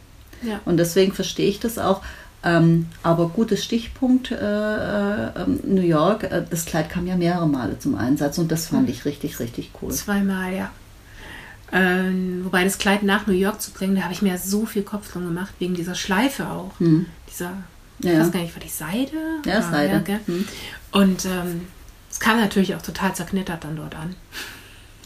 Ja. 0.44 0.60
Und 0.66 0.78
deswegen 0.78 1.12
verstehe 1.12 1.50
ich 1.50 1.60
das 1.60 1.80
auch. 1.80 2.02
Ähm, 2.44 2.88
aber 3.04 3.30
gutes 3.30 3.64
Stichpunkt, 3.64 4.32
äh, 4.32 4.36
äh, 4.36 5.30
ähm, 5.44 5.60
New 5.64 5.82
York, 5.82 6.24
äh, 6.24 6.44
das 6.50 6.66
Kleid 6.66 6.90
kam 6.90 7.06
ja 7.06 7.16
mehrere 7.16 7.48
Male 7.48 7.78
zum 7.78 7.94
Einsatz 7.96 8.40
und 8.40 8.52
das 8.52 8.66
fand 8.68 8.90
ich 8.90 9.06
richtig, 9.06 9.40
richtig 9.40 9.70
cool. 9.82 9.92
Zweimal, 9.92 10.52
ja. 10.54 10.72
Ähm, 11.72 12.42
wobei 12.44 12.64
das 12.64 12.78
Kleid 12.80 13.04
nach 13.04 13.28
New 13.28 13.34
York 13.34 13.62
zu 13.62 13.72
bringen, 13.72 13.96
da 13.96 14.02
habe 14.02 14.14
ich 14.14 14.22
mir 14.22 14.38
so 14.38 14.66
viel 14.66 14.84
Kopf 14.84 15.12
drum 15.12 15.26
gemacht, 15.26 15.54
wegen 15.60 15.74
dieser 15.76 15.96
Schleife 15.96 16.48
auch. 16.50 16.72
Dieser, 16.80 17.52
ich 18.00 18.06
Hm. 18.10 18.14
Ja. 18.14 18.20
weiß 18.20 18.32
gar 18.32 18.42
nicht, 18.42 18.56
war 18.56 18.64
die 18.64 18.70
Seide? 18.70 19.18
Ja, 19.46 19.60
Ah, 19.60 19.72
Seide. 19.72 20.02
gell? 20.02 20.20
Hm. 20.26 20.46
Und 20.92 21.26
ähm, 21.26 21.62
es 22.10 22.20
kam 22.20 22.40
natürlich 22.40 22.76
auch 22.76 22.82
total 22.82 23.14
zerknittert 23.16 23.64
dann 23.64 23.76
dort 23.78 23.96
an. 23.96 24.16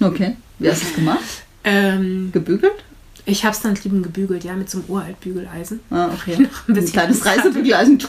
Okay, 0.02 0.38
wie 0.60 0.69
hast 0.69 0.82
du 0.84 0.88
es 0.88 0.95
gemacht? 0.95 1.19
Ähm, 1.63 2.32
Gebügelt? 2.32 2.84
Ich 3.25 3.43
habe 3.45 3.55
es 3.55 3.61
dann 3.61 3.75
drüben 3.75 4.03
gebügelt, 4.03 4.43
ja, 4.43 4.53
mit 4.53 4.69
so 4.69 4.77
einem 4.79 4.88
Uraltbügeleisen. 4.89 5.79
Ah, 5.89 6.09
okay. 6.13 6.38
Noch 6.43 6.67
ein 6.67 6.77
ein, 6.77 6.85
kleines 6.85 7.25
Reisebügeleisen. 7.25 7.99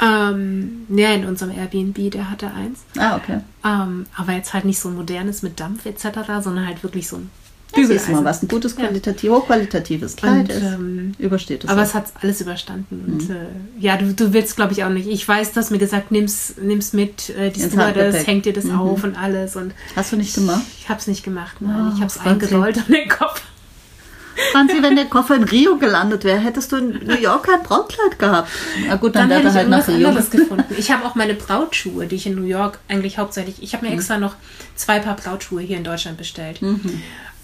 Ähm, 0.00 0.86
ja, 0.90 1.12
in 1.12 1.24
unserem 1.24 1.50
Airbnb, 1.56 2.10
der 2.12 2.30
hatte 2.30 2.46
eins. 2.52 2.80
ah, 2.96 3.16
okay. 3.16 3.40
Ähm, 3.64 4.06
aber 4.16 4.32
jetzt 4.32 4.54
halt 4.54 4.64
nicht 4.64 4.78
so 4.78 4.88
ein 4.88 4.94
modernes 4.94 5.42
mit 5.42 5.58
Dampf 5.58 5.86
etc., 5.86 6.20
sondern 6.42 6.66
halt 6.68 6.82
wirklich 6.84 7.08
so 7.08 7.16
ein 7.16 7.30
Ja, 7.74 7.82
Bügeleisen. 7.82 8.14
mal, 8.14 8.24
was 8.24 8.42
ein 8.42 8.48
gutes, 8.48 8.76
Ja. 8.76 8.84
qualitativ, 8.86 9.30
hochqualitatives 9.30 10.14
Kleid 10.14 10.32
Und, 10.32 10.50
ist. 10.50 10.62
ähm, 10.62 11.14
Übersteht 11.18 11.64
es. 11.64 11.70
Aber 11.70 11.80
auch. 11.82 11.84
es 11.86 11.94
hat 11.94 12.12
alles 12.22 12.40
überstanden. 12.40 13.04
Und 13.08 13.28
äh, 13.30 13.46
ja, 13.80 13.96
du, 13.96 14.14
du 14.14 14.32
willst, 14.32 14.54
glaube 14.54 14.72
ich, 14.72 14.84
auch 14.84 14.88
nicht. 14.90 15.08
Ich 15.08 15.26
weiß, 15.26 15.50
du 15.52 15.56
hast 15.60 15.70
mir 15.72 15.78
gesagt, 15.78 16.12
nimm's, 16.12 16.54
nimm's 16.62 16.92
mit, 16.92 17.30
äh, 17.30 17.50
die 17.50 17.60
Stewardess, 17.60 18.24
hängt 18.26 18.44
dir 18.46 18.52
das 18.52 18.64
Mhm. 18.64 18.78
auf 18.78 19.02
und 19.02 19.16
alles. 19.18 19.56
Und 19.56 19.72
Hast 19.96 20.12
du 20.12 20.16
nicht 20.16 20.32
gemacht? 20.34 20.62
ich 20.78 20.88
habe 20.88 21.00
es 21.00 21.08
nicht 21.08 21.24
gemacht. 21.24 21.56
Nein, 21.60 21.88
Oh, 21.88 21.94
ich 21.94 22.00
habe 22.00 22.06
es 22.06 22.18
eingerollt 22.20 22.78
an 22.78 22.84
den 22.92 23.08
Kopf. 23.08 23.42
Franzi, 24.52 24.82
wenn 24.82 24.96
der 24.96 25.06
Koffer 25.06 25.36
in 25.36 25.44
Rio 25.44 25.76
gelandet 25.78 26.24
wäre, 26.24 26.38
hättest 26.38 26.72
du 26.72 26.76
in 26.76 26.90
New 27.06 27.16
York 27.16 27.44
kein 27.46 27.62
Brautkleid 27.62 28.18
gehabt. 28.18 28.50
Na 28.86 28.96
gut, 28.96 29.14
dann, 29.14 29.28
Dann 29.28 29.30
wäre 29.30 29.40
hätte 29.40 29.48
ich 29.50 29.54
halt 29.56 29.68
nach 29.68 29.88
Rio. 29.88 30.12
gefunden. 30.12 30.64
Ich 30.78 30.90
habe 30.90 31.04
auch 31.06 31.14
meine 31.14 31.34
Brautschuhe, 31.34 32.06
die 32.06 32.16
ich 32.16 32.26
in 32.26 32.34
New 32.34 32.44
York 32.46 32.78
eigentlich 32.88 33.18
hauptsächlich. 33.18 33.62
Ich 33.62 33.74
habe 33.74 33.84
Mhm. 33.84 33.90
mir 33.92 33.96
extra 33.96 34.18
noch 34.18 34.34
zwei 34.76 34.98
Paar 35.00 35.16
Brautschuhe 35.16 35.60
hier 35.62 35.76
in 35.76 35.84
Deutschland 35.84 36.16
bestellt. 36.18 36.60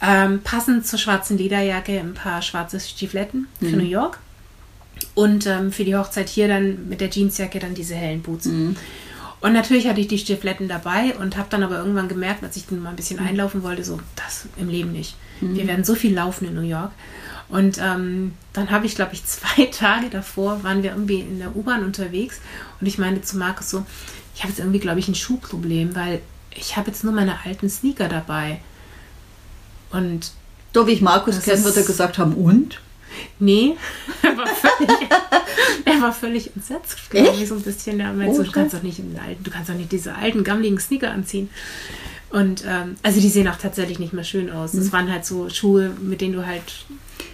Ähm, 0.03 0.41
passend 0.43 0.87
zur 0.87 0.99
schwarzen 0.99 1.39
Lederjacke 1.39 1.99
ein 1.99 2.15
paar 2.15 2.43
schwarze 2.43 2.79
Stiefeletten 2.81 3.47
Mhm. 3.61 3.67
für 3.71 3.77
New 3.77 3.85
York. 3.85 4.19
Und 5.15 5.47
ähm, 5.47 5.73
für 5.73 5.85
die 5.85 5.97
Hochzeit 5.97 6.29
hier 6.29 6.49
dann 6.49 6.89
mit 6.89 7.01
der 7.01 7.11
Jeansjacke 7.11 7.59
dann 7.59 7.75
diese 7.75 7.95
hellen 7.95 8.23
Boots. 8.23 8.47
Mhm. 8.47 8.77
Und 9.41 9.53
natürlich 9.53 9.87
hatte 9.89 10.01
ich 10.01 10.09
die 10.09 10.19
Stiefeletten 10.19 10.69
dabei 10.69 11.15
und 11.21 11.37
habe 11.37 11.49
dann 11.51 11.63
aber 11.63 11.77
irgendwann 11.79 12.09
gemerkt, 12.09 12.43
als 12.43 12.57
ich 12.57 12.67
dann 12.67 12.83
mal 12.83 12.91
ein 12.91 12.97
bisschen 12.97 13.21
Mhm. 13.21 13.27
einlaufen 13.29 13.63
wollte, 13.63 13.85
so, 13.85 14.01
das 14.17 14.47
im 14.57 14.69
Leben 14.69 14.93
nicht. 14.93 15.17
Wir 15.53 15.67
werden 15.67 15.85
so 15.85 15.95
viel 15.95 16.15
laufen 16.15 16.47
in 16.47 16.55
New 16.55 16.63
York. 16.63 16.91
Und 17.49 17.79
ähm, 17.79 18.33
dann 18.53 18.71
habe 18.71 18.87
ich, 18.87 18.95
glaube 18.95 19.13
ich, 19.13 19.25
zwei 19.27 19.67
Tage 19.67 20.09
davor, 20.11 20.63
waren 20.65 20.83
wir 20.83 20.91
irgendwie 20.91 21.21
in 21.21 21.39
der 21.39 21.55
U-Bahn 21.55 21.85
unterwegs 21.85 22.41
und 22.81 22.87
ich 22.87 22.99
meinte 22.99 23.23
zu 23.23 23.37
Markus 23.37 23.71
so, 23.71 23.85
ich 24.35 24.43
habe 24.43 24.51
jetzt 24.51 24.59
irgendwie, 24.59 24.81
glaube 24.81 24.99
ich, 24.99 25.09
ein 25.09 25.15
Schuhproblem, 25.15 25.95
weil 25.95 26.21
ich 26.51 26.77
habe 26.77 26.89
jetzt 26.91 27.05
nur 27.05 27.13
meine 27.13 27.45
alten 27.45 27.69
Sneaker 27.69 28.09
dabei. 28.09 28.61
Und 29.91 30.33
So 30.73 30.87
wie 30.87 30.93
ich 30.93 31.03
Markus 31.03 31.41
kenne, 31.43 31.63
wird 31.65 31.77
er 31.77 31.85
gesagt 31.85 32.19
haben, 32.19 32.35
und? 32.35 32.81
Nee, 33.39 33.77
er 34.23 34.37
war 34.37 34.47
völlig, 34.47 34.91
er 35.85 36.03
war 36.03 36.13
völlig 36.13 36.57
entsetzt, 36.57 37.11
glaube 37.11 37.37
ich, 37.41 37.49
so 37.49 37.55
ein 37.55 37.63
bisschen. 37.63 38.01
Er 38.01 38.13
meinte 38.13 38.33
Oh, 38.33 38.37
so, 38.39 38.43
du 38.43 38.51
kannst 38.51 38.75
doch 38.75 38.83
nicht 38.83 38.99
in 38.99 39.13
den 39.13 39.21
alten, 39.21 39.45
du 39.45 39.51
kannst 39.53 39.71
doch 39.71 39.75
nicht 39.75 39.93
diese 39.93 40.17
alten, 40.17 40.43
gammeligen 40.43 40.81
Sneaker 40.81 41.13
anziehen. 41.13 41.49
Und 42.35 42.64
ähm, 42.66 42.97
also 43.05 43.20
die 43.20 43.29
sehen 43.29 43.47
auch 43.47 43.59
tatsächlich 43.59 44.01
nicht 44.01 44.12
mehr 44.12 44.25
schön 44.25 44.51
aus. 44.51 44.73
Das 44.73 44.92
waren 44.92 45.11
halt 45.11 45.25
so 45.25 45.49
Schuhe, 45.49 45.90
mit 46.03 46.20
denen 46.20 46.33
du 46.33 46.44
halt 46.44 46.85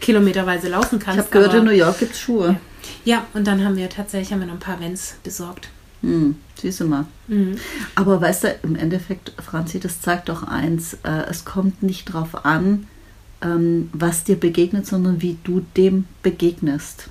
kilometerweise 0.02 0.68
laufen 0.68 0.98
kannst. 0.98 1.18
Ich 1.18 1.24
habe 1.24 1.30
gehört, 1.30 1.54
in 1.54 1.64
New 1.64 1.70
York 1.70 1.98
gibt 2.00 2.12
es 2.12 2.20
Schuhe. 2.20 2.60
Ja, 3.06 3.24
und 3.32 3.46
dann 3.46 3.64
haben 3.64 3.76
wir 3.76 3.88
tatsächlich 3.88 4.30
haben 4.30 4.40
wir 4.40 4.46
noch 4.46 4.54
ein 4.54 4.60
paar 4.60 4.78
Vans 4.78 5.14
besorgt. 5.22 5.70
Hm, 6.02 6.36
siehst 6.54 6.80
du 6.80 6.84
mal. 6.84 7.06
Mhm. 7.28 7.56
Aber 7.94 8.20
weißt 8.20 8.44
du, 8.44 8.54
im 8.62 8.76
Endeffekt, 8.76 9.32
Franzi, 9.42 9.80
das 9.80 10.02
zeigt 10.02 10.28
doch 10.28 10.42
eins, 10.42 10.98
äh, 11.02 11.22
es 11.30 11.46
kommt 11.46 11.82
nicht 11.82 12.12
drauf 12.12 12.44
an, 12.44 12.86
ähm, 13.40 13.88
was 13.94 14.24
dir 14.24 14.36
begegnet, 14.36 14.86
sondern 14.86 15.22
wie 15.22 15.38
du 15.44 15.64
dem 15.78 16.04
begegnest. 16.22 17.08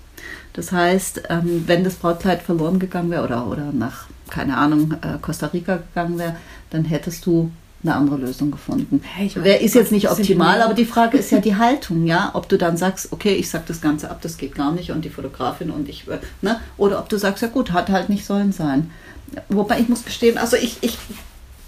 Das 0.54 0.72
heißt, 0.72 1.24
ähm, 1.30 1.64
wenn 1.66 1.84
das 1.84 1.96
Brautkleid 1.96 2.44
verloren 2.44 2.78
gegangen 2.78 3.10
wäre 3.10 3.24
oder, 3.24 3.48
oder 3.48 3.72
nach, 3.72 4.06
keine 4.30 4.58
Ahnung, 4.58 4.94
äh, 5.02 5.18
Costa 5.20 5.48
Rica 5.48 5.78
gegangen 5.78 6.20
wäre, 6.20 6.36
dann 6.70 6.86
hättest 6.86 7.26
du 7.26 7.50
eine 7.84 7.96
andere 7.96 8.18
Lösung 8.18 8.52
gefunden. 8.52 9.02
Meine, 9.18 9.32
Wer 9.36 9.62
ist 9.62 9.74
jetzt 9.74 9.92
nicht 9.92 10.10
optimal, 10.10 10.62
aber 10.62 10.74
die 10.74 10.86
Frage 10.86 11.18
ist 11.18 11.32
ja 11.32 11.40
die 11.40 11.56
Haltung, 11.58 12.06
ja, 12.06 12.32
ob 12.34 12.50
du 12.50 12.58
dann 12.58 12.78
sagst, 12.78 13.12
okay, 13.12 13.34
ich 13.34 13.50
sag 13.50 13.66
das 13.68 13.82
Ganze 13.82 14.12
ab, 14.12 14.20
das 14.22 14.38
geht 14.38 14.56
gar 14.56 14.72
nicht 14.72 14.92
und 14.92 15.06
die 15.06 15.10
Fotografin 15.10 15.70
und 15.72 15.88
ich, 15.88 16.08
äh, 16.08 16.20
ne, 16.42 16.60
oder 16.78 17.00
ob 17.00 17.10
du 17.10 17.18
sagst, 17.18 17.42
ja 17.42 17.48
gut, 17.48 17.72
hat 17.72 17.90
halt 17.90 18.10
nicht 18.10 18.26
sollen 18.26 18.52
sein. 18.52 18.92
Wobei 19.48 19.80
ich 19.80 19.88
muss 19.88 20.04
gestehen, 20.04 20.38
also 20.38 20.58
ich, 20.58 20.78
ich 20.82 20.98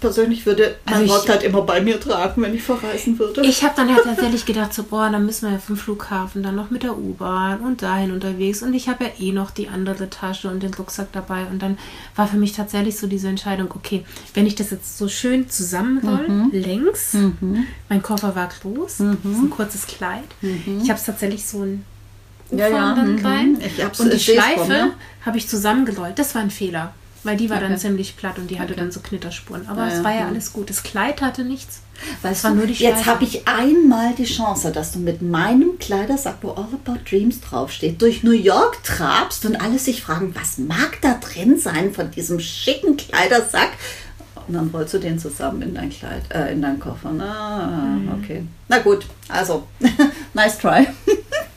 persönlich 0.02 0.44
würde 0.44 0.76
mein 0.84 0.94
Also 0.96 1.08
Wort 1.14 1.28
halt 1.30 1.42
immer 1.42 1.62
bei 1.62 1.80
mir 1.80 1.98
tragen, 1.98 2.42
wenn 2.42 2.54
ich 2.54 2.62
verreisen 2.62 3.18
würde. 3.18 3.40
Ich 3.46 3.62
habe 3.64 3.72
dann 3.74 3.88
halt 3.94 4.04
tatsächlich 4.04 4.44
gedacht, 4.44 4.74
so, 4.74 4.82
boah, 4.82 5.08
dann 5.10 5.24
müssen 5.24 5.46
wir 5.46 5.52
ja 5.54 5.58
vom 5.58 5.78
Flughafen 5.78 6.42
dann 6.42 6.54
noch 6.56 6.68
mit 6.70 6.82
der 6.82 6.98
U-Bahn 6.98 7.60
und 7.60 7.80
dahin 7.82 8.12
unterwegs. 8.12 8.62
Und 8.62 8.74
ich 8.74 8.88
habe 8.90 9.04
ja 9.04 9.10
eh 9.18 9.32
noch 9.32 9.50
die 9.50 9.68
andere 9.68 10.10
Tasche 10.10 10.50
und 10.50 10.62
den 10.62 10.74
Rucksack 10.74 11.08
dabei. 11.12 11.46
Und 11.50 11.62
dann 11.62 11.78
war 12.16 12.28
für 12.28 12.36
mich 12.36 12.52
tatsächlich 12.52 12.98
so 12.98 13.06
diese 13.06 13.28
Entscheidung, 13.28 13.68
okay, 13.74 14.04
wenn 14.34 14.46
ich 14.46 14.54
das 14.56 14.70
jetzt 14.70 14.98
so 14.98 15.08
schön 15.08 15.48
zusammenroll, 15.48 16.28
Mhm. 16.28 16.50
längs, 16.52 17.16
mein 17.88 18.02
Koffer 18.02 18.36
war 18.36 18.50
groß, 18.60 18.90
ist 18.90 19.00
ein 19.00 19.50
kurzes 19.50 19.86
Kleid. 19.86 20.24
Ich 20.42 20.90
habe 20.90 20.98
es 21.00 21.06
tatsächlich 21.06 21.46
so 21.46 21.62
ein 21.62 21.84
Mhm. 22.50 22.58
Ja, 22.58 22.68
ja, 22.68 22.90
umfahrenden 22.92 23.16
mhm. 23.16 23.82
Hab's- 23.82 24.00
und 24.00 24.12
die 24.12 24.18
Schleife 24.18 24.90
habe 25.24 25.38
ich 25.38 25.48
zusammengerollt. 25.48 26.18
Das 26.18 26.34
war 26.34 26.42
ein 26.42 26.50
Fehler. 26.50 26.92
Weil 27.24 27.36
die 27.36 27.48
war 27.50 27.60
dann 27.60 27.72
Okay. 27.72 27.80
ziemlich 27.82 28.16
platt 28.16 28.38
und 28.38 28.50
die 28.50 28.58
hatte 28.58 28.74
dann 28.74 28.90
so 28.90 28.98
Knitterspuren. 29.00 29.68
Aber 29.68 29.86
Ja, 29.86 29.92
es 29.96 30.02
war 30.04 30.10
ja 30.12 30.20
ja. 30.22 30.26
alles 30.26 30.52
gut. 30.52 30.68
Das 30.70 30.82
Kleid 30.82 31.22
hatte 31.22 31.44
nichts. 31.44 31.80
Weißt 32.22 32.38
Es 32.38 32.44
war 32.44 32.50
nur 32.52 32.66
die 32.66 32.72
jetzt 32.72 32.94
Schleife. 33.04 33.06
habe 33.10 33.24
ich 33.24 33.46
einmal 33.46 34.12
die 34.14 34.24
Chance, 34.24 34.72
dass 34.72 34.90
du 34.92 34.98
mit 34.98 35.22
meinem 35.22 35.78
Kleidersack, 35.78 36.38
wo 36.42 36.50
All 36.50 36.66
About 36.72 36.98
Dreams 37.08 37.40
draufsteht, 37.40 38.02
durch 38.02 38.24
New 38.24 38.32
York 38.32 38.82
trabst 38.82 39.44
und 39.46 39.54
alle 39.60 39.78
sich 39.78 40.02
fragen, 40.02 40.34
was 40.34 40.58
mag 40.58 40.98
da 41.00 41.14
drin 41.14 41.58
sein 41.60 41.92
von 41.94 42.10
diesem 42.10 42.40
schicken 42.40 42.96
Kleidersack? 42.96 43.70
Und 44.48 44.54
dann 44.54 44.70
rollst 44.74 44.92
du 44.94 44.98
den 44.98 45.20
zusammen 45.20 45.62
in 45.62 45.74
dein 45.76 45.90
Kleid, 45.90 46.22
äh, 46.34 46.52
in 46.52 46.60
deinen 46.60 46.80
Koffer. 46.80 47.12
Na, 47.16 47.66
Mhm. 47.68 48.20
okay. 48.20 48.42
Na 48.66 48.78
gut, 48.78 49.06
also, 49.28 49.68
nice 50.34 50.58
try. 50.58 50.88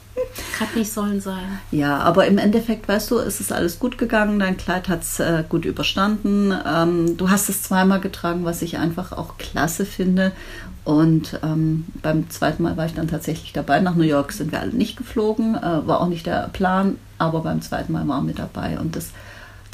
Kann 0.58 0.68
nicht 0.76 0.92
sollen 0.92 1.20
sein. 1.20 1.60
Ja, 1.72 1.98
aber 2.00 2.28
im 2.28 2.38
Endeffekt, 2.38 2.88
weißt 2.88 3.12
du, 3.12 3.18
es 3.18 3.42
ist 3.42 3.52
alles 3.52 3.78
gut 3.78 3.98
gegangen. 3.98 4.40
Dein 4.40 4.56
Kleid 4.56 4.88
hat 4.88 5.02
es 5.02 5.20
äh, 5.20 5.44
gut 5.48 5.66
überstanden. 5.66 6.54
Ähm, 6.66 7.18
du 7.18 7.30
hast 7.30 7.50
es 7.50 7.64
zweimal 7.64 8.00
getragen, 8.00 8.46
was 8.46 8.62
ich 8.62 8.78
einfach 8.78 9.12
auch 9.12 9.38
klasse 9.38 9.86
finde. 9.86 10.32
Und 10.86 11.40
ähm, 11.44 11.86
beim 12.02 12.30
zweiten 12.30 12.64
Mal 12.64 12.78
war 12.78 12.86
ich 12.86 12.94
dann 12.94 13.08
tatsächlich 13.08 13.52
dabei. 13.52 13.82
Nach 13.82 13.96
New 13.96 14.04
York 14.04 14.32
sind 14.32 14.52
wir 14.52 14.62
alle 14.62 14.72
nicht 14.72 14.98
geflogen, 14.98 15.56
äh, 15.56 15.88
war 15.88 16.00
auch 16.00 16.08
nicht 16.08 16.26
der 16.26 16.48
Plan, 16.54 16.98
aber 17.18 17.42
beim 17.42 17.62
zweiten 17.62 17.92
Mal 17.92 18.08
waren 18.08 18.28
wir 18.28 18.36
dabei. 18.36 18.80
Und 18.80 18.96
das, 18.96 19.10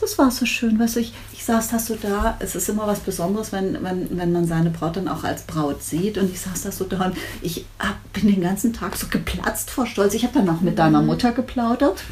das 0.02 0.18
war 0.18 0.30
so 0.32 0.46
schön, 0.46 0.78
weißt 0.80 0.98
du, 0.98 1.00
ich, 1.00 1.14
ich 1.32 1.44
saß 1.46 1.70
da 1.70 1.80
so 1.80 1.96
da, 2.02 2.36
es 2.40 2.56
ist 2.56 2.68
immer 2.70 2.88
was 2.88 3.00
Besonderes, 3.00 3.52
wenn, 3.52 3.82
wenn, 3.84 4.18
wenn 4.18 4.32
man 4.34 4.46
seine 4.48 4.70
Braut 4.72 4.98
dann 4.98 5.08
auch 5.08 5.24
als 5.24 5.44
Braut 5.44 5.82
sieht 5.84 6.18
und 6.18 6.32
ich 6.32 6.42
saß 6.42 6.64
da 6.64 6.72
so 6.72 6.84
da 6.86 7.06
und 7.06 7.16
ich 7.42 7.66
hab, 7.80 7.96
bin 8.14 8.28
den 8.28 8.42
ganzen 8.42 8.74
Tag 8.74 8.96
so 8.98 9.08
geplatzt 9.08 9.70
vor 9.72 9.86
Stolz. 9.88 10.14
Ich 10.14 10.24
habe 10.24 10.34
dann 10.38 10.50
auch 10.50 10.62
mit 10.62 10.78
deiner 10.80 11.02
Mutter 11.02 11.32
geplaudert 11.32 12.04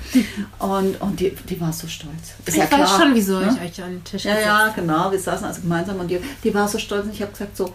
und, 0.59 1.01
und 1.01 1.19
die, 1.19 1.31
die 1.49 1.59
war 1.59 1.73
so 1.73 1.87
stolz. 1.87 2.13
Ist 2.45 2.49
ich 2.49 2.55
ja 2.55 2.63
weiß 2.63 2.69
klar, 2.69 3.01
schon, 3.01 3.15
wieso 3.15 3.39
ne? 3.39 3.49
ich 3.61 3.61
euch 3.79 3.83
an 3.83 3.91
den 3.91 4.03
Tisch 4.03 4.25
Ja, 4.25 4.39
ja, 4.39 4.67
genau, 4.75 5.11
wir 5.11 5.19
saßen 5.19 5.45
also 5.45 5.61
gemeinsam 5.61 5.99
und 5.99 6.09
die, 6.09 6.19
die 6.43 6.53
war 6.53 6.67
so 6.67 6.77
stolz 6.77 7.05
und 7.05 7.13
ich 7.13 7.21
habe 7.21 7.31
gesagt 7.31 7.57
so, 7.57 7.73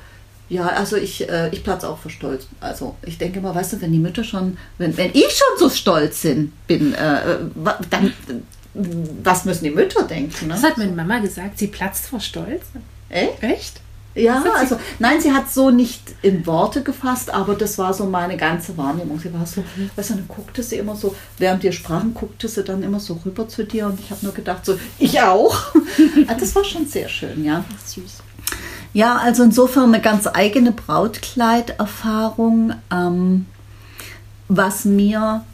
ja, 0.51 0.67
also 0.67 0.97
ich, 0.97 1.27
äh, 1.29 1.49
ich 1.53 1.65
platze 1.65 1.89
auch 1.89 1.97
vor 1.99 2.11
Stolz. 2.11 2.47
Also 2.61 2.97
ich 3.03 3.17
denke 3.17 3.41
mal, 3.41 3.55
weißt 3.55 3.73
du, 3.73 3.81
wenn 3.81 3.93
die 3.93 3.99
Mütter 3.99 4.23
schon, 4.25 4.59
wenn, 4.77 4.95
wenn 4.99 5.11
ich 5.15 5.31
schon 5.31 5.59
so 5.59 5.71
stolz 5.71 6.21
sind, 6.21 6.53
bin, 6.67 6.93
äh, 6.93 7.39
wa- 7.55 7.79
dann, 7.89 8.13
was 8.75 9.45
müssen 9.45 9.65
die 9.65 9.71
Mütter 9.71 10.03
denken? 10.05 10.47
Ne? 10.49 10.55
Das 10.55 10.63
hat 10.65 10.79
meine 10.79 10.93
Mama 10.93 11.19
gesagt, 11.21 11.59
sie 11.59 11.67
platzt 11.69 12.07
vor 12.07 12.21
Stolz. 12.21 12.65
Echt? 13.09 13.43
Echt? 13.43 13.81
Ja, 14.17 14.45
also 14.57 14.79
nein, 15.01 15.21
sie 15.21 15.33
hat 15.33 15.51
so 15.53 15.71
nicht 15.71 16.01
in 16.23 16.47
Worte 16.47 16.85
gefasst, 16.85 17.35
aber 17.35 17.57
das 17.57 17.79
war 17.79 17.93
so 17.93 18.05
meine 18.07 18.37
ganze 18.37 18.77
Wahrnehmung. 18.77 19.19
Sie 19.19 19.35
war 19.35 19.45
so, 19.45 19.63
Mhm. 19.63 19.91
weißt 19.97 20.11
du, 20.11 20.15
dann 20.15 20.29
guckte 20.29 20.63
sie 20.63 20.77
immer 20.77 20.95
so, 20.95 21.17
während 21.39 21.65
wir 21.65 21.73
sprachen, 21.73 22.15
guckte 22.15 22.47
sie 22.47 22.63
dann 22.63 22.85
immer 22.85 23.01
so 23.01 23.19
rüber 23.25 23.49
zu 23.49 23.65
dir 23.65 23.87
und 23.87 23.99
ich 23.99 24.13
habe 24.13 24.25
nur 24.25 24.33
gedacht 24.35 24.65
so, 24.65 24.79
ich 25.01 25.21
auch. 25.21 25.57
Also 26.29 26.39
das 26.41 26.55
war 26.55 26.63
schon 26.65 26.87
sehr 26.87 27.09
schön, 27.09 27.45
ja. 27.45 27.65
Süß. 27.85 28.19
Ja, 28.93 29.17
also 29.17 29.43
insofern 29.43 29.93
eine 29.93 30.01
ganz 30.01 30.29
eigene 30.33 30.71
Brautkleiderfahrung. 30.71 32.75
Ähm, 32.93 33.47
was 34.49 34.85
mir 34.85 35.45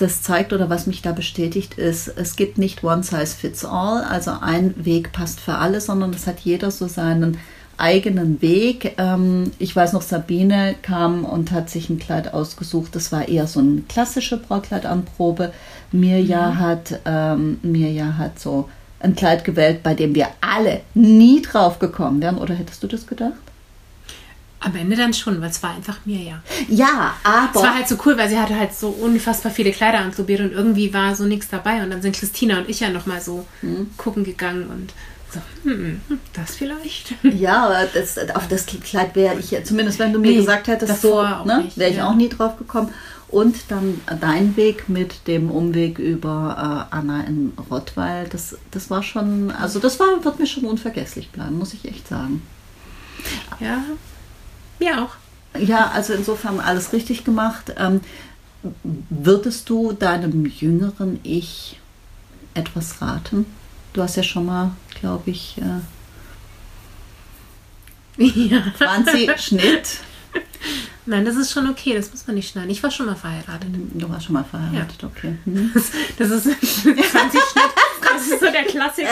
das 0.00 0.22
zeigt 0.22 0.52
oder 0.52 0.70
was 0.70 0.86
mich 0.86 1.02
da 1.02 1.12
bestätigt 1.12 1.74
ist, 1.74 2.08
es 2.08 2.36
gibt 2.36 2.58
nicht 2.58 2.82
one 2.82 3.02
size 3.02 3.36
fits 3.36 3.64
all, 3.64 4.02
also 4.02 4.32
ein 4.40 4.74
Weg 4.76 5.12
passt 5.12 5.40
für 5.40 5.54
alle, 5.54 5.80
sondern 5.80 6.10
es 6.10 6.26
hat 6.26 6.40
jeder 6.40 6.70
so 6.70 6.88
seinen 6.88 7.38
eigenen 7.76 8.40
Weg. 8.42 8.94
Ähm, 8.98 9.52
ich 9.58 9.74
weiß 9.74 9.92
noch, 9.94 10.02
Sabine 10.02 10.74
kam 10.82 11.24
und 11.24 11.50
hat 11.50 11.70
sich 11.70 11.88
ein 11.88 11.98
Kleid 11.98 12.32
ausgesucht. 12.32 12.94
Das 12.94 13.10
war 13.10 13.28
eher 13.28 13.46
so 13.46 13.60
eine 13.60 13.82
klassische 13.88 14.36
Brautkleidanprobe. 14.36 15.52
Mirja 15.90 16.56
hat 16.56 17.00
ähm, 17.06 17.58
Mirja 17.62 18.18
hat 18.18 18.38
so 18.38 18.68
ein 19.00 19.16
Kleid 19.16 19.44
gewählt, 19.44 19.82
bei 19.82 19.94
dem 19.94 20.14
wir 20.14 20.28
alle 20.42 20.80
nie 20.94 21.40
drauf 21.40 21.78
gekommen 21.78 22.20
wären. 22.20 22.38
Oder 22.38 22.54
hättest 22.54 22.82
du 22.82 22.86
das 22.86 23.06
gedacht? 23.06 23.49
Am 24.62 24.76
Ende 24.76 24.94
dann 24.94 25.14
schon, 25.14 25.40
weil 25.40 25.48
es 25.50 25.62
war 25.62 25.74
einfach 25.74 25.96
mir 26.04 26.20
ja. 26.20 26.42
Ja, 26.68 27.14
Es 27.22 27.28
aber 27.56 27.62
war 27.62 27.74
halt 27.76 27.88
so 27.88 27.96
cool, 28.04 28.18
weil 28.18 28.28
sie 28.28 28.38
hatte 28.38 28.54
halt 28.58 28.74
so 28.74 28.88
unfassbar 28.90 29.50
viele 29.50 29.70
Kleider 29.72 30.00
anprobiert 30.00 30.40
und 30.40 30.52
irgendwie 30.52 30.92
war 30.92 31.14
so 31.16 31.24
nichts 31.24 31.48
dabei. 31.48 31.82
Und 31.82 31.90
dann 31.90 32.02
sind 32.02 32.14
Christina 32.14 32.58
und 32.58 32.68
ich 32.68 32.80
ja 32.80 32.90
nochmal 32.90 33.20
so 33.22 33.46
Hm. 33.62 33.90
gucken 33.96 34.22
gegangen 34.22 34.66
und 34.66 34.92
so, 35.32 35.40
hm, 35.62 36.00
das 36.34 36.56
vielleicht. 36.56 37.14
Ja, 37.22 37.64
aber 37.66 37.86
das, 37.94 38.18
auf 38.34 38.48
das 38.48 38.66
Kleid 38.66 39.14
wäre 39.16 39.38
ich, 39.38 39.50
ja- 39.50 39.64
zumindest 39.64 39.98
wenn 39.98 40.12
du 40.12 40.18
mir 40.18 40.32
Nee, 40.32 40.36
gesagt 40.38 40.66
hättest, 40.68 41.00
so, 41.00 41.22
ne, 41.22 41.70
wäre 41.76 41.90
ich 41.90 41.96
ja. 41.96 42.08
auch 42.10 42.14
nie 42.14 42.28
drauf 42.28 42.58
gekommen. 42.58 42.92
Und 43.28 43.56
dann 43.68 44.00
dein 44.20 44.56
Weg 44.56 44.88
mit 44.88 45.26
dem 45.28 45.50
Umweg 45.52 45.98
über 46.00 46.88
äh, 46.90 46.94
Anna 46.94 47.20
in 47.22 47.52
Rottweil, 47.70 48.28
das, 48.28 48.58
das 48.72 48.90
war 48.90 49.04
schon, 49.04 49.52
also 49.52 49.78
das 49.78 50.00
war, 50.00 50.22
wird 50.24 50.40
mir 50.40 50.46
schon 50.48 50.64
unvergesslich 50.64 51.30
bleiben, 51.30 51.56
muss 51.56 51.72
ich 51.72 51.84
echt 51.84 52.08
sagen. 52.08 52.42
Ja, 53.60 53.84
mir 54.80 55.02
auch. 55.04 55.10
Ja, 55.58 55.90
also 55.90 56.12
insofern 56.14 56.60
alles 56.60 56.92
richtig 56.92 57.24
gemacht. 57.24 57.72
Ähm, 57.76 58.00
würdest 59.08 59.68
du 59.70 59.92
deinem 59.92 60.46
jüngeren 60.46 61.18
Ich 61.22 61.78
etwas 62.54 63.00
raten? 63.00 63.46
Du 63.92 64.02
hast 64.02 64.16
ja 64.16 64.22
schon 64.22 64.46
mal, 64.46 64.72
glaube 65.00 65.30
ich, 65.30 65.56
äh, 65.58 65.80
Ja. 68.22 68.62
Franzi 68.76 69.30
Schnitt. 69.38 69.98
Nein, 71.06 71.24
das 71.24 71.36
ist 71.36 71.50
schon 71.52 71.68
okay, 71.68 71.94
das 71.94 72.10
muss 72.10 72.26
man 72.26 72.36
nicht 72.36 72.50
schneiden. 72.50 72.70
Ich 72.70 72.82
war 72.82 72.90
schon 72.90 73.06
mal 73.06 73.16
verheiratet. 73.16 73.68
Du 73.94 74.08
warst 74.10 74.26
schon 74.26 74.34
mal 74.34 74.44
verheiratet, 74.44 75.02
okay. 75.02 75.36
Mhm. 75.46 75.72
Das 76.18 76.30
ist 76.30 76.44
20 76.60 76.60
Schnitt. 76.62 77.00
Das 78.20 78.28
ist 78.28 78.40
so 78.40 78.50
der 78.52 78.64
Klassiker. 78.64 79.08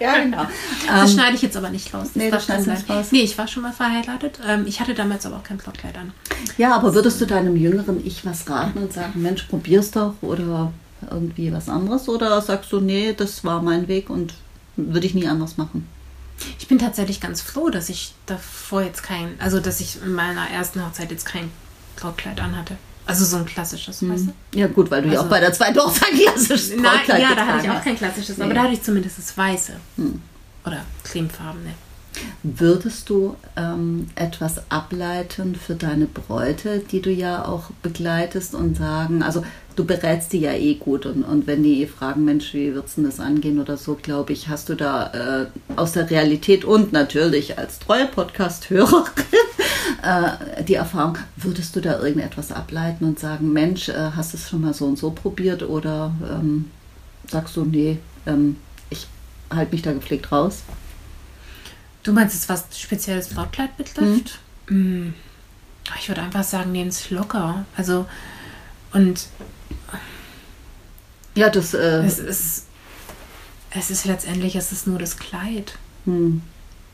Ja, 0.00 0.18
genau. 0.22 0.46
Das 0.86 1.10
Ähm, 1.10 1.16
schneide 1.16 1.34
ich 1.36 1.42
jetzt 1.42 1.56
aber 1.56 1.70
nicht 1.70 1.92
raus. 1.92 2.08
Das 2.08 2.16
nee, 2.16 2.30
das 2.30 2.46
nicht 2.48 2.64
bleiben. 2.64 2.84
raus. 2.88 3.06
Nee, 3.10 3.22
ich 3.22 3.36
war 3.36 3.48
schon 3.48 3.62
mal 3.64 3.72
verheiratet. 3.72 4.38
Ähm, 4.46 4.64
Ich 4.66 4.80
hatte 4.80 4.94
damals 4.94 5.26
aber 5.26 5.36
auch 5.36 5.42
kein 5.44 5.58
Brautkleid 5.58 5.96
an. 5.98 6.12
ja, 6.58 6.74
aber 6.74 6.94
würdest 6.94 7.20
du 7.20 7.26
deinem 7.26 7.56
jüngeren 7.56 8.04
Ich 8.06 8.24
was 8.24 8.48
raten 8.48 8.78
und 8.78 8.92
sagen, 8.92 9.20
Mensch, 9.22 9.42
probier's 9.44 9.90
doch 9.90 10.14
oder 10.22 10.72
irgendwie 11.10 11.52
was 11.52 11.68
anderes? 11.68 12.08
Oder 12.08 12.40
sagst 12.40 12.70
du, 12.72 12.80
nee, 12.80 13.12
das 13.12 13.44
war 13.44 13.60
mein 13.62 13.88
Weg 13.88 14.08
und 14.10 14.34
würde 14.76 15.06
ich 15.06 15.14
nie 15.14 15.26
anders 15.26 15.56
machen? 15.56 15.88
Ich 16.58 16.66
bin 16.68 16.78
tatsächlich 16.78 17.20
ganz 17.20 17.40
froh, 17.40 17.70
dass 17.70 17.88
ich 17.88 18.14
davor 18.26 18.82
jetzt 18.82 19.02
kein, 19.02 19.34
also 19.38 19.60
dass 19.60 19.80
ich 19.80 19.98
in 20.02 20.12
meiner 20.12 20.48
ersten 20.50 20.84
Hochzeit 20.84 21.10
jetzt 21.10 21.24
kein 21.26 21.50
Brautkleid 21.96 22.40
anhatte. 22.40 22.76
Also 23.06 23.24
so 23.24 23.36
ein 23.36 23.44
klassisches, 23.46 24.08
weißt 24.08 24.26
du? 24.52 24.58
Ja, 24.58 24.66
gut, 24.68 24.90
weil 24.90 25.02
du 25.02 25.08
ja 25.08 25.14
Also- 25.14 25.24
auch 25.26 25.30
bei 25.30 25.40
der 25.40 25.52
zweiten 25.52 25.78
Hochzeit 25.78 26.10
klassisches 26.12 26.70
Nein, 26.76 26.84
ja, 26.84 26.90
da 27.06 27.16
getragen 27.16 27.48
hatte 27.48 27.66
ich 27.66 27.70
auch 27.70 27.82
kein 27.84 27.96
klassisches, 27.96 28.40
aber 28.40 28.48
Nee. 28.50 28.54
da 28.54 28.62
hatte 28.62 28.72
ich 28.74 28.82
zumindest 28.82 29.18
das 29.18 29.36
Weiße. 29.36 29.72
Oder 30.64 30.82
cremefarbene. 31.04 31.70
Würdest 32.42 33.08
du 33.08 33.36
ähm, 33.56 34.08
etwas 34.16 34.70
ableiten 34.70 35.54
für 35.54 35.74
deine 35.74 36.06
Bräute, 36.06 36.80
die 36.80 37.00
du 37.00 37.10
ja 37.10 37.44
auch 37.46 37.70
begleitest 37.82 38.54
und 38.54 38.76
sagen, 38.76 39.22
also 39.22 39.42
du 39.76 39.84
berätst 39.86 40.32
die 40.34 40.40
ja 40.40 40.52
eh 40.52 40.74
gut 40.74 41.06
und, 41.06 41.22
und 41.22 41.46
wenn 41.46 41.62
die 41.62 41.86
fragen, 41.86 42.24
Mensch, 42.26 42.52
wie 42.52 42.74
wird's 42.74 42.96
denn 42.96 43.04
das 43.04 43.18
angehen 43.18 43.58
oder 43.58 43.78
so, 43.78 43.94
glaube 44.00 44.34
ich, 44.34 44.48
hast 44.48 44.68
du 44.68 44.74
da 44.74 45.06
äh, 45.42 45.46
aus 45.76 45.92
der 45.92 46.10
Realität 46.10 46.64
und 46.66 46.92
natürlich 46.92 47.58
als 47.58 47.78
treue 47.78 48.06
Podcast-Hörerin 48.06 49.06
äh, 50.02 50.64
die 50.64 50.74
Erfahrung, 50.74 51.18
würdest 51.36 51.74
du 51.76 51.80
da 51.80 52.00
irgendetwas 52.00 52.52
ableiten 52.52 53.04
und 53.04 53.18
sagen, 53.18 53.52
Mensch, 53.52 53.88
äh, 53.88 54.10
hast 54.16 54.32
du 54.32 54.36
es 54.36 54.50
schon 54.50 54.62
mal 54.62 54.74
so 54.74 54.86
und 54.86 54.98
so 54.98 55.10
probiert 55.10 55.62
oder 55.62 56.12
ähm, 56.28 56.70
sagst 57.28 57.56
du, 57.56 57.64
nee, 57.64 57.98
ähm, 58.26 58.56
ich 58.90 59.06
halte 59.50 59.72
mich 59.72 59.82
da 59.82 59.92
gepflegt 59.92 60.32
raus? 60.32 60.62
Du 62.02 62.12
meinst 62.12 62.34
jetzt, 62.34 62.48
was 62.48 62.66
spezielles 62.78 63.28
Brautkleid 63.28 63.76
betrifft? 63.76 64.40
Mm. 64.68 65.10
Ich 65.98 66.08
würde 66.08 66.22
einfach 66.22 66.44
sagen, 66.44 66.72
nehmen 66.72 66.88
es 66.88 67.10
locker. 67.10 67.64
Also, 67.76 68.06
und 68.92 69.28
Ja, 71.34 71.48
das. 71.48 71.74
Äh, 71.74 72.04
es 72.04 72.18
ist, 72.18 72.66
es 73.70 73.90
ist 73.90 74.04
letztendlich, 74.04 74.56
es 74.56 74.72
ist 74.72 74.86
nur 74.86 74.98
das 74.98 75.16
Kleid. 75.16 75.78
hm. 76.04 76.42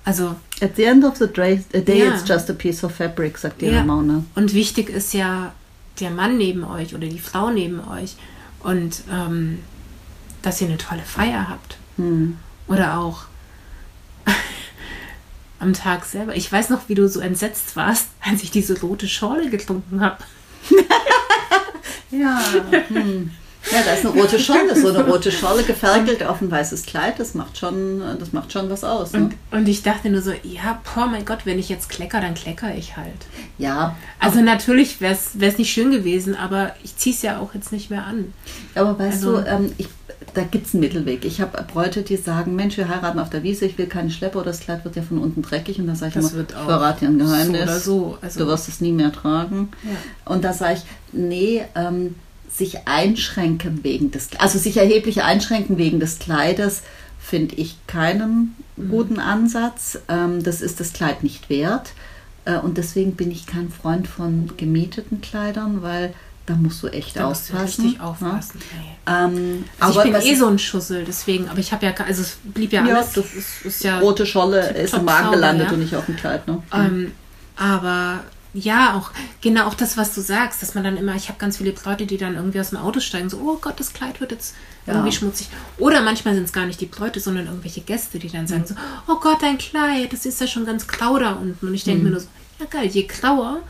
Also, 0.09 0.37
At 0.63 0.77
the 0.77 0.85
end 0.85 1.05
of 1.05 1.17
the 1.19 1.27
day, 1.27 1.63
a 1.75 1.81
day 1.81 1.99
Ja. 1.99 2.15
it's 2.15 2.27
just 2.27 2.49
a 2.49 2.55
piece 2.55 2.83
of 2.83 2.95
fabric, 2.95 3.37
sagt 3.37 3.61
die 3.61 3.67
Ja. 3.67 3.81
Ramona. 3.81 4.25
und 4.35 4.55
wichtig 4.55 4.89
ist 4.89 5.13
ja 5.13 5.53
der 6.01 6.11
Mann 6.11 6.39
neben 6.39 6.65
euch 6.65 6.95
oder 6.95 7.07
die 7.07 7.19
Frau 7.19 7.51
neben 7.51 7.81
euch. 7.87 8.17
Und 8.61 9.03
ähm, 9.13 9.59
dass 10.41 10.61
ihr 10.63 10.69
eine 10.69 10.79
tolle 10.79 11.03
Feier 11.03 11.49
habt. 11.51 11.77
Hm. 11.97 12.39
Oder 12.69 12.99
auch, 12.99 13.27
am 15.61 15.75
Tag 15.75 16.07
selber. 16.07 16.35
Ich 16.35 16.51
weiß 16.51 16.71
noch, 16.71 16.89
wie 16.89 16.95
du 16.95 17.07
so 17.09 17.21
entsetzt 17.21 17.77
warst, 17.77 18.09
als 18.25 18.43
ich 18.43 18.51
diese 18.51 18.81
rote 18.81 19.09
Schorle 19.09 19.51
getrunken 19.51 20.01
habe. 20.01 20.25
Ja, 22.11 22.41
hm. 22.89 23.31
Ja, 23.73 23.83
da 23.85 23.93
ist 23.93 24.05
eine 24.07 24.15
rote 24.21 24.39
Schorle, 24.39 24.75
so 24.81 24.89
eine 24.89 25.05
rote 25.05 25.31
Schorle 25.33 25.63
geferkelt 25.63 26.23
auf 26.25 26.41
ein 26.41 26.51
weißes 26.51 26.85
Kleid, 26.87 27.19
das 27.19 27.35
macht 27.35 27.59
schon, 27.59 28.03
das 28.19 28.33
macht 28.33 28.53
schon 28.53 28.71
was 28.71 28.85
aus. 28.85 29.13
Ne? 29.13 29.21
Und, 29.21 29.35
und 29.59 29.69
ich 29.69 29.83
dachte 29.83 30.11
nur 30.11 30.23
so, 30.23 30.33
ja, 30.43 30.81
boah, 30.95 31.07
mein 31.07 31.25
Gott, 31.25 31.41
wenn 31.45 31.59
ich 31.59 31.69
jetzt 31.69 31.89
klecker, 31.89 32.21
dann 32.21 32.35
klecker 32.35 32.75
ich 32.75 32.97
halt. 32.97 33.27
Ja, 33.59 33.97
Also 34.21 34.41
natürlich 34.41 35.01
wäre 35.01 35.15
es 35.15 35.59
nicht 35.59 35.73
schön 35.73 35.91
gewesen, 35.91 36.35
aber 36.37 36.75
ich 36.83 36.97
ziehe 36.97 37.15
es 37.15 37.23
ja 37.23 37.39
auch 37.41 37.55
jetzt 37.55 37.73
nicht 37.73 37.91
mehr 37.91 38.05
an. 38.05 38.33
aber 38.75 38.99
weißt 38.99 39.25
Also- 39.25 39.41
du, 39.41 39.47
ähm, 39.47 39.73
ich, 39.79 39.89
da 40.35 40.43
gibt 40.43 40.67
es 40.67 40.75
einen 40.75 40.81
Mittelweg. 40.83 41.25
Ich 41.25 41.41
habe 41.41 41.65
Bräute, 41.73 42.03
die 42.03 42.17
sagen, 42.17 42.55
Mensch, 42.55 42.77
wir 42.77 42.89
heiraten 42.89 43.19
auf 43.19 43.31
der 43.31 43.43
Wiese, 43.43 43.65
ich 43.65 43.79
will 43.79 43.87
keine 43.87 44.11
Schlepper, 44.11 44.43
das 44.43 44.61
Kleid 44.61 44.85
wird 44.85 44.95
ja 44.97 45.03
von 45.03 45.19
unten 45.19 45.43
dreckig. 45.43 45.79
Und 45.79 45.87
da 45.87 45.95
sage 45.95 46.11
ich 46.11 46.15
Das 46.15 46.25
immer, 46.33 46.35
wird 46.41 46.51
ich 46.53 46.57
auch 46.57 46.65
verrate 46.65 47.01
dir 47.01 47.09
ein 47.09 47.19
Geheimnis. 47.19 47.61
so 47.61 47.65
oder 47.65 47.79
so. 47.81 48.19
Also- 48.21 48.41
du 48.41 48.47
wirst 48.47 48.69
es 48.69 48.81
nie 48.81 48.93
mehr 48.93 49.13
tragen. 49.13 49.71
Ja. 49.85 50.33
Und 50.33 50.45
da 50.45 50.53
sage 50.53 50.75
ich, 50.75 50.83
nee, 51.13 51.63
ähm, 51.75 52.15
sich 52.51 52.87
einschränken 52.87 53.85
wegen 53.85 54.11
des, 54.11 54.29
also 54.39 54.59
sich 54.59 54.77
erheblich 54.77 55.23
einschränken 55.23 55.79
wegen 55.79 56.01
des 56.01 56.19
Kleides, 56.19 56.83
finde 57.21 57.55
ich 57.57 57.77
keinen 57.87 58.57
Mhm. 58.77 58.89
guten 58.91 59.19
Ansatz. 59.21 59.99
Ähm, 60.09 60.43
das 60.43 60.61
ist 60.63 60.79
das 60.81 60.93
Kleid 60.93 61.23
nicht 61.25 61.51
wert. 61.51 61.91
Äh, 62.45 62.59
und 62.59 62.79
deswegen 62.79 63.17
bin 63.17 63.31
ich 63.31 63.45
kein 63.47 63.71
Freund 63.71 64.07
von 64.07 64.51
gemieteten 64.57 65.21
Kleidern, 65.21 65.83
weil 65.83 66.15
da 66.47 66.55
musst 66.55 66.83
du 66.83 66.87
echt 66.89 67.17
Da 67.17 67.29
musst 67.29 67.51
du 67.51 67.55
aufpassen. 67.55 67.83
richtig 67.85 67.99
ne? 68.01 68.05
aufpassen. 68.07 68.61
ey. 68.73 69.15
Ähm, 69.15 69.65
Also 69.81 70.01
aber 70.01 70.09
ich 70.09 70.25
bin 70.25 70.33
eh 70.33 70.37
so 70.37 70.47
ein 70.47 70.59
Schussel, 70.59 71.05
deswegen, 71.05 71.49
aber 71.49 71.59
ich 71.59 71.73
habe 71.73 71.85
ja, 71.85 71.93
also 72.07 72.23
es 72.23 72.39
blieb 72.45 72.73
ja 72.73 72.87
Ja, 72.87 72.97
alles, 72.99 73.13
das 73.13 73.35
ist, 73.35 73.65
ist 73.67 73.85
ja, 73.85 73.99
rote 73.99 74.25
Scholle 74.25 74.71
ist 74.71 74.95
im 74.95 75.05
Magen 75.05 75.33
gelandet 75.33 75.67
ja. 75.67 75.73
und 75.75 75.81
nicht 75.81 75.95
auf 75.97 76.07
dem 76.07 76.17
Kleid. 76.17 76.47
Ne? 76.49 76.63
ähm, 76.73 77.13
aber 77.57 78.21
ja, 78.55 78.95
auch, 78.97 79.11
genau 79.41 79.67
auch 79.67 79.75
das, 79.75 79.97
was 79.97 80.15
du 80.15 80.21
sagst, 80.21 80.63
dass 80.63 80.75
man 80.75 80.85
dann 80.85 80.97
immer, 80.97 81.15
ich 81.15 81.29
habe 81.29 81.39
ganz 81.39 81.59
viele 81.59 81.75
Leute, 81.85 82.07
die 82.07 82.17
dann 82.17 82.35
irgendwie 82.35 82.61
aus 82.61 82.71
dem 82.71 82.79
Auto 82.79 83.01
steigen, 83.01 83.29
so, 83.29 83.39
oh 83.39 83.59
Gott, 83.61 83.79
das 83.79 83.93
Kleid 83.93 84.21
wird 84.21 84.33
jetzt 84.33 84.55
Ja. 84.87 84.95
irgendwie 84.95 85.13
schmutzig. 85.13 85.49
Oder 85.79 86.01
manchmal 86.03 86.35
sind 86.35 86.45
es 86.45 86.53
gar 86.53 86.67
nicht 86.67 86.81
die 86.81 86.91
Leute, 86.99 87.21
sondern 87.21 87.47
irgendwelche 87.47 87.83
Gäste, 87.83 88.19
die 88.19 88.29
dann 88.31 88.47
sagen 88.47 88.65
so, 88.67 88.75
oh 89.07 89.17
Gott, 89.21 89.43
dein 89.43 89.59
Kleid, 89.59 90.13
das 90.13 90.25
ist 90.27 90.41
ja 90.41 90.47
schon 90.47 90.65
ganz 90.65 90.87
grau 90.87 91.19
da 91.19 91.33
unten. 91.33 91.67
Und 91.69 91.75
ich 91.75 91.85
denke 91.85 92.05
mir 92.05 92.11
nur 92.11 92.21
so, 92.21 92.29
ja 92.59 92.67
geil, 92.67 92.87
je 92.89 93.07
grauer, 93.07 93.61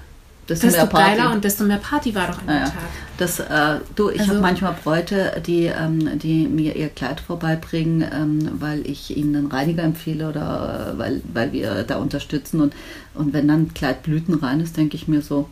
Das 0.49 0.61
desto 0.61 0.87
geiler 0.89 1.31
und 1.33 1.45
desto 1.45 1.63
mehr 1.65 1.77
Party 1.77 2.15
war 2.15 2.27
doch 2.29 2.39
an 2.41 2.47
dem 2.47 2.55
Ja, 2.55 2.61
ja. 2.61 2.65
Tag. 2.65 2.75
Das, 3.19 3.39
äh, 3.39 3.81
du, 3.95 4.09
ich 4.11 4.21
Also- 4.21 4.33
habe 4.33 4.41
manchmal 4.41 4.75
Bräute, 4.83 5.43
die, 5.47 5.67
ähm, 5.67 6.19
die 6.19 6.47
mir 6.49 6.75
ihr 6.75 6.89
Kleid 6.89 7.21
vorbeibringen, 7.21 8.03
ähm, 8.11 8.51
weil 8.59 8.87
ich 8.87 9.17
ihnen 9.17 9.37
einen 9.37 9.47
Reiniger 9.49 9.83
empfehle 9.83 10.29
oder 10.29 10.95
äh, 10.95 10.99
weil, 10.99 11.21
weil 11.35 11.53
wir 11.53 11.85
da 11.85 11.97
unterstützen. 11.99 12.61
Und, 12.63 12.73
und 13.15 13.33
wenn 13.35 13.47
dann 13.47 13.63
ein 13.65 13.75
Kleid 13.75 14.03
blütenrein 14.03 14.61
ist, 14.61 14.77
denke 14.77 14.97
ich 14.97 15.07
mir 15.07 15.21
so, 15.23 15.49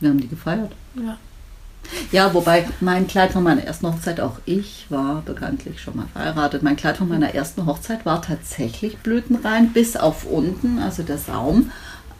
wir 0.00 0.10
haben 0.10 0.20
die 0.20 0.28
gefeiert. 0.28 0.72
Ja. 0.96 1.16
Ja, 2.12 2.34
wobei 2.34 2.68
mein 2.80 3.06
Kleid 3.06 3.32
von 3.32 3.42
meiner 3.42 3.62
ersten 3.64 3.86
Hochzeit, 3.86 4.20
auch 4.20 4.38
ich 4.44 4.84
war 4.90 5.22
bekanntlich 5.22 5.80
schon 5.80 5.96
mal 5.96 6.06
verheiratet. 6.12 6.62
Mein 6.62 6.76
Kleid 6.76 6.98
von 6.98 7.08
meiner 7.08 7.34
ersten 7.34 7.64
Hochzeit 7.64 8.04
war 8.04 8.20
tatsächlich 8.20 8.98
blütenrein, 8.98 9.72
bis 9.72 9.96
auf 9.96 10.24
unten, 10.26 10.78
also 10.78 11.02
der 11.02 11.16
Saum. 11.18 11.70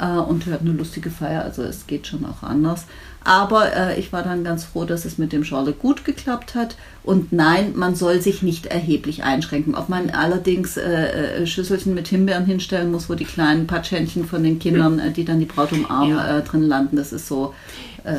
Äh, 0.00 0.06
und 0.18 0.46
wir 0.46 0.54
hatten 0.54 0.68
eine 0.68 0.78
lustige 0.78 1.10
Feier, 1.10 1.42
also 1.44 1.62
es 1.62 1.86
geht 1.86 2.06
schon 2.06 2.24
auch 2.24 2.42
anders. 2.42 2.86
Aber 3.22 3.74
äh, 3.76 4.00
ich 4.00 4.12
war 4.14 4.22
dann 4.22 4.44
ganz 4.44 4.64
froh, 4.64 4.86
dass 4.86 5.04
es 5.04 5.18
mit 5.18 5.32
dem 5.32 5.44
Schorle 5.44 5.72
gut 5.72 6.06
geklappt 6.06 6.54
hat. 6.54 6.76
Und 7.02 7.32
nein, 7.32 7.72
man 7.76 7.94
soll 7.94 8.22
sich 8.22 8.42
nicht 8.42 8.66
erheblich 8.66 9.22
einschränken. 9.24 9.74
Ob 9.74 9.90
man 9.90 10.08
allerdings 10.10 10.78
äh, 10.78 11.42
äh, 11.42 11.46
Schüsselchen 11.46 11.94
mit 11.94 12.08
Himbeeren 12.08 12.46
hinstellen 12.46 12.90
muss, 12.90 13.10
wo 13.10 13.14
die 13.14 13.26
kleinen 13.26 13.66
Patschhändchen 13.66 14.24
von 14.26 14.42
den 14.42 14.58
Kindern, 14.58 14.98
äh, 14.98 15.10
die 15.10 15.24
dann 15.26 15.38
die 15.38 15.44
Braut 15.46 15.72
umarmen, 15.72 16.16
Ja. 16.16 16.38
äh, 16.38 16.42
drin 16.42 16.62
landen, 16.62 16.96
das 16.96 17.12
ist 17.12 17.28
so. 17.28 17.54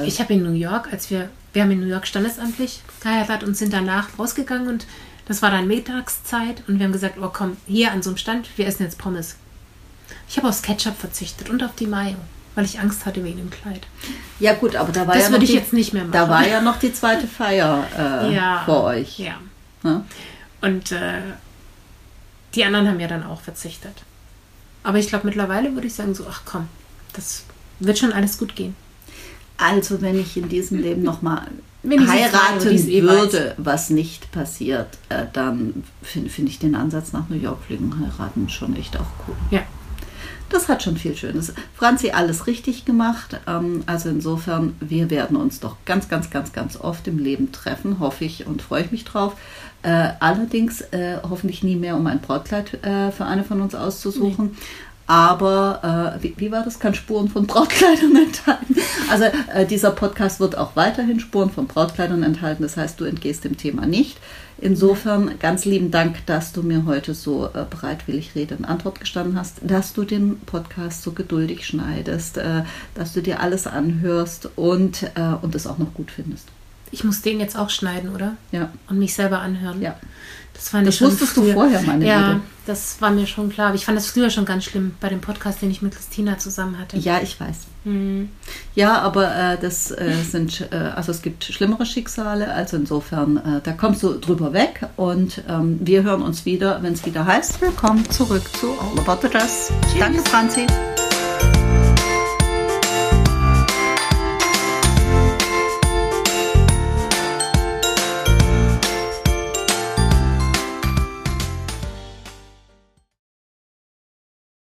Ich 0.06 0.20
habe 0.20 0.34
in 0.34 0.44
New 0.44 0.52
York, 0.54 0.90
als 0.92 1.10
wir, 1.10 1.30
wir 1.54 1.64
haben 1.64 1.72
in 1.72 1.80
New 1.80 1.88
York 1.88 2.06
standesamtlich 2.06 2.84
geheiratet 3.02 3.48
und 3.48 3.58
sind 3.58 3.74
danach 3.74 4.10
rausgegangen 4.20 4.68
und 4.68 4.86
das 5.28 5.42
war 5.42 5.50
dann 5.50 5.68
Mittagszeit 5.68 6.62
und 6.68 6.78
wir 6.78 6.86
haben 6.86 6.94
gesagt, 6.94 7.16
oh 7.20 7.32
komm, 7.34 7.58
hier 7.66 7.92
an 7.92 8.04
so 8.04 8.12
einem 8.12 8.18
Stand, 8.18 8.48
wir 8.58 8.68
essen 8.68 8.84
jetzt 8.84 9.00
Pommes. 9.00 9.38
Ich 10.32 10.38
habe 10.38 10.48
aufs 10.48 10.62
Ketchup 10.62 10.96
verzichtet 10.98 11.50
und 11.50 11.62
auf 11.62 11.76
die 11.76 11.88
Mayo, 11.88 12.16
weil 12.56 12.64
ich 12.64 12.80
Angst 12.80 13.06
hatte 13.06 13.22
wegen 13.22 13.36
dem 13.40 13.50
Kleid. 13.50 13.86
Ja 14.40 14.54
gut, 14.54 14.78
aber 14.78 14.94
da 14.94 15.06
war 15.06 15.14
Das 15.14 15.24
ja 15.24 15.30
noch 15.30 15.34
würde 15.34 15.44
ich 15.44 15.52
die, 15.52 15.58
jetzt 15.58 15.74
nicht 15.74 15.92
mehr 15.92 16.04
machen. 16.04 16.14
Da 16.14 16.30
war 16.30 16.48
ja 16.48 16.62
noch 16.62 16.80
die 16.80 16.94
zweite 16.94 17.28
Feier 17.28 17.86
äh, 17.98 18.34
Ja. 18.34 18.62
vor 18.66 18.84
euch. 18.86 19.20
Ja. 19.20 19.34
Ne? 19.84 20.06
Und 20.62 20.94
äh, 20.94 21.20
die 22.56 22.64
anderen 22.64 22.88
haben 22.88 23.02
ja 23.02 23.10
dann 23.10 23.26
auch 23.26 23.42
verzichtet. 23.42 24.04
Aber 24.84 25.00
ich 25.00 25.10
glaube, 25.10 25.28
mittlerweile 25.28 25.74
würde 25.74 25.88
ich 25.88 25.96
sagen, 25.96 26.16
so, 26.16 26.26
ach 26.30 26.44
komm, 26.46 26.70
das 27.12 27.44
wird 27.82 28.00
schon 28.00 28.14
alles 28.14 28.38
gut 28.38 28.56
gehen. 28.56 28.74
Also 29.58 30.02
wenn 30.02 30.18
ich 30.18 30.38
in 30.38 30.48
diesem 30.48 30.80
Leben 30.80 31.04
nochmal 31.04 31.48
frage, 31.84 32.08
heiraten 32.10 32.68
es 32.70 32.88
eh 32.88 33.02
würde, 33.02 33.54
was 33.58 33.90
nicht 33.90 34.32
passiert, 34.32 34.98
äh, 35.10 35.26
dann 35.34 35.84
finde 36.02 36.30
find 36.30 36.48
ich 36.48 36.58
den 36.58 36.76
Ansatz 36.76 37.12
nach 37.12 37.28
New 37.28 37.36
York 37.36 37.66
fliegen, 37.66 37.94
heiraten 38.00 38.48
schon 38.48 38.78
echt 38.78 38.96
auch 38.96 39.12
cool. 39.28 39.36
Ja. 39.50 39.64
Das 40.52 40.68
hat 40.68 40.84
schon 40.84 40.98
viel 40.98 41.16
Schönes. 41.16 41.54
Franzi, 41.74 42.12
alles 42.12 42.46
richtig 42.46 42.84
gemacht. 42.84 43.40
Ähm, 43.48 43.84
also 43.86 44.10
insofern, 44.10 44.76
wir 44.82 45.10
werden 45.10 45.38
uns 45.38 45.62
doch 45.62 45.78
ganz, 45.86 46.10
ganz, 46.10 46.30
ganz, 46.30 46.52
ganz 46.52 46.76
oft 46.76 47.08
im 47.08 47.18
Leben 47.18 47.54
treffen, 47.54 48.00
hoffe 48.00 48.26
ich 48.26 48.46
und 48.48 48.62
freue 48.62 48.84
ich 48.84 48.92
mich 48.92 49.06
drauf. 49.06 49.38
Äh, 49.84 50.10
allerdings 50.20 50.82
äh, 50.82 51.18
hoffentlich 51.28 51.64
nie 51.64 51.78
mehr, 51.78 51.96
um 51.96 52.06
ein 52.06 52.20
Brautkleid 52.20 52.84
äh, 52.84 53.12
für 53.12 53.26
eine 53.26 53.44
von 53.44 53.62
uns 53.62 53.74
auszusuchen. 53.74 54.58
Aber 55.12 56.16
äh, 56.18 56.24
wie, 56.24 56.34
wie 56.38 56.52
war 56.54 56.64
das? 56.64 56.80
Kann 56.80 56.96
Spuren 56.96 57.28
von 57.28 57.46
Brautkleidern 57.46 58.16
enthalten. 58.28 58.78
Also 59.10 59.26
äh, 59.54 59.66
dieser 59.66 59.92
Podcast 59.92 60.40
wird 60.40 60.58
auch 60.58 60.78
weiterhin 60.78 61.20
Spuren 61.20 61.50
von 61.50 61.68
Brautkleidern 61.68 62.24
enthalten. 62.24 62.64
Das 62.64 62.78
heißt, 62.78 62.98
du 62.98 63.04
entgehst 63.04 63.44
dem 63.44 63.58
Thema 63.58 63.86
nicht. 63.86 64.20
Insofern 64.58 65.38
ganz 65.38 65.66
lieben 65.66 65.92
Dank, 65.92 66.26
dass 66.28 66.54
du 66.54 66.64
mir 66.64 66.86
heute 66.86 67.14
so 67.14 67.48
äh, 67.48 67.66
bereitwillig 67.70 68.36
Rede 68.36 68.56
und 68.56 68.64
Antwort 68.64 69.02
gestanden 69.02 69.38
hast, 69.38 69.58
dass 69.62 69.92
du 69.92 70.06
den 70.06 70.40
Podcast 70.46 71.04
so 71.04 71.12
geduldig 71.12 71.66
schneidest, 71.68 72.38
äh, 72.38 72.64
dass 72.96 73.12
du 73.12 73.22
dir 73.22 73.42
alles 73.42 73.68
anhörst 73.68 74.48
und, 74.56 75.04
äh, 75.16 75.34
und 75.42 75.54
es 75.56 75.68
auch 75.68 75.78
noch 75.78 75.94
gut 75.94 76.10
findest. 76.10 76.48
Ich 76.90 77.04
muss 77.04 77.22
den 77.22 77.42
jetzt 77.42 77.58
auch 77.58 77.70
schneiden, 77.70 78.16
oder? 78.16 78.38
Ja, 78.54 78.70
Und 78.90 78.98
mich 78.98 79.14
selber 79.14 79.40
anhören. 79.40 79.82
ja. 79.82 79.98
Das 80.54 80.70
Das 80.72 81.02
wusstest 81.02 81.36
du 81.38 81.42
früher- 81.42 81.54
vorher, 81.54 81.82
meine 81.82 82.06
Ja, 82.06 82.28
Liebe. 82.34 82.42
das 82.68 82.98
war 83.02 83.10
mir 83.10 83.26
schon 83.26 83.50
klar. 83.50 83.68
Aber 83.68 83.76
ich 83.76 83.86
fand 83.86 83.98
das 83.98 84.08
früher 84.08 84.30
schon 84.30 84.46
ganz 84.46 84.66
schlimm 84.66 84.94
bei 85.02 85.10
dem 85.10 85.20
Podcast, 85.22 85.62
den 85.62 85.72
ich 85.72 85.82
mit 85.82 85.96
Christina 85.96 86.38
zusammen 86.38 86.78
hatte. 86.78 86.98
Ja, 86.98 87.20
ich 87.22 87.40
weiß. 87.40 87.56
Hm. 87.84 88.30
Ja, 88.76 89.00
aber 89.00 89.36
äh, 89.36 89.58
das 89.60 89.90
äh, 89.90 90.14
sind, 90.30 90.68
äh, 90.72 90.76
also 90.76 91.12
es 91.12 91.24
gibt 91.24 91.44
schlimmere 91.46 91.86
Schicksale, 91.88 92.54
also 92.54 92.78
insofern, 92.78 93.38
äh, 93.38 93.62
da 93.64 93.72
kommst 93.72 94.04
du 94.04 94.14
drüber 94.20 94.54
weg 94.54 94.88
und 94.98 95.42
ähm, 95.50 95.80
wir 95.82 96.04
hören 96.04 96.22
uns 96.22 96.46
wieder, 96.46 96.84
wenn 96.84 96.94
es 96.94 97.04
wieder 97.08 97.26
heißt, 97.26 97.60
willkommen 97.60 98.08
zurück 98.12 98.44
zu 98.60 98.68
All 98.80 99.00
About 99.00 99.28
the 99.28 99.30
Dress. 99.34 99.72
Danke, 100.00 100.20
Franzi. 100.30 100.68